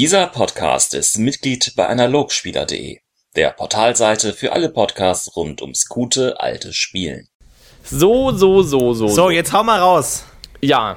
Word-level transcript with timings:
Dieser 0.00 0.28
Podcast 0.28 0.94
ist 0.94 1.18
Mitglied 1.18 1.74
bei 1.76 1.86
analogspieler.de, 1.86 3.00
der 3.36 3.50
Portalseite 3.50 4.32
für 4.32 4.52
alle 4.52 4.70
Podcasts 4.70 5.36
rund 5.36 5.60
ums 5.60 5.88
gute 5.90 6.40
alte 6.40 6.72
Spielen. 6.72 7.28
So, 7.84 8.30
so, 8.30 8.62
so, 8.62 8.94
so. 8.94 9.08
So, 9.08 9.28
jetzt 9.28 9.52
hau 9.52 9.62
mal 9.62 9.78
raus. 9.78 10.24
Ja. 10.62 10.96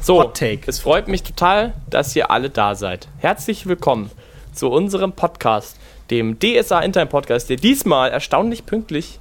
So, 0.00 0.20
Hot 0.20 0.34
Take. 0.34 0.62
es 0.64 0.78
freut 0.78 1.08
mich 1.08 1.24
total, 1.24 1.74
dass 1.90 2.16
ihr 2.16 2.30
alle 2.30 2.48
da 2.48 2.74
seid. 2.74 3.08
Herzlich 3.18 3.66
willkommen 3.66 4.10
zu 4.54 4.70
unserem 4.70 5.12
Podcast, 5.12 5.76
dem 6.08 6.38
DSA 6.38 6.80
Internet 6.80 7.10
Podcast, 7.10 7.50
der 7.50 7.58
diesmal 7.58 8.10
erstaunlich 8.10 8.64
pünktlich 8.64 9.18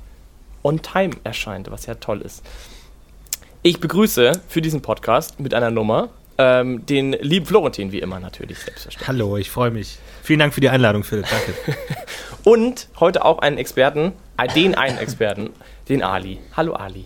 on 0.63 0.81
time 0.81 1.11
erscheint, 1.25 1.69
was 1.69 1.85
ja 1.85 1.95
toll 1.95 2.21
ist. 2.21 2.45
Ich 3.61 3.81
begrüße 3.81 4.39
für 4.47 4.61
diesen 4.61 4.81
Podcast 4.81 5.41
mit 5.41 5.53
einer 5.53 5.69
Nummer 5.69 6.11
ähm, 6.37 6.85
den 6.85 7.13
lieben 7.13 7.45
Florentin, 7.45 7.91
wie 7.91 7.99
immer 7.99 8.19
natürlich, 8.19 8.59
selbstverständlich. 8.59 9.07
Hallo, 9.07 9.37
ich 9.37 9.49
freue 9.49 9.71
mich. 9.71 9.97
Vielen 10.23 10.39
Dank 10.39 10.53
für 10.53 10.61
die 10.61 10.69
Einladung, 10.69 11.03
Philipp. 11.03 11.25
Danke. 11.29 11.77
Und 12.43 12.87
heute 12.99 13.25
auch 13.25 13.39
einen 13.39 13.57
Experten, 13.57 14.13
äh, 14.37 14.47
den 14.47 14.75
einen 14.75 14.97
Experten, 14.97 15.49
den 15.89 16.03
Ali. 16.03 16.39
Hallo 16.55 16.73
Ali. 16.73 17.05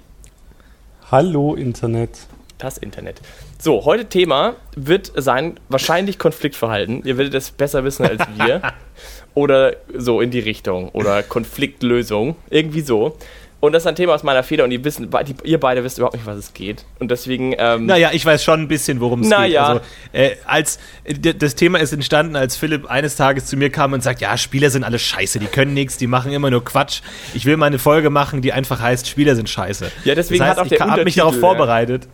Hallo 1.09 1.55
Internet. 1.55 2.11
Das 2.57 2.77
Internet. 2.77 3.21
So, 3.57 3.85
heute 3.85 4.05
Thema 4.05 4.55
wird 4.75 5.11
sein 5.15 5.59
wahrscheinlich 5.67 6.19
Konfliktverhalten. 6.19 7.03
Ihr 7.05 7.17
werdet 7.17 7.33
es 7.33 7.51
besser 7.51 7.83
wissen 7.83 8.05
als 8.05 8.21
wir. 8.37 8.61
oder 9.33 9.75
so 9.97 10.21
in 10.21 10.29
die 10.29 10.39
Richtung. 10.39 10.89
Oder 10.89 11.23
Konfliktlösung. 11.23 12.35
Irgendwie 12.49 12.81
so. 12.81 13.17
Und 13.61 13.73
das 13.73 13.83
ist 13.83 13.87
ein 13.87 13.95
Thema 13.95 14.15
aus 14.15 14.23
meiner 14.23 14.41
Feder 14.41 14.63
und 14.63 14.71
ihr, 14.71 14.83
wissen, 14.83 15.09
die, 15.27 15.35
ihr 15.43 15.59
beide 15.59 15.83
wisst 15.83 15.99
überhaupt 15.99 16.15
nicht, 16.15 16.25
was 16.25 16.35
es 16.35 16.53
geht. 16.53 16.83
Und 16.97 17.11
deswegen. 17.11 17.53
Ähm, 17.59 17.85
naja, 17.85 18.09
ich 18.11 18.25
weiß 18.25 18.43
schon 18.43 18.61
ein 18.61 18.67
bisschen, 18.67 18.99
worum 18.99 19.21
es 19.21 19.29
Na 19.29 19.45
geht. 19.45 19.55
Also, 19.55 19.81
äh, 20.13 20.31
als, 20.45 20.79
äh, 21.03 21.13
das 21.13 21.53
Thema 21.53 21.79
ist 21.79 21.93
entstanden, 21.93 22.35
als 22.35 22.57
Philipp 22.57 22.87
eines 22.87 23.15
Tages 23.15 23.45
zu 23.45 23.57
mir 23.57 23.69
kam 23.69 23.93
und 23.93 24.01
sagt, 24.01 24.19
ja, 24.19 24.35
Spieler 24.35 24.71
sind 24.71 24.83
alle 24.83 24.97
scheiße, 24.97 25.37
die 25.37 25.45
können 25.45 25.75
nichts, 25.75 25.97
die 25.97 26.07
machen 26.07 26.31
immer 26.31 26.49
nur 26.49 26.65
Quatsch. 26.65 27.01
Ich 27.35 27.45
will 27.45 27.55
mal 27.55 27.67
eine 27.67 27.77
Folge 27.77 28.09
machen, 28.09 28.41
die 28.41 28.51
einfach 28.51 28.81
heißt, 28.81 29.07
Spieler 29.07 29.35
sind 29.35 29.47
scheiße. 29.47 29.91
Ja, 30.05 30.15
deswegen 30.15 30.39
das 30.39 30.47
heißt, 30.49 30.57
hat 30.57 30.65
auch 30.65 30.71
ich 30.71 30.77
der 30.77 30.89
habe 30.89 31.03
mich 31.03 31.15
darauf 31.15 31.39
vorbereitet. 31.39 32.07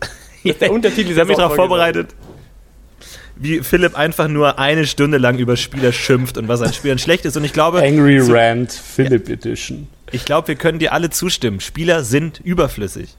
ist 0.44 0.60
der 0.60 0.70
Untertitel 0.70 1.12
Ich 1.12 1.18
habe 1.18 1.28
mich 1.28 1.38
darauf 1.38 1.56
vorbereitet, 1.56 2.08
wie 3.38 3.60
Philipp 3.60 3.96
einfach 3.96 4.28
nur 4.28 4.58
eine 4.58 4.86
Stunde 4.86 5.18
lang 5.18 5.38
über 5.38 5.56
Spieler 5.56 5.92
schimpft 5.92 6.38
und 6.38 6.48
was 6.48 6.60
an 6.62 6.72
Spielern 6.72 6.98
schlecht 6.98 7.24
ist. 7.24 7.36
Und 7.36 7.44
ich 7.44 7.52
glaube, 7.52 7.82
Angry 7.82 8.20
Rant 8.20 8.72
Philip 8.72 9.28
Edition. 9.28 9.88
ich 10.10 10.24
glaube, 10.24 10.48
wir 10.48 10.56
können 10.56 10.78
dir 10.78 10.92
alle 10.92 11.10
zustimmen. 11.10 11.60
Spieler 11.60 12.04
sind 12.04 12.40
überflüssig. 12.40 13.16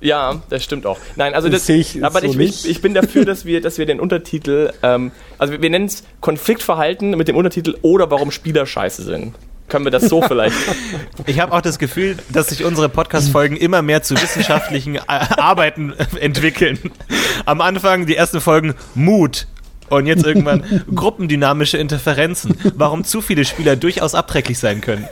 Ja, 0.00 0.42
das 0.50 0.64
stimmt 0.64 0.84
auch. 0.84 0.98
Nein, 1.14 1.32
also 1.32 1.48
Das 1.48 1.60
das, 1.60 1.66
sehe 1.66 1.78
ich 1.78 2.04
aber 2.04 2.20
so 2.20 2.26
ich, 2.26 2.38
ich, 2.38 2.68
ich 2.68 2.82
bin 2.82 2.92
dafür, 2.92 3.24
dass 3.24 3.46
wir, 3.46 3.62
dass 3.62 3.78
wir 3.78 3.86
den 3.86 4.00
Untertitel, 4.00 4.70
ähm, 4.82 5.12
also 5.38 5.54
wir, 5.54 5.62
wir 5.62 5.70
nennen 5.70 5.86
es 5.86 6.02
Konfliktverhalten 6.20 7.10
mit 7.10 7.28
dem 7.28 7.36
Untertitel 7.36 7.76
oder 7.80 8.10
warum 8.10 8.30
Spieler 8.32 8.66
scheiße 8.66 9.02
sind. 9.02 9.34
Können 9.68 9.84
wir 9.84 9.90
das 9.90 10.04
so 10.04 10.22
vielleicht? 10.28 10.56
Ich 11.26 11.40
habe 11.40 11.52
auch 11.52 11.60
das 11.60 11.78
Gefühl, 11.78 12.16
dass 12.28 12.48
sich 12.48 12.64
unsere 12.64 12.88
Podcast-Folgen 12.88 13.56
immer 13.56 13.82
mehr 13.82 14.02
zu 14.02 14.14
wissenschaftlichen 14.20 14.96
äh, 14.96 15.00
Arbeiten 15.06 15.92
entwickeln. 16.20 16.78
Am 17.44 17.60
Anfang 17.60 18.06
die 18.06 18.16
ersten 18.16 18.40
Folgen 18.40 18.74
Mut. 18.94 19.46
Und 19.88 20.06
jetzt 20.06 20.24
irgendwann 20.24 20.84
gruppendynamische 20.94 21.78
Interferenzen. 21.78 22.58
Warum 22.74 23.04
zu 23.04 23.20
viele 23.20 23.44
Spieler 23.44 23.76
durchaus 23.76 24.14
abträglich 24.14 24.58
sein 24.58 24.80
können. 24.80 25.06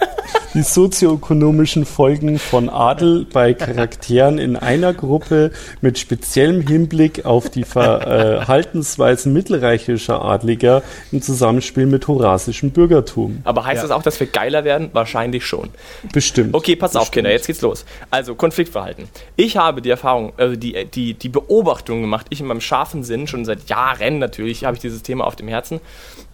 Die 0.54 0.62
sozioökonomischen 0.62 1.84
Folgen 1.84 2.38
von 2.38 2.68
Adel 2.68 3.24
bei 3.24 3.54
Charakteren 3.54 4.38
in 4.38 4.54
einer 4.54 4.94
Gruppe 4.94 5.50
mit 5.80 5.98
speziellem 5.98 6.64
Hinblick 6.64 7.24
auf 7.24 7.50
die 7.50 7.64
Verhaltensweisen 7.64 9.32
mittelreichischer 9.32 10.24
Adliger 10.24 10.84
im 11.10 11.20
Zusammenspiel 11.22 11.86
mit 11.86 12.06
horasischem 12.06 12.70
Bürgertum. 12.70 13.40
Aber 13.42 13.64
heißt 13.64 13.78
Ja. 13.78 13.82
das 13.82 13.90
auch, 13.90 14.04
dass 14.04 14.20
wir 14.20 14.28
geiler 14.28 14.62
werden? 14.62 14.90
Wahrscheinlich 14.92 15.44
schon. 15.44 15.70
Bestimmt. 16.12 16.54
Okay, 16.54 16.76
pass 16.76 16.94
auf, 16.94 17.02
Bestimmt. 17.06 17.14
Kinder, 17.14 17.32
jetzt 17.32 17.48
geht's 17.48 17.60
los. 17.60 17.84
Also, 18.12 18.36
Konfliktverhalten. 18.36 19.08
Ich 19.34 19.56
habe 19.56 19.82
die 19.82 19.90
Erfahrung, 19.90 20.34
also 20.36 20.54
die, 20.54 20.84
die, 20.84 21.14
die 21.14 21.28
Beobachtung 21.30 22.00
gemacht, 22.00 22.26
ich 22.30 22.38
in 22.40 22.46
meinem 22.46 22.60
scharfen 22.60 23.02
Sinn, 23.02 23.26
schon 23.26 23.44
seit 23.44 23.68
Jahren 23.68 24.20
natürlich, 24.20 24.64
habe 24.64 24.76
ich 24.76 24.80
dieses 24.80 25.02
Thema 25.02 25.24
auf 25.26 25.34
dem 25.34 25.48
Herzen, 25.48 25.80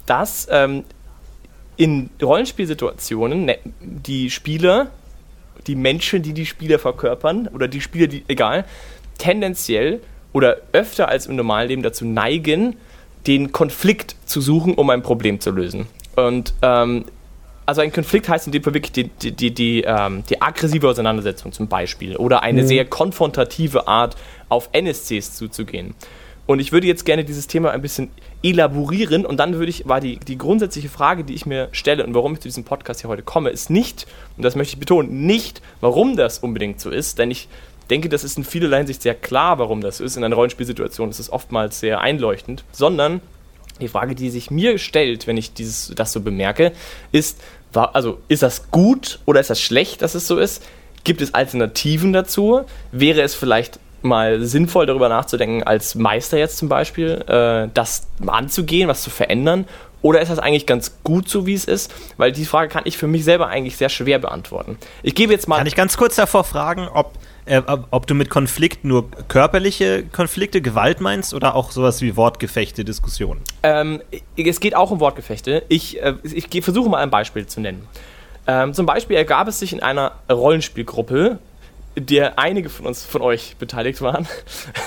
dass 0.04 0.46
ähm, 0.50 0.84
in 1.80 2.10
Rollenspielsituationen 2.22 3.46
ne, 3.46 3.58
die 3.80 4.28
Spieler, 4.28 4.88
die 5.66 5.74
Menschen, 5.74 6.22
die 6.22 6.34
die 6.34 6.44
Spieler 6.44 6.78
verkörpern, 6.78 7.48
oder 7.48 7.68
die 7.68 7.80
Spieler, 7.80 8.06
die, 8.06 8.22
egal, 8.28 8.66
tendenziell 9.16 10.00
oder 10.34 10.58
öfter 10.72 11.08
als 11.08 11.24
im 11.24 11.36
normalen 11.36 11.68
Leben 11.68 11.82
dazu 11.82 12.04
neigen, 12.04 12.76
den 13.26 13.50
Konflikt 13.52 14.14
zu 14.26 14.42
suchen, 14.42 14.74
um 14.74 14.90
ein 14.90 15.02
Problem 15.02 15.40
zu 15.40 15.52
lösen. 15.52 15.86
Und 16.16 16.52
ähm, 16.60 17.06
also 17.64 17.80
ein 17.80 17.92
Konflikt 17.92 18.28
heißt 18.28 18.44
in 18.46 18.52
dem 18.52 18.62
Fall 18.62 18.74
wirklich 18.74 18.92
die, 18.92 19.04
die, 19.08 19.32
die, 19.32 19.54
die, 19.54 19.82
ähm, 19.86 20.22
die 20.28 20.42
aggressive 20.42 20.86
Auseinandersetzung 20.86 21.52
zum 21.52 21.68
Beispiel 21.68 22.14
oder 22.16 22.42
eine 22.42 22.66
sehr 22.66 22.84
konfrontative 22.84 23.88
Art 23.88 24.16
auf 24.50 24.68
NSCs 24.72 25.34
zuzugehen. 25.34 25.94
Und 26.46 26.58
ich 26.58 26.72
würde 26.72 26.86
jetzt 26.86 27.04
gerne 27.04 27.24
dieses 27.24 27.46
Thema 27.46 27.70
ein 27.70 27.82
bisschen 27.82 28.10
elaborieren 28.42 29.24
und 29.24 29.36
dann 29.36 29.54
würde 29.54 29.70
ich, 29.70 29.86
war 29.86 30.00
die, 30.00 30.18
die 30.18 30.38
grundsätzliche 30.38 30.88
Frage, 30.88 31.22
die 31.22 31.34
ich 31.34 31.46
mir 31.46 31.68
stelle 31.72 32.04
und 32.04 32.14
warum 32.14 32.32
ich 32.32 32.40
zu 32.40 32.48
diesem 32.48 32.64
Podcast 32.64 33.02
hier 33.02 33.10
heute 33.10 33.22
komme, 33.22 33.50
ist 33.50 33.70
nicht, 33.70 34.06
und 34.36 34.44
das 34.44 34.56
möchte 34.56 34.74
ich 34.74 34.80
betonen, 34.80 35.26
nicht, 35.26 35.62
warum 35.80 36.16
das 36.16 36.38
unbedingt 36.38 36.80
so 36.80 36.90
ist, 36.90 37.18
denn 37.18 37.30
ich 37.30 37.48
denke, 37.90 38.08
das 38.08 38.24
ist 38.24 38.38
in 38.38 38.44
vielerlei 38.44 38.78
Hinsicht 38.78 39.02
sehr 39.02 39.14
klar, 39.14 39.58
warum 39.58 39.80
das 39.80 39.98
so 39.98 40.04
ist. 40.04 40.16
In 40.16 40.24
einer 40.24 40.36
Rollenspielsituation 40.36 41.10
ist 41.10 41.18
es 41.18 41.30
oftmals 41.30 41.80
sehr 41.80 42.00
einleuchtend, 42.00 42.64
sondern 42.72 43.20
die 43.80 43.88
Frage, 43.88 44.14
die 44.14 44.30
sich 44.30 44.50
mir 44.50 44.78
stellt, 44.78 45.26
wenn 45.26 45.36
ich 45.36 45.52
dieses, 45.52 45.92
das 45.96 46.12
so 46.12 46.20
bemerke, 46.20 46.72
ist, 47.12 47.40
war, 47.72 47.94
also 47.94 48.18
ist 48.28 48.42
das 48.42 48.70
gut 48.70 49.20
oder 49.26 49.40
ist 49.40 49.50
das 49.50 49.60
schlecht, 49.60 50.02
dass 50.02 50.14
es 50.14 50.26
so 50.26 50.38
ist? 50.38 50.62
Gibt 51.04 51.20
es 51.20 51.34
Alternativen 51.34 52.12
dazu? 52.12 52.62
Wäre 52.92 53.22
es 53.22 53.34
vielleicht 53.34 53.80
mal 54.02 54.44
sinnvoll, 54.44 54.86
darüber 54.86 55.08
nachzudenken, 55.08 55.62
als 55.62 55.94
Meister 55.94 56.38
jetzt 56.38 56.58
zum 56.58 56.68
Beispiel, 56.68 57.24
äh, 57.26 57.68
das 57.72 58.06
anzugehen, 58.26 58.88
was 58.88 59.02
zu 59.02 59.10
verändern? 59.10 59.66
Oder 60.02 60.22
ist 60.22 60.30
das 60.30 60.38
eigentlich 60.38 60.66
ganz 60.66 60.98
gut 61.04 61.28
so, 61.28 61.46
wie 61.46 61.54
es 61.54 61.66
ist? 61.66 61.92
Weil 62.16 62.32
die 62.32 62.46
Frage 62.46 62.70
kann 62.70 62.84
ich 62.86 62.96
für 62.96 63.06
mich 63.06 63.24
selber 63.24 63.48
eigentlich 63.48 63.76
sehr 63.76 63.90
schwer 63.90 64.18
beantworten. 64.18 64.78
Ich 65.02 65.14
gebe 65.14 65.32
jetzt 65.32 65.46
mal. 65.46 65.58
Kann 65.58 65.66
ich 65.66 65.74
ganz 65.74 65.96
kurz 65.96 66.16
davor 66.16 66.44
fragen, 66.44 66.88
ob, 66.88 67.12
äh, 67.44 67.60
ob 67.90 68.06
du 68.06 68.14
mit 68.14 68.30
Konflikt 68.30 68.84
nur 68.84 69.10
körperliche 69.28 70.04
Konflikte, 70.04 70.62
Gewalt 70.62 71.00
meinst 71.00 71.34
oder 71.34 71.54
auch 71.54 71.70
sowas 71.70 72.00
wie 72.00 72.16
Wortgefechte, 72.16 72.84
Diskussionen? 72.84 73.42
Ähm, 73.62 74.00
es 74.36 74.60
geht 74.60 74.74
auch 74.74 74.90
um 74.90 75.00
Wortgefechte. 75.00 75.64
Ich, 75.68 76.02
äh, 76.02 76.14
ich 76.22 76.64
versuche 76.64 76.88
mal 76.88 77.02
ein 77.02 77.10
Beispiel 77.10 77.46
zu 77.46 77.60
nennen. 77.60 77.86
Ähm, 78.46 78.72
zum 78.72 78.86
Beispiel 78.86 79.16
ergab 79.16 79.48
es 79.48 79.58
sich 79.58 79.72
in 79.72 79.82
einer 79.82 80.12
Rollenspielgruppe, 80.30 81.38
der 81.96 82.38
einige 82.38 82.68
von 82.68 82.86
uns, 82.86 83.04
von 83.04 83.22
euch 83.22 83.56
beteiligt 83.58 84.00
waren, 84.00 84.26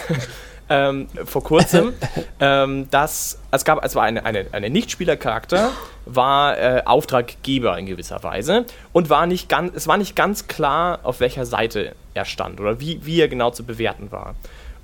ähm, 0.70 1.08
vor 1.26 1.44
kurzem, 1.44 1.94
ähm, 2.40 2.90
dass 2.90 3.40
es 3.52 3.66
gab, 3.66 3.84
es 3.84 3.96
war 3.96 4.04
eine, 4.04 4.26
eine, 4.26 4.46
eine 4.52 4.70
Nichtspielercharakter, 4.70 5.72
war 6.06 6.58
äh, 6.58 6.82
Auftraggeber 6.86 7.78
in 7.78 7.86
gewisser 7.86 8.24
Weise 8.24 8.66
und 8.92 9.10
war 9.10 9.26
nicht 9.26 9.50
ganz, 9.50 9.76
es 9.76 9.88
war 9.88 9.98
nicht 9.98 10.16
ganz 10.16 10.48
klar, 10.48 11.00
auf 11.04 11.20
welcher 11.20 11.46
Seite 11.46 11.96
er 12.14 12.26
stand 12.26 12.60
oder 12.60 12.80
wie, 12.80 13.06
wie 13.06 13.20
er 13.20 13.28
genau 13.28 13.52
zu 13.52 13.64
bewerten 13.64 14.12
war. 14.12 14.36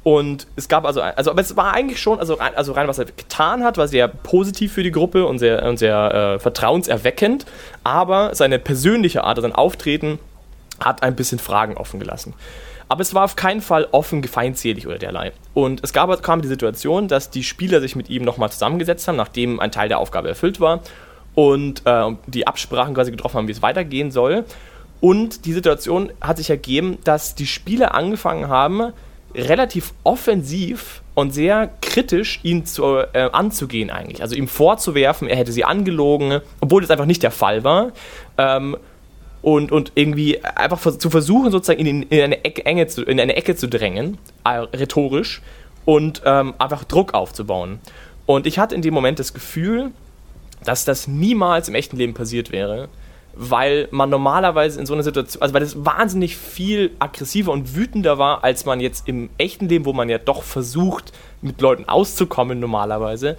Und 0.03 0.47
es 0.56 0.69
gab 0.69 0.85
also, 0.85 1.02
also 1.02 1.31
aber 1.31 1.41
es 1.41 1.58
war 1.58 1.74
eigentlich 1.74 2.02
schon, 2.02 2.19
also 2.19 2.35
rein, 2.35 2.56
also 2.56 2.72
rein 2.72 2.88
was 2.88 3.00
er 3.00 3.06
getan 3.06 3.63
hat, 3.63 3.78
war 3.78 3.88
sehr 3.88 4.08
positiv 4.08 4.72
für 4.72 4.81
die 4.81 4.91
Gruppe 4.91 5.25
und 5.25 5.40
sehr, 5.40 5.63
und 5.66 5.78
sehr 5.78 6.35
äh, 6.35 6.40
vertrauenserweckend, 6.40 7.46
aber 7.84 8.34
seine 8.34 8.59
persönliche 8.59 9.25
Art, 9.25 9.41
sein 9.41 9.53
Auftreten, 9.53 10.18
hat 10.81 11.03
ein 11.03 11.16
bisschen 11.16 11.40
Fragen 11.40 11.78
offen 11.78 12.00
gelassen. 12.00 12.34
Aber 12.88 13.01
es 13.01 13.13
war 13.13 13.23
auf 13.23 13.35
keinen 13.35 13.62
Fall 13.62 13.88
offen 13.91 14.23
feindselig 14.23 14.88
oder 14.88 14.97
derlei. 14.97 15.31
Und 15.53 15.84
es 15.84 15.94
gab, 15.94 16.23
kam 16.23 16.41
die 16.41 16.47
Situation, 16.47 17.07
dass 17.07 17.29
die 17.29 17.44
Spieler 17.44 17.81
sich 17.81 17.95
mit 17.95 18.09
ihm 18.09 18.23
nochmal 18.23 18.51
zusammengesetzt 18.51 19.07
haben, 19.07 19.16
nachdem 19.16 19.59
ein 19.59 19.72
Teil 19.72 19.90
der 19.90 20.00
Aufgabe 20.00 20.28
erfüllt 20.28 20.59
war 20.59 20.81
und 21.35 21.84
äh, 21.85 22.11
die 22.26 22.47
Absprachen 22.47 22.96
quasi 22.96 23.11
getroffen 23.11 23.37
haben, 23.37 23.47
wie 23.47 23.52
es 23.52 23.61
weitergehen 23.61 24.09
soll. 24.09 24.43
Und 25.02 25.46
die 25.46 25.53
Situation 25.53 26.11
hat 26.20 26.37
sich 26.37 26.49
ergeben, 26.49 26.97
dass 27.03 27.35
die 27.35 27.47
Spieler 27.47 27.93
angefangen 27.93 28.49
haben, 28.49 28.91
relativ 29.35 29.93
offensiv 30.03 31.02
und 31.14 31.32
sehr 31.32 31.70
kritisch 31.82 32.40
ihn 32.43 32.66
zu, 32.66 32.97
äh, 33.14 33.29
anzugehen 33.32 33.91
eigentlich. 33.91 34.22
Also 34.22 34.35
ihm 34.35 34.47
vorzuwerfen, 34.47 35.28
er 35.28 35.37
hätte 35.37 35.52
sie 35.52 35.64
angelogen, 35.64 36.41
obwohl 36.59 36.82
das 36.82 36.91
einfach 36.91 37.05
nicht 37.05 37.23
der 37.23 37.32
Fall 37.32 37.64
war. 37.64 37.91
Ähm, 38.37 38.75
und, 39.41 39.72
und 39.72 39.91
irgendwie 39.96 40.44
einfach 40.44 40.80
zu 40.80 41.09
versuchen, 41.09 41.52
sozusagen 41.52 41.80
in, 41.80 42.03
in, 42.03 42.22
eine, 42.22 42.44
Ecke, 42.44 42.66
Enge 42.66 42.88
zu, 42.88 43.03
in 43.03 43.20
eine 43.20 43.36
Ecke 43.36 43.56
zu 43.56 43.68
drängen, 43.68 44.18
äh, 44.44 44.50
rhetorisch, 44.50 45.41
und 45.86 46.22
ähm, 46.26 46.53
einfach 46.59 46.84
Druck 46.84 47.14
aufzubauen. 47.14 47.80
Und 48.26 48.46
ich 48.46 48.59
hatte 48.59 48.76
in 48.76 48.82
dem 48.82 48.94
Moment 48.94 49.18
das 49.18 49.34
Gefühl, 49.34 49.91
dass 50.64 50.86
das 50.86 51.08
niemals 51.08 51.68
im 51.68 51.76
echten 51.76 51.97
Leben 51.97 52.14
passiert 52.14 52.52
wäre, 52.52 52.90
weil 53.34 53.88
man 53.91 54.09
normalerweise 54.09 54.80
in 54.80 54.86
so 54.86 54.94
einer 54.94 55.03
Situation, 55.03 55.42
also 55.42 55.53
weil 55.53 55.62
das 55.62 55.84
wahnsinnig 55.85 56.35
viel 56.38 56.92
aggressiver 57.00 57.52
und 57.52 57.76
wütender 57.76 58.18
war, 58.18 58.44
als 58.44 58.66
man 58.66 58.82
jetzt 58.82 59.08
im 59.08 59.30
echten 59.38 59.70
Leben, 59.70 59.85
wo 59.85 59.94
man 59.94 60.09
ja 60.09 60.18
doch 60.18 60.44
versucht, 60.44 61.14
mit 61.42 61.62
Leuten 61.62 61.88
auszukommen 61.88 62.59
normalerweise, 62.59 63.38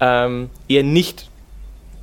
ähm, 0.00 0.50
eher 0.66 0.82
nicht 0.82 1.28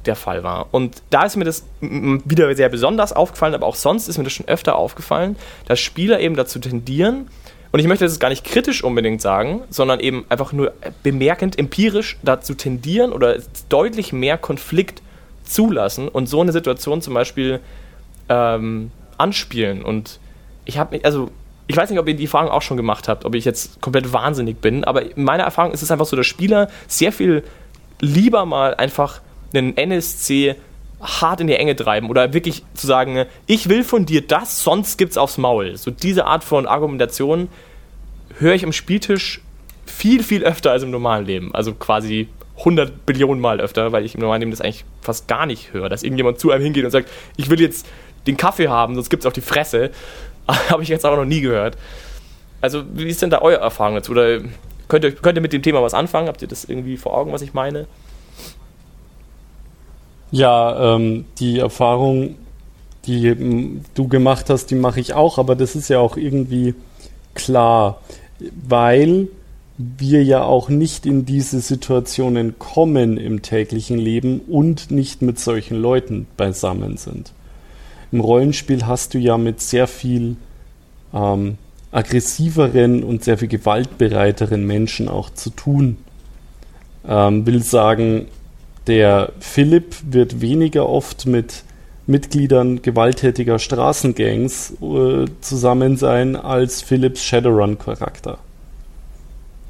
der 0.06 0.16
Fall 0.16 0.44
war. 0.44 0.68
Und 0.72 1.02
da 1.10 1.24
ist 1.24 1.36
mir 1.36 1.46
das 1.46 1.66
wieder 1.80 2.54
sehr 2.56 2.70
besonders 2.70 3.14
aufgefallen, 3.14 3.54
aber 3.54 3.68
auch 3.68 3.76
sonst 3.76 4.08
ist 4.08 4.18
mir 4.18 4.24
das 4.24 4.34
schon 4.34 4.48
öfter 4.48 4.76
aufgefallen, 4.76 5.36
dass 5.66 5.80
Spieler 5.80 6.20
eben 6.20 6.36
dazu 6.36 6.60
tendieren, 6.60 7.28
und 7.72 7.80
ich 7.80 7.88
möchte 7.88 8.04
das 8.04 8.20
gar 8.20 8.30
nicht 8.30 8.44
kritisch 8.44 8.84
unbedingt 8.84 9.22
sagen, 9.22 9.62
sondern 9.70 10.02
eben 10.02 10.26
einfach 10.28 10.52
nur 10.52 10.74
bemerkend, 11.04 11.58
empirisch 11.58 12.18
dazu 12.22 12.54
tendieren 12.54 13.14
oder 13.14 13.38
deutlich 13.70 14.12
mehr 14.12 14.38
Konflikt 14.38 15.02
zulassen 15.46 16.10
und 16.10 16.28
so 16.28 16.42
eine 16.42 16.52
Situation 16.52 17.02
zum 17.02 17.14
Beispiel 17.14 17.62
ähm, 18.28 18.92
anspielen. 19.18 19.84
Und 19.84 20.20
ich 20.66 20.78
habe 20.78 20.96
mich, 20.96 21.06
also 21.06 21.32
ich 21.68 21.78
weiß 21.78 21.90
nicht, 21.90 22.00
ob 22.00 22.08
ihr 22.10 22.16
die 22.16 22.26
Erfahrung 22.26 22.50
auch 22.50 22.62
schon 22.62 22.76
gemacht 22.76 23.08
habt, 23.08 23.24
ob 23.24 23.36
ich 23.36 23.46
jetzt 23.46 23.80
komplett 23.80 24.12
wahnsinnig 24.12 24.60
bin, 24.60 24.84
aber 24.84 25.16
in 25.16 25.24
meiner 25.24 25.44
Erfahrung 25.44 25.72
ist 25.72 25.82
es 25.82 25.92
einfach 25.92 26.06
so, 26.06 26.18
dass 26.18 26.28
Spieler 26.28 26.70
sehr 26.88 27.14
viel 27.14 27.44
lieber 28.02 28.46
mal 28.46 28.76
einfach 28.76 29.22
einen 29.54 29.78
NSC 29.78 30.56
hart 31.02 31.42
in 31.42 31.48
die 31.48 31.56
Enge 31.56 31.76
treiben 31.76 32.10
oder 32.10 32.34
wirklich 32.34 32.64
zu 32.74 32.86
sagen, 32.86 33.26
ich 33.48 33.70
will 33.70 33.84
von 33.84 34.06
dir 34.06 34.26
das, 34.26 34.64
sonst 34.64 34.98
gibt's 34.98 35.18
aufs 35.18 35.38
Maul. 35.38 35.76
So 35.78 35.92
diese 35.92 36.26
Art 36.26 36.44
von 36.44 36.68
Argumentation 36.68 37.48
höre 38.38 38.54
ich 38.54 38.64
am 38.64 38.72
Spieltisch 38.72 39.42
viel, 39.86 40.24
viel 40.24 40.44
öfter 40.44 40.72
als 40.72 40.84
im 40.84 40.92
normalen 40.92 41.26
Leben. 41.26 41.54
Also 41.56 41.74
quasi 41.74 42.28
100 42.60 43.06
Billionen 43.06 43.42
Mal 43.42 43.60
öfter, 43.60 43.92
weil 43.92 44.06
ich 44.06 44.16
im 44.16 44.22
normalen 44.22 44.42
Leben 44.42 44.52
das 44.52 44.62
eigentlich 44.62 44.86
fast 45.02 45.28
gar 45.28 45.46
nicht 45.46 45.74
höre. 45.74 45.90
Dass 45.90 46.04
irgendjemand 46.04 46.40
zu 46.40 46.52
einem 46.52 46.64
hingeht 46.64 46.86
und 46.86 46.92
sagt, 46.92 47.10
ich 47.38 47.50
will 47.50 47.60
jetzt 47.60 47.88
den 48.28 48.38
Kaffee 48.38 48.68
haben, 48.68 48.96
sonst 48.96 49.10
gibt's 49.10 49.26
auf 49.26 49.34
die 49.34 49.42
Fresse. 49.42 49.92
Habe 50.70 50.84
ich 50.84 50.90
jetzt 50.90 51.06
aber 51.06 51.18
noch 51.18 51.26
nie 51.26 51.42
gehört. 51.42 51.78
Also, 52.62 52.84
wie 52.94 53.08
ist 53.08 53.22
denn 53.22 53.32
da 53.32 53.42
eure 53.42 53.62
Erfahrung 53.62 53.96
dazu? 53.96 54.12
Oder 54.12 54.42
könnt 54.88 55.04
ihr, 55.04 55.12
könnt 55.14 55.38
ihr 55.38 55.42
mit 55.42 55.54
dem 55.54 55.64
Thema 55.64 55.82
was 55.82 55.96
anfangen? 55.96 56.28
Habt 56.28 56.44
ihr 56.44 56.48
das 56.48 56.66
irgendwie 56.66 56.98
vor 56.98 57.18
Augen, 57.18 57.32
was 57.32 57.42
ich 57.42 57.54
meine? 57.54 57.88
Ja, 60.32 60.96
ähm, 60.96 61.26
die 61.40 61.60
Erfahrung, 61.60 62.36
die 63.06 63.28
ähm, 63.28 63.82
du 63.94 64.08
gemacht 64.08 64.50
hast, 64.50 64.68
die 64.72 64.76
mache 64.76 65.00
ich 65.00 65.14
auch, 65.14 65.38
aber 65.38 65.56
das 65.56 65.76
ist 65.76 65.90
ja 65.90 66.00
auch 66.00 66.18
irgendwie 66.18 66.74
klar, 67.34 68.02
weil 68.68 69.28
wir 69.78 70.24
ja 70.24 70.44
auch 70.44 70.70
nicht 70.70 71.06
in 71.06 71.26
diese 71.26 71.60
Situationen 71.60 72.60
kommen 72.60 73.18
im 73.18 73.42
täglichen 73.42 73.98
Leben 73.98 74.42
und 74.42 74.92
nicht 74.92 75.22
mit 75.22 75.40
solchen 75.40 75.82
Leuten 75.82 76.28
beisammen 76.38 76.98
sind. 76.98 77.34
Im 78.12 78.20
Rollenspiel 78.20 78.86
hast 78.86 79.14
du 79.14 79.18
ja 79.18 79.38
mit 79.38 79.62
sehr 79.62 79.88
viel 79.88 80.36
ähm, 81.14 81.58
aggressiveren 81.92 83.04
und 83.04 83.24
sehr 83.24 83.38
viel 83.38 83.48
gewaltbereiteren 83.48 84.66
Menschen 84.66 85.08
auch 85.08 85.30
zu 85.30 85.50
tun. 85.50 85.98
Ähm, 87.08 87.46
will 87.46 87.64
sagen, 87.64 88.28
der 88.88 89.32
Philipp 89.40 89.96
wird 90.10 90.42
weniger 90.42 90.88
oft 90.90 91.26
mit 91.26 91.64
Mitgliedern 92.08 92.82
gewalttätiger 92.82 93.60
Straßengangs 93.60 94.74
äh, 94.82 95.26
zusammen 95.42 95.98
sein 95.98 96.36
als 96.36 96.82
Philipps 96.82 97.24
Shadowrun-Charakter. 97.24 98.40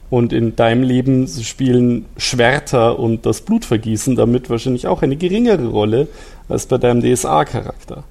Und 0.09 0.33
in 0.33 0.55
deinem 0.55 0.83
Leben 0.83 1.27
spielen 1.27 2.05
Schwerter 2.17 2.99
und 2.99 3.25
das 3.25 3.41
Blutvergießen 3.41 4.15
damit 4.15 4.49
wahrscheinlich 4.49 4.87
auch 4.87 5.01
eine 5.01 5.15
geringere 5.15 5.67
Rolle 5.67 6.07
als 6.49 6.65
bei 6.65 6.77
deinem 6.77 7.01
DSA-Charakter. 7.01 8.03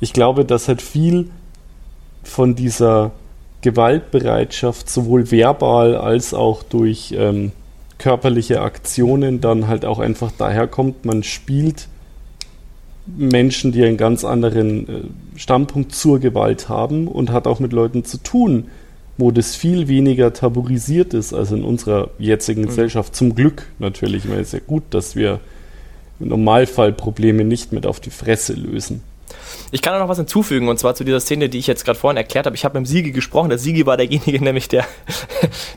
Ich 0.00 0.12
glaube, 0.12 0.44
dass 0.44 0.66
halt 0.66 0.82
viel 0.82 1.30
von 2.24 2.56
dieser 2.56 3.12
Gewaltbereitschaft 3.60 4.90
sowohl 4.90 5.30
verbal 5.30 5.96
als 5.96 6.34
auch 6.34 6.62
durch 6.62 7.14
ähm, 7.16 7.52
körperliche 8.04 8.60
Aktionen 8.60 9.40
dann 9.40 9.66
halt 9.66 9.86
auch 9.86 9.98
einfach 9.98 10.30
daher 10.36 10.66
kommt, 10.66 11.06
man 11.06 11.22
spielt 11.22 11.88
Menschen, 13.06 13.72
die 13.72 13.82
einen 13.82 13.96
ganz 13.96 14.26
anderen 14.26 14.88
äh, 14.88 15.38
Standpunkt 15.38 15.94
zur 15.94 16.20
Gewalt 16.20 16.68
haben 16.68 17.08
und 17.08 17.32
hat 17.32 17.46
auch 17.46 17.60
mit 17.60 17.72
Leuten 17.72 18.04
zu 18.04 18.18
tun, 18.18 18.66
wo 19.16 19.30
das 19.30 19.56
viel 19.56 19.88
weniger 19.88 20.34
tabuisiert 20.34 21.14
ist 21.14 21.32
als 21.32 21.50
in 21.50 21.64
unserer 21.64 22.10
jetzigen 22.18 22.60
mhm. 22.60 22.66
Gesellschaft. 22.66 23.16
Zum 23.16 23.34
Glück 23.34 23.68
natürlich, 23.78 24.28
weil 24.28 24.40
es 24.40 24.52
ja 24.52 24.58
gut, 24.58 24.82
dass 24.90 25.16
wir 25.16 25.40
im 26.20 26.28
Normalfall 26.28 26.92
Probleme 26.92 27.42
nicht 27.42 27.72
mit 27.72 27.86
auf 27.86 28.00
die 28.00 28.10
Fresse 28.10 28.52
lösen. 28.52 29.00
Ich 29.70 29.82
kann 29.82 29.94
auch 29.94 29.98
noch 29.98 30.08
was 30.08 30.18
hinzufügen, 30.18 30.68
und 30.68 30.78
zwar 30.78 30.94
zu 30.94 31.04
dieser 31.04 31.20
Szene, 31.20 31.48
die 31.48 31.58
ich 31.58 31.66
jetzt 31.66 31.84
gerade 31.84 31.98
vorhin 31.98 32.16
erklärt 32.16 32.46
habe. 32.46 32.56
Ich 32.56 32.64
habe 32.64 32.78
mit 32.78 32.86
dem 32.86 32.90
Sigi 32.90 33.10
gesprochen. 33.12 33.48
Der 33.48 33.58
Sigi 33.58 33.86
war 33.86 33.96
derjenige, 33.96 34.38
nämlich 34.44 34.68
der, 34.68 34.86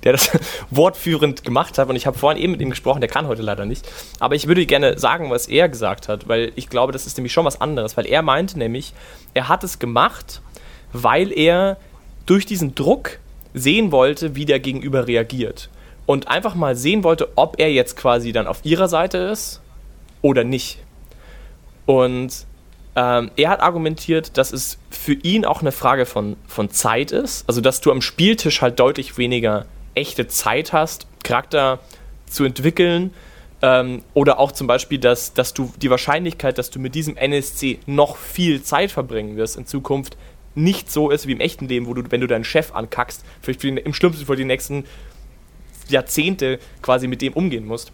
der 0.03 0.11
das 0.13 0.31
wortführend 0.69 1.43
gemacht 1.43 1.77
hat. 1.77 1.89
Und 1.89 1.95
ich 1.95 2.05
habe 2.05 2.17
vorhin 2.17 2.41
eben 2.41 2.51
mit 2.51 2.61
ihm 2.61 2.69
gesprochen, 2.69 3.01
der 3.01 3.09
kann 3.09 3.27
heute 3.27 3.41
leider 3.41 3.65
nicht. 3.65 3.87
Aber 4.19 4.35
ich 4.35 4.47
würde 4.47 4.65
gerne 4.65 4.97
sagen, 4.99 5.29
was 5.29 5.47
er 5.47 5.69
gesagt 5.69 6.07
hat, 6.07 6.27
weil 6.27 6.51
ich 6.55 6.69
glaube, 6.69 6.93
das 6.93 7.07
ist 7.07 7.17
nämlich 7.17 7.33
schon 7.33 7.45
was 7.45 7.59
anderes. 7.59 7.97
Weil 7.97 8.05
er 8.05 8.21
meinte 8.21 8.57
nämlich, 8.59 8.93
er 9.33 9.47
hat 9.47 9.63
es 9.63 9.79
gemacht, 9.79 10.41
weil 10.93 11.31
er 11.31 11.77
durch 12.25 12.45
diesen 12.45 12.75
Druck 12.75 13.19
sehen 13.53 13.91
wollte, 13.91 14.35
wie 14.35 14.45
der 14.45 14.59
Gegenüber 14.59 15.07
reagiert. 15.07 15.69
Und 16.05 16.27
einfach 16.27 16.55
mal 16.55 16.75
sehen 16.75 17.03
wollte, 17.03 17.29
ob 17.35 17.59
er 17.59 17.71
jetzt 17.71 17.97
quasi 17.97 18.31
dann 18.31 18.47
auf 18.47 18.59
ihrer 18.63 18.87
Seite 18.87 19.17
ist 19.17 19.61
oder 20.21 20.43
nicht. 20.43 20.79
Und 21.85 22.45
ähm, 22.97 23.29
er 23.35 23.51
hat 23.51 23.61
argumentiert, 23.61 24.37
dass 24.39 24.51
es 24.51 24.79
für 24.89 25.13
ihn 25.13 25.45
auch 25.45 25.61
eine 25.61 25.71
Frage 25.71 26.07
von, 26.07 26.35
von 26.47 26.71
Zeit 26.71 27.11
ist. 27.11 27.47
Also, 27.47 27.61
dass 27.61 27.79
du 27.79 27.91
am 27.91 28.01
Spieltisch 28.01 28.63
halt 28.63 28.79
deutlich 28.79 29.19
weniger 29.19 29.67
echte 29.93 30.27
Zeit 30.27 30.73
hast, 30.73 31.05
Charakter 31.23 31.79
zu 32.25 32.43
entwickeln. 32.43 33.13
Ähm, 33.61 34.01
oder 34.15 34.39
auch 34.39 34.51
zum 34.51 34.65
Beispiel, 34.65 34.97
dass, 34.97 35.33
dass 35.33 35.53
du 35.53 35.71
die 35.79 35.91
Wahrscheinlichkeit, 35.91 36.57
dass 36.57 36.71
du 36.71 36.79
mit 36.79 36.95
diesem 36.95 37.15
NSC 37.17 37.77
noch 37.85 38.17
viel 38.17 38.63
Zeit 38.63 38.91
verbringen 38.91 39.37
wirst 39.37 39.57
in 39.57 39.67
Zukunft, 39.67 40.17
nicht 40.55 40.91
so 40.91 41.11
ist 41.11 41.27
wie 41.27 41.33
im 41.33 41.39
echten 41.39 41.67
Leben, 41.67 41.85
wo 41.85 41.93
du, 41.93 42.01
wenn 42.09 42.21
du 42.21 42.27
deinen 42.27 42.43
Chef 42.43 42.73
ankackst, 42.73 43.23
vielleicht 43.41 43.63
im 43.63 43.93
schlimmsten 43.93 44.25
Fall 44.25 44.37
die 44.37 44.45
nächsten 44.45 44.85
Jahrzehnte 45.87 46.57
quasi 46.81 47.07
mit 47.07 47.21
dem 47.21 47.33
umgehen 47.33 47.67
musst. 47.67 47.91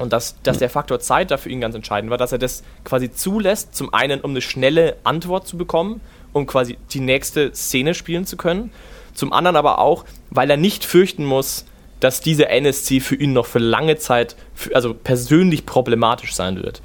Und 0.00 0.14
dass, 0.14 0.40
dass 0.42 0.56
der 0.56 0.70
Faktor 0.70 0.98
Zeit 0.98 1.30
dafür 1.30 1.52
ihn 1.52 1.60
ganz 1.60 1.74
entscheidend 1.74 2.10
war, 2.10 2.16
dass 2.16 2.32
er 2.32 2.38
das 2.38 2.62
quasi 2.84 3.12
zulässt, 3.12 3.74
zum 3.74 3.92
einen, 3.92 4.22
um 4.22 4.30
eine 4.30 4.40
schnelle 4.40 4.96
Antwort 5.04 5.46
zu 5.46 5.58
bekommen, 5.58 6.00
um 6.32 6.46
quasi 6.46 6.78
die 6.92 7.00
nächste 7.00 7.54
Szene 7.54 7.92
spielen 7.92 8.24
zu 8.24 8.38
können. 8.38 8.72
Zum 9.12 9.34
anderen 9.34 9.56
aber 9.56 9.78
auch, 9.78 10.06
weil 10.30 10.48
er 10.48 10.56
nicht 10.56 10.86
fürchten 10.86 11.26
muss, 11.26 11.66
dass 12.00 12.22
diese 12.22 12.48
NSC 12.48 13.00
für 13.00 13.14
ihn 13.14 13.34
noch 13.34 13.44
für 13.44 13.58
lange 13.58 13.98
Zeit, 13.98 14.36
für, 14.54 14.74
also 14.74 14.94
persönlich 14.94 15.66
problematisch 15.66 16.34
sein 16.34 16.62
wird. 16.62 16.80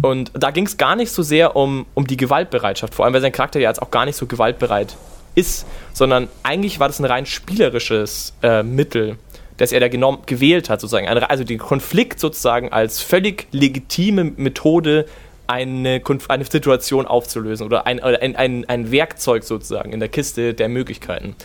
Und 0.00 0.30
da 0.32 0.50
ging 0.50 0.64
es 0.64 0.78
gar 0.78 0.96
nicht 0.96 1.12
so 1.12 1.22
sehr 1.22 1.56
um, 1.56 1.84
um 1.92 2.06
die 2.06 2.16
Gewaltbereitschaft, 2.16 2.94
vor 2.94 3.04
allem 3.04 3.12
weil 3.12 3.20
sein 3.20 3.32
Charakter 3.32 3.60
ja 3.60 3.68
jetzt 3.68 3.82
auch 3.82 3.90
gar 3.90 4.06
nicht 4.06 4.16
so 4.16 4.24
gewaltbereit 4.24 4.96
ist, 5.34 5.66
sondern 5.92 6.28
eigentlich 6.42 6.80
war 6.80 6.88
das 6.88 6.98
ein 6.98 7.04
rein 7.04 7.26
spielerisches 7.26 8.32
äh, 8.42 8.62
Mittel, 8.62 9.18
das 9.56 9.72
er 9.72 9.80
da 9.80 9.88
gewählt 9.88 10.68
hat, 10.68 10.80
sozusagen. 10.80 11.08
Also 11.08 11.44
den 11.44 11.58
Konflikt 11.58 12.20
sozusagen 12.20 12.72
als 12.72 13.00
völlig 13.00 13.46
legitime 13.52 14.24
Methode, 14.36 15.06
eine, 15.46 16.02
eine 16.28 16.44
Situation 16.44 17.06
aufzulösen 17.06 17.66
oder 17.66 17.86
ein, 17.86 18.00
ein, 18.00 18.36
ein, 18.36 18.68
ein 18.68 18.90
Werkzeug 18.90 19.44
sozusagen 19.44 19.92
in 19.92 20.00
der 20.00 20.08
Kiste 20.08 20.54
der 20.54 20.68
Möglichkeiten. 20.68 21.36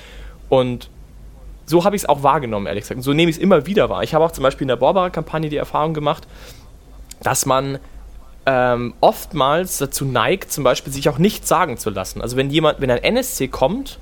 Und 0.50 0.90
so 1.66 1.84
habe 1.86 1.96
ich 1.96 2.04
es 2.04 2.10
auch 2.10 2.24
wahrgenommen, 2.24 2.66
ehrlich 2.66 2.84
gesagt. 2.84 2.98
Und 2.98 3.04
so 3.04 3.14
nehme 3.14 3.30
ich 3.30 3.38
es 3.38 3.42
immer 3.42 3.66
wieder 3.66 3.90
wahr. 3.90 4.04
Ich 4.04 4.14
habe 4.14 4.26
auch 4.26 4.32
zum 4.32 4.44
Beispiel 4.44 4.66
in 4.66 4.70
der 4.70 4.76
Borbara-Kampagne 4.78 5.50
die 5.50 5.58
Erfahrung 5.58 5.94
gemacht, 5.94 6.28
dass 7.22 7.46
man 7.46 7.80
ähm, 8.46 8.96
oftmals 9.02 9.78
dazu 9.78 10.04
neigt, 10.04 10.52
zum 10.52 10.64
Beispiel 10.64 10.92
sich 10.92 11.08
auch 11.08 11.20
nichts 11.20 11.48
sagen 11.48 11.78
zu 11.78 11.92
lassen. 11.92 12.22
Also 12.22 12.38
wenn 12.38 12.50
jemand, 12.50 12.82
wenn 12.82 12.90
ein 12.90 13.04
NSC 13.04 13.48
kommt 13.48 14.00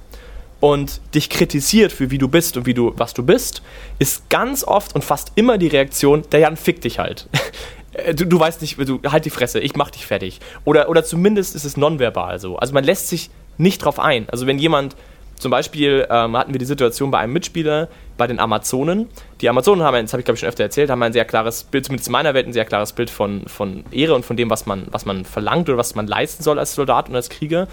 und 0.59 1.01
dich 1.15 1.29
kritisiert 1.29 1.91
für 1.91 2.11
wie 2.11 2.17
du 2.17 2.27
bist 2.27 2.57
und 2.57 2.65
wie 2.65 2.73
du, 2.73 2.93
was 2.97 3.13
du 3.13 3.23
bist, 3.23 3.61
ist 3.97 4.29
ganz 4.29 4.63
oft 4.63 4.95
und 4.95 5.03
fast 5.03 5.31
immer 5.35 5.57
die 5.57 5.67
Reaktion, 5.67 6.23
der 6.31 6.41
Jan 6.41 6.57
fick 6.57 6.81
dich 6.81 6.99
halt. 6.99 7.27
Du, 8.13 8.25
du 8.25 8.39
weißt 8.39 8.61
nicht, 8.61 8.77
du 8.77 9.01
halt 9.07 9.25
die 9.25 9.31
Fresse, 9.31 9.59
ich 9.59 9.75
mach 9.75 9.89
dich 9.89 10.05
fertig. 10.05 10.39
Oder, 10.63 10.89
oder 10.89 11.03
zumindest 11.03 11.55
ist 11.55 11.65
es 11.65 11.75
nonverbal 11.75 12.39
so. 12.39 12.55
Also 12.55 12.73
man 12.73 12.83
lässt 12.83 13.07
sich 13.07 13.29
nicht 13.57 13.83
drauf 13.83 13.99
ein. 13.99 14.29
Also 14.29 14.45
wenn 14.45 14.59
jemand, 14.59 14.95
zum 15.35 15.51
Beispiel 15.51 16.07
ähm, 16.09 16.37
hatten 16.37 16.53
wir 16.53 16.59
die 16.59 16.65
Situation 16.65 17.11
bei 17.11 17.17
einem 17.17 17.33
Mitspieler 17.33 17.89
bei 18.15 18.27
den 18.27 18.39
Amazonen. 18.39 19.09
Die 19.41 19.49
Amazonen 19.49 19.83
haben, 19.83 20.01
das 20.03 20.13
habe 20.13 20.21
ich 20.21 20.25
glaube 20.25 20.35
ich 20.35 20.41
schon 20.41 20.49
öfter 20.49 20.63
erzählt, 20.63 20.91
haben 20.91 21.01
ein 21.01 21.13
sehr 21.13 21.25
klares 21.25 21.63
Bild, 21.63 21.85
zumindest 21.85 22.07
in 22.07 22.11
meiner 22.11 22.33
Welt 22.35 22.45
ein 22.45 22.53
sehr 22.53 22.65
klares 22.65 22.93
Bild 22.93 23.09
von, 23.09 23.47
von 23.47 23.83
Ehre 23.91 24.13
und 24.13 24.23
von 24.23 24.37
dem, 24.37 24.49
was 24.49 24.65
man, 24.65 24.87
was 24.91 25.05
man 25.05 25.25
verlangt 25.25 25.67
oder 25.67 25.77
was 25.77 25.95
man 25.95 26.07
leisten 26.07 26.43
soll 26.43 26.59
als 26.59 26.75
Soldat 26.75 27.09
und 27.09 27.15
als 27.15 27.29
Krieger. 27.29 27.67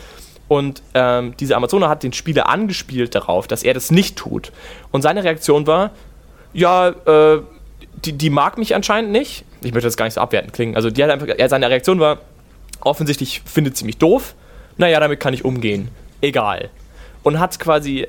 Und 0.48 0.82
ähm, 0.94 1.34
diese 1.38 1.56
Amazone 1.56 1.88
hat 1.88 2.02
den 2.02 2.12
Spieler 2.12 2.48
angespielt 2.48 3.14
darauf, 3.14 3.48
dass 3.48 3.62
er 3.62 3.74
das 3.74 3.90
nicht 3.90 4.16
tut. 4.16 4.52
Und 4.92 5.02
seine 5.02 5.24
Reaktion 5.24 5.66
war, 5.66 5.90
ja, 6.52 6.88
äh, 6.88 7.42
die, 8.04 8.12
die 8.12 8.30
mag 8.30 8.58
mich 8.58 8.74
anscheinend 8.74 9.10
nicht. 9.10 9.44
Ich 9.62 9.72
möchte 9.72 9.86
das 9.86 9.96
gar 9.96 10.04
nicht 10.04 10.14
so 10.14 10.20
abwertend 10.20 10.52
klingen. 10.52 10.76
Also 10.76 10.90
die 10.90 11.02
hat 11.02 11.10
einfach, 11.10 11.26
ja, 11.26 11.48
seine 11.48 11.68
Reaktion 11.68 11.98
war, 11.98 12.18
offensichtlich 12.80 13.42
findet 13.44 13.76
sie 13.76 13.84
mich 13.84 13.98
doof. 13.98 14.34
Naja, 14.76 15.00
damit 15.00 15.20
kann 15.20 15.34
ich 15.34 15.44
umgehen. 15.44 15.88
Egal. 16.20 16.70
Und 17.22 17.40
hat 17.40 17.58
quasi 17.58 18.06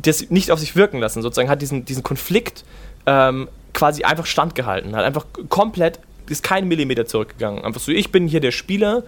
das 0.00 0.30
nicht 0.30 0.50
auf 0.50 0.58
sich 0.58 0.76
wirken 0.76 0.98
lassen, 0.98 1.22
sozusagen 1.22 1.48
hat 1.48 1.62
diesen, 1.62 1.84
diesen 1.84 2.02
Konflikt 2.02 2.64
ähm, 3.06 3.48
quasi 3.72 4.04
einfach 4.04 4.26
standgehalten, 4.26 4.94
hat 4.96 5.04
einfach 5.04 5.26
komplett, 5.48 5.98
ist 6.28 6.42
kein 6.42 6.68
Millimeter 6.68 7.06
zurückgegangen. 7.06 7.64
Einfach 7.64 7.80
so, 7.80 7.92
ich 7.92 8.12
bin 8.12 8.28
hier 8.28 8.40
der 8.40 8.52
Spieler, 8.52 9.02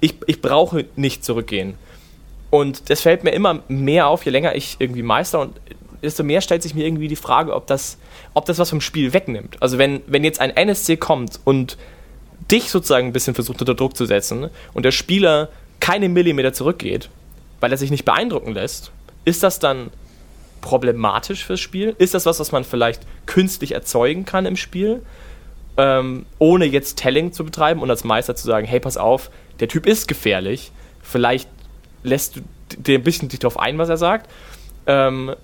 ich, 0.00 0.16
ich 0.26 0.40
brauche 0.40 0.84
nicht 0.96 1.24
zurückgehen. 1.24 1.74
Und 2.52 2.90
das 2.90 3.00
fällt 3.00 3.24
mir 3.24 3.30
immer 3.30 3.62
mehr 3.68 4.08
auf, 4.08 4.26
je 4.26 4.30
länger 4.30 4.54
ich 4.54 4.76
irgendwie 4.78 5.02
meister 5.02 5.40
und 5.40 5.58
desto 6.02 6.22
mehr 6.22 6.42
stellt 6.42 6.62
sich 6.62 6.74
mir 6.74 6.84
irgendwie 6.84 7.08
die 7.08 7.16
Frage, 7.16 7.54
ob 7.54 7.66
das, 7.66 7.96
ob 8.34 8.44
das 8.44 8.58
was 8.58 8.68
vom 8.68 8.82
Spiel 8.82 9.14
wegnimmt. 9.14 9.56
Also 9.60 9.78
wenn, 9.78 10.02
wenn 10.06 10.22
jetzt 10.22 10.38
ein 10.38 10.54
NSC 10.54 10.98
kommt 10.98 11.40
und 11.44 11.78
dich 12.50 12.70
sozusagen 12.70 13.06
ein 13.06 13.14
bisschen 13.14 13.34
versucht 13.34 13.62
unter 13.62 13.74
Druck 13.74 13.96
zu 13.96 14.04
setzen 14.04 14.50
und 14.74 14.84
der 14.84 14.90
Spieler 14.90 15.48
keine 15.80 16.10
Millimeter 16.10 16.52
zurückgeht, 16.52 17.08
weil 17.60 17.72
er 17.72 17.78
sich 17.78 17.90
nicht 17.90 18.04
beeindrucken 18.04 18.52
lässt, 18.52 18.92
ist 19.24 19.42
das 19.42 19.58
dann 19.58 19.90
problematisch 20.60 21.46
fürs 21.46 21.60
Spiel? 21.60 21.94
Ist 21.96 22.12
das 22.12 22.26
was, 22.26 22.38
was 22.38 22.52
man 22.52 22.64
vielleicht 22.64 23.00
künstlich 23.24 23.72
erzeugen 23.72 24.26
kann 24.26 24.44
im 24.44 24.58
Spiel, 24.58 25.00
ähm, 25.78 26.26
ohne 26.38 26.66
jetzt 26.66 26.98
Telling 26.98 27.32
zu 27.32 27.46
betreiben 27.46 27.80
und 27.80 27.88
als 27.88 28.04
Meister 28.04 28.36
zu 28.36 28.46
sagen, 28.46 28.66
hey, 28.66 28.78
pass 28.78 28.98
auf, 28.98 29.30
der 29.60 29.68
Typ 29.68 29.86
ist 29.86 30.06
gefährlich, 30.06 30.70
vielleicht 31.00 31.48
lässt 32.02 32.36
du 32.36 32.40
dir 32.76 32.98
ein 32.98 33.04
bisschen 33.04 33.28
dich 33.28 33.40
darauf 33.40 33.58
ein, 33.58 33.78
was 33.78 33.88
er 33.88 33.96
sagt. 33.96 34.30
Ähm, 34.86 35.34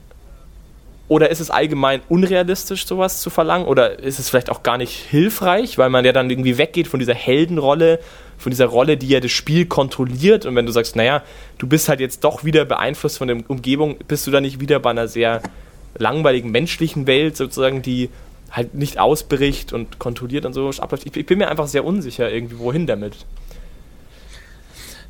oder 1.08 1.30
ist 1.30 1.40
es 1.40 1.50
allgemein 1.50 2.02
unrealistisch, 2.10 2.86
sowas 2.86 3.22
zu 3.22 3.30
verlangen? 3.30 3.66
Oder 3.66 3.98
ist 3.98 4.18
es 4.18 4.28
vielleicht 4.28 4.50
auch 4.50 4.62
gar 4.62 4.76
nicht 4.76 4.92
hilfreich, 4.92 5.78
weil 5.78 5.88
man 5.88 6.04
ja 6.04 6.12
dann 6.12 6.28
irgendwie 6.28 6.58
weggeht 6.58 6.86
von 6.86 7.00
dieser 7.00 7.14
Heldenrolle, 7.14 7.98
von 8.36 8.50
dieser 8.50 8.66
Rolle, 8.66 8.98
die 8.98 9.08
ja 9.08 9.20
das 9.20 9.30
Spiel 9.30 9.64
kontrolliert? 9.64 10.44
Und 10.44 10.54
wenn 10.54 10.66
du 10.66 10.72
sagst, 10.72 10.96
naja, 10.96 11.22
du 11.56 11.66
bist 11.66 11.88
halt 11.88 12.00
jetzt 12.00 12.24
doch 12.24 12.44
wieder 12.44 12.66
beeinflusst 12.66 13.18
von 13.18 13.28
der 13.28 13.38
Umgebung, 13.48 13.96
bist 14.06 14.26
du 14.26 14.30
dann 14.30 14.42
nicht 14.42 14.60
wieder 14.60 14.80
bei 14.80 14.90
einer 14.90 15.08
sehr 15.08 15.40
langweiligen 15.96 16.50
menschlichen 16.50 17.06
Welt 17.06 17.38
sozusagen, 17.38 17.80
die 17.80 18.10
halt 18.50 18.74
nicht 18.74 18.98
ausbricht 18.98 19.72
und 19.72 19.98
kontrolliert 19.98 20.44
und 20.44 20.52
so 20.52 20.68
abläuft? 20.68 21.06
Ich, 21.06 21.16
ich 21.16 21.26
bin 21.26 21.38
mir 21.38 21.48
einfach 21.48 21.68
sehr 21.68 21.86
unsicher 21.86 22.30
irgendwie, 22.30 22.58
wohin 22.58 22.86
damit. 22.86 23.14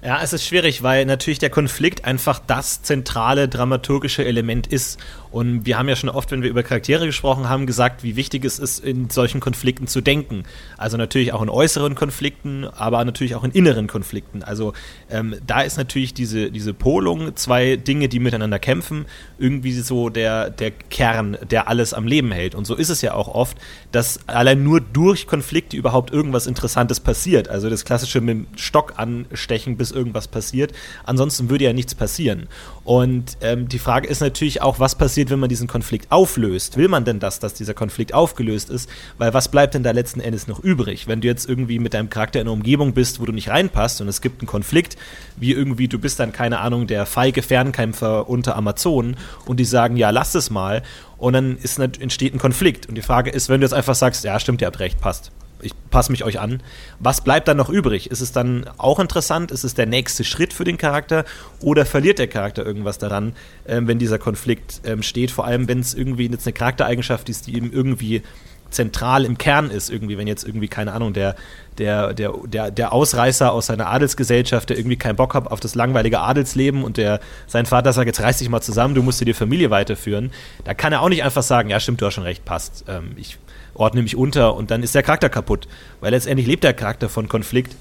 Ja, 0.01 0.21
es 0.23 0.33
ist 0.33 0.45
schwierig, 0.45 0.85
weil 0.85 1.07
natürlich 1.07 1.41
der 1.41 1.51
Konflikt 1.51 2.05
einfach 2.05 2.41
das 2.47 2.83
zentrale 2.83 3.49
dramaturgische 3.49 4.25
Element 4.25 4.69
ist. 4.69 5.01
Und 5.33 5.67
wir 5.67 5.77
haben 5.77 5.89
ja 5.89 5.97
schon 5.97 6.09
oft, 6.09 6.31
wenn 6.31 6.41
wir 6.41 6.49
über 6.49 6.63
Charaktere 6.63 7.05
gesprochen 7.05 7.49
haben, 7.49 7.67
gesagt, 7.67 8.03
wie 8.05 8.15
wichtig 8.15 8.45
es 8.45 8.61
ist, 8.61 8.79
in 8.79 9.11
solchen 9.11 9.41
Konflikten 9.41 9.89
zu 9.89 10.01
denken. 10.01 10.45
Also 10.77 10.97
natürlich 10.97 11.33
auch 11.33 11.43
in 11.43 11.49
äußeren 11.49 11.97
Konflikten, 11.97 12.65
aber 12.65 13.05
natürlich 13.05 13.35
auch 13.35 13.43
in 13.43 13.51
inneren 13.51 13.89
Konflikten. 13.89 14.45
Also 14.45 14.73
ähm, 15.11 15.35
da 15.45 15.63
ist 15.63 15.77
natürlich 15.77 16.15
diese, 16.15 16.53
diese 16.53 16.75
Polung, 16.75 17.35
zwei 17.35 17.75
Dinge, 17.77 18.09
die 18.09 18.21
miteinander 18.21 18.61
kämpfen, 18.61 19.05
irgendwie 19.39 19.73
so 19.73 20.11
der, 20.11 20.49
der 20.49 20.71
Kern, 20.71 21.37
der 21.51 21.69
alles 21.69 21.93
am 21.93 22.07
Leben 22.07 22.31
hält. 22.31 22.55
Und 22.55 22.67
so 22.67 22.77
ist 22.77 22.89
es 22.89 23.03
ja 23.03 23.15
auch 23.15 23.29
oft, 23.29 23.59
dass 23.91 24.21
allein 24.29 24.63
nur 24.63 24.81
durch 24.81 25.27
Konflikte 25.27 25.77
überhaupt 25.77 26.13
irgendwas 26.13 26.47
Interessantes 26.47 27.01
passiert. 27.01 27.49
Also 27.49 27.69
das 27.69 27.85
klassische 27.85 28.21
mit 28.21 28.29
dem 28.31 28.47
Stock 28.57 28.95
anstechen, 28.97 29.77
bis 29.77 29.88
irgendwas 29.91 30.29
passiert. 30.29 30.73
Ansonsten 31.05 31.51
würde 31.51 31.65
ja 31.65 31.73
nichts 31.73 31.95
passieren. 31.95 32.49
Und 32.85 33.37
ähm, 33.41 33.69
die 33.69 33.79
Frage 33.79 34.09
ist 34.09 34.21
natürlich 34.21 34.63
auch, 34.63 34.81
was 34.81 34.95
passiert, 34.95 35.09
passiert, 35.09 35.31
wenn 35.31 35.41
man 35.41 35.49
diesen 35.49 35.69
Konflikt 35.69 36.13
auflöst? 36.13 36.77
Will 36.77 36.89
man 36.89 37.05
denn 37.05 37.19
das, 37.19 37.41
dass 37.41 37.55
dieser 37.55 37.73
Konflikt 37.73 38.13
aufgelöst 38.13 38.69
ist? 38.69 38.91
Weil 39.17 39.33
was 39.33 39.49
bleibt 39.49 39.73
denn 39.73 39.83
da 39.83 39.91
letzten 39.91 40.21
Endes 40.21 40.47
noch 40.47 40.61
übrig? 40.61 41.09
Wenn 41.09 41.23
du 41.23 41.29
jetzt 41.29 41.49
irgendwie 41.49 41.79
mit 41.79 41.95
deinem 41.95 42.11
Charakter 42.11 42.41
in 42.41 42.47
einer 42.47 42.53
Umgebung 42.53 42.93
bist, 42.93 43.19
wo 43.19 43.25
du 43.25 43.33
nicht 43.33 43.49
reinpasst 43.49 44.01
und 44.01 44.09
es 44.09 44.21
gibt 44.21 44.41
einen 44.41 44.47
Konflikt, 44.47 44.97
wie 45.37 45.53
irgendwie 45.53 45.89
du 45.89 45.99
bist 45.99 46.21
dann, 46.21 46.33
keine 46.33 46.61
Ahnung, 46.61 46.87
der 46.87 47.07
feige 47.07 47.43
Fernkämpfer 47.43 48.29
unter 48.29 48.55
Amazonen 48.55 49.17
und 49.47 49.59
die 49.59 49.65
sagen, 49.65 49.97
ja, 49.97 50.11
lass 50.11 50.35
es 50.35 50.51
mal 50.51 50.83
und 51.17 51.33
dann 51.33 51.57
ist, 51.57 51.79
entsteht 51.79 52.35
ein 52.35 52.39
Konflikt. 52.39 52.87
Und 52.87 52.95
die 52.95 53.03
Frage 53.03 53.31
ist, 53.31 53.49
wenn 53.49 53.61
du 53.61 53.65
jetzt 53.65 53.75
einfach 53.75 53.95
sagst, 53.95 54.25
ja, 54.25 54.39
stimmt, 54.39 54.61
ihr 54.61 54.67
habt 54.67 54.79
recht, 54.79 55.01
passt 55.01 55.33
ich 55.63 55.73
passe 55.91 56.13
mich 56.13 56.25
euch 56.25 56.41
an. 56.41 56.63
Was 56.99 57.23
bleibt 57.23 57.49
dann 57.49 57.57
noch 57.57 57.69
übrig? 57.69 58.11
Ist 58.11 58.21
es 58.21 58.33
dann 58.33 58.69
auch 58.79 58.99
interessant? 59.01 59.51
Ist 59.51 59.65
es 59.65 59.75
der 59.75 59.87
nächste 59.87 60.25
Schritt 60.25 60.53
für 60.53 60.65
den 60.65 60.79
Charakter? 60.79 61.25
Oder 61.61 61.87
verliert 61.87 62.19
der 62.19 62.29
Charakter 62.29 62.65
irgendwas 62.65 62.99
daran, 62.99 63.35
ähm, 63.67 63.89
wenn 63.89 63.99
dieser 63.99 64.19
Konflikt 64.19 64.81
ähm, 64.85 65.03
steht? 65.03 65.31
Vor 65.31 65.45
allem, 65.45 65.69
wenn 65.69 65.81
es 65.81 65.95
irgendwie 65.95 66.29
jetzt 66.29 66.47
eine 66.47 66.53
Charaktereigenschaft 66.53 67.29
ist, 67.29 67.47
die 67.47 67.57
ihm 67.57 67.73
irgendwie 67.73 68.23
zentral 68.71 69.25
im 69.25 69.39
Kern 69.39 69.71
ist, 69.71 69.91
irgendwie, 69.91 70.19
wenn 70.19 70.27
jetzt 70.27 70.45
irgendwie, 70.45 70.69
keine 70.69 70.93
Ahnung, 70.93 71.13
der, 71.13 71.37
der, 71.79 72.13
der, 72.13 72.35
der, 72.45 72.71
der 72.71 72.93
Ausreißer 72.93 73.53
aus 73.53 73.67
seiner 73.67 73.87
Adelsgesellschaft, 73.89 74.71
der 74.71 74.79
irgendwie 74.79 74.97
keinen 74.97 75.17
Bock 75.17 75.35
hat 75.35 75.51
auf 75.51 75.61
das 75.61 75.75
langweilige 75.75 76.21
Adelsleben 76.21 76.85
und 76.85 76.97
der 76.97 77.21
sein 77.47 77.67
Vater 77.67 77.93
sagt, 77.93 78.07
jetzt 78.07 78.21
reiß 78.21 78.39
dich 78.39 78.49
mal 78.49 78.61
zusammen, 78.61 78.95
du 78.95 79.03
musst 79.03 79.21
dir 79.21 79.25
die 79.25 79.35
Familie 79.35 79.71
weiterführen, 79.71 80.33
da 80.65 80.75
kann 80.75 80.93
er 80.93 81.01
auch 81.01 81.09
nicht 81.09 81.25
einfach 81.25 81.43
sagen, 81.43 81.71
ja 81.71 81.81
stimmt, 81.81 82.01
du 82.03 82.07
hast 82.07 82.15
schon 82.15 82.25
recht, 82.25 82.45
passt. 82.45 82.85
Ähm, 82.89 83.13
ich 83.17 83.39
ordne 83.79 84.03
mich 84.03 84.17
unter 84.17 84.55
und 84.55 84.71
dann 84.71 84.83
ist 84.83 84.95
der 84.95 85.03
Charakter 85.03 85.29
kaputt. 85.29 85.67
Weil 86.01 86.11
letztendlich 86.11 86.47
lebt 86.47 86.65
der 86.65 86.75
Charakter 86.75 87.09
von 87.09 87.29
Konflikt. 87.29 87.75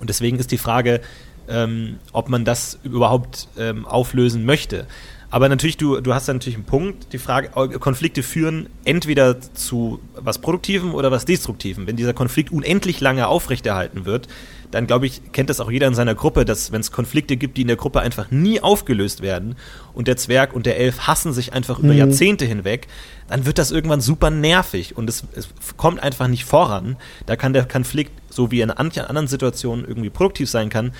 Und 0.00 0.10
deswegen 0.10 0.38
ist 0.38 0.50
die 0.50 0.58
Frage, 0.58 1.00
ähm, 1.48 1.98
ob 2.12 2.28
man 2.28 2.44
das 2.44 2.78
überhaupt 2.82 3.48
ähm, 3.58 3.86
auflösen 3.86 4.44
möchte. 4.44 4.86
Aber 5.30 5.48
natürlich, 5.48 5.76
du, 5.76 6.00
du 6.00 6.14
hast 6.14 6.28
da 6.28 6.32
natürlich 6.32 6.56
einen 6.56 6.64
Punkt. 6.64 7.12
Die 7.12 7.18
Frage, 7.18 7.48
Konflikte 7.78 8.22
führen 8.22 8.68
entweder 8.84 9.40
zu 9.40 10.00
was 10.14 10.38
Produktivem 10.38 10.94
oder 10.94 11.10
was 11.10 11.24
Destruktivem. 11.24 11.86
Wenn 11.86 11.96
dieser 11.96 12.14
Konflikt 12.14 12.52
unendlich 12.52 13.00
lange 13.00 13.26
aufrechterhalten 13.26 14.04
wird, 14.06 14.28
dann 14.70 14.86
glaube 14.86 15.06
ich, 15.06 15.32
kennt 15.32 15.50
das 15.50 15.60
auch 15.60 15.70
jeder 15.70 15.86
in 15.86 15.94
seiner 15.94 16.14
Gruppe, 16.14 16.44
dass 16.44 16.72
wenn 16.72 16.80
es 16.80 16.92
Konflikte 16.92 17.36
gibt, 17.36 17.56
die 17.56 17.62
in 17.62 17.68
der 17.68 17.76
Gruppe 17.76 18.00
einfach 18.00 18.30
nie 18.30 18.60
aufgelöst 18.60 19.22
werden 19.22 19.56
und 19.94 20.08
der 20.08 20.16
Zwerg 20.16 20.52
und 20.52 20.66
der 20.66 20.78
Elf 20.78 21.06
hassen 21.06 21.32
sich 21.32 21.52
einfach 21.52 21.78
über 21.78 21.92
mhm. 21.92 21.98
Jahrzehnte 21.98 22.44
hinweg, 22.44 22.86
dann 23.28 23.46
wird 23.46 23.58
das 23.58 23.70
irgendwann 23.70 24.00
super 24.00 24.30
nervig 24.30 24.96
und 24.96 25.08
es, 25.08 25.24
es, 25.34 25.48
kommt 25.76 26.02
einfach 26.02 26.28
nicht 26.28 26.44
voran. 26.44 26.96
Da 27.26 27.36
kann 27.36 27.52
der 27.52 27.64
Konflikt, 27.64 28.12
so 28.30 28.50
wie 28.50 28.60
in 28.60 28.70
anderen 28.70 29.28
Situationen 29.28 29.86
irgendwie 29.86 30.10
produktiv 30.10 30.48
sein 30.48 30.68
kann, 30.68 30.92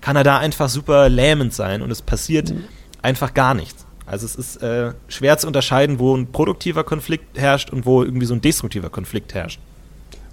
kann 0.00 0.16
er 0.16 0.24
da 0.24 0.38
einfach 0.38 0.68
super 0.68 1.08
lähmend 1.08 1.54
sein 1.54 1.82
und 1.82 1.90
es 1.90 2.02
passiert 2.02 2.50
mhm. 2.50 2.64
einfach 3.02 3.34
gar 3.34 3.54
nichts. 3.54 3.86
Also 4.06 4.26
es 4.26 4.36
ist 4.36 4.56
äh, 4.62 4.92
schwer 5.08 5.38
zu 5.38 5.46
unterscheiden, 5.46 5.98
wo 5.98 6.14
ein 6.14 6.30
produktiver 6.30 6.84
Konflikt 6.84 7.38
herrscht 7.38 7.70
und 7.70 7.86
wo 7.86 8.02
irgendwie 8.02 8.26
so 8.26 8.34
ein 8.34 8.42
destruktiver 8.42 8.90
Konflikt 8.90 9.32
herrscht. 9.32 9.60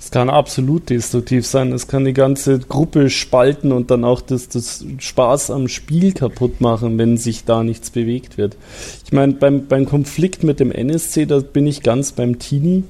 Es 0.02 0.10
kann 0.10 0.32
absolut 0.32 0.90
destruktiv 0.90 1.46
sein. 1.46 1.72
Es 1.74 1.88
kann 1.88 2.06
die 2.06 2.14
ganze 2.14 2.58
Gruppe 2.58 3.12
spalten 3.12 3.72
und 3.72 3.92
dann 3.92 4.04
auch 4.04 4.20
das, 4.20 4.50
das 4.50 4.84
Spaß 4.98 5.52
am 5.52 5.68
Spiel 5.68 6.12
kaputt 6.12 6.60
machen, 6.60 6.98
wenn 6.98 7.18
sich 7.18 7.46
da 7.46 7.64
nichts 7.64 7.92
bewegt 7.92 8.40
wird. 8.40 8.58
Ich 9.06 9.14
meine, 9.14 9.34
beim, 9.34 9.68
beim 9.68 9.86
Konflikt 9.86 10.44
mit 10.44 10.60
dem 10.60 10.72
NSC, 10.72 11.28
da 11.28 11.38
bin 11.40 11.68
ich 11.68 11.84
ganz 11.84 12.14
beim 12.14 12.40
Teenie. 12.40 12.84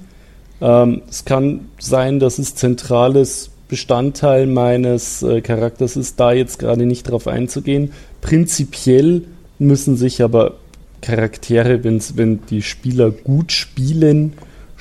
Ähm, 0.61 1.01
es 1.09 1.25
kann 1.25 1.67
sein, 1.79 2.21
dass 2.21 2.39
es 2.39 2.55
zentrales 2.55 3.49
Bestandteil 3.67 4.47
meines 4.47 5.21
äh, 5.21 5.41
Charakters 5.41 5.97
ist, 5.97 6.17
da 6.17 6.31
jetzt 6.31 6.59
gerade 6.59 6.85
nicht 6.85 7.11
drauf 7.11 7.27
einzugehen. 7.27 7.91
Prinzipiell 8.21 9.23
müssen 9.59 9.97
sich 9.97 10.23
aber 10.23 10.53
Charaktere, 11.01 11.83
wenn's, 11.83 12.15
wenn 12.15 12.39
die 12.49 12.61
Spieler 12.61 13.11
gut 13.11 13.51
spielen, 13.51 14.31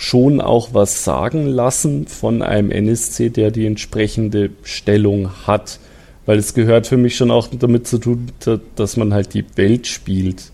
schon 0.00 0.40
auch 0.40 0.70
was 0.72 1.04
sagen 1.04 1.46
lassen 1.46 2.06
von 2.06 2.40
einem 2.40 2.70
NSC, 2.70 3.28
der 3.28 3.50
die 3.50 3.66
entsprechende 3.66 4.48
Stellung 4.62 5.28
hat. 5.46 5.78
Weil 6.24 6.38
es 6.38 6.54
gehört 6.54 6.86
für 6.86 6.96
mich 6.96 7.16
schon 7.16 7.30
auch 7.30 7.48
damit 7.48 7.86
zu 7.86 7.98
tun, 7.98 8.32
dass 8.76 8.96
man 8.96 9.12
halt 9.12 9.34
die 9.34 9.44
Welt 9.56 9.86
spielt. 9.86 10.52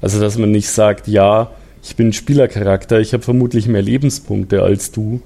Also 0.00 0.20
dass 0.20 0.38
man 0.38 0.52
nicht 0.52 0.68
sagt, 0.68 1.08
ja, 1.08 1.50
ich 1.82 1.96
bin 1.96 2.08
ein 2.08 2.12
Spielercharakter, 2.12 3.00
ich 3.00 3.12
habe 3.14 3.24
vermutlich 3.24 3.66
mehr 3.66 3.82
Lebenspunkte 3.82 4.62
als 4.62 4.92
du. 4.92 5.22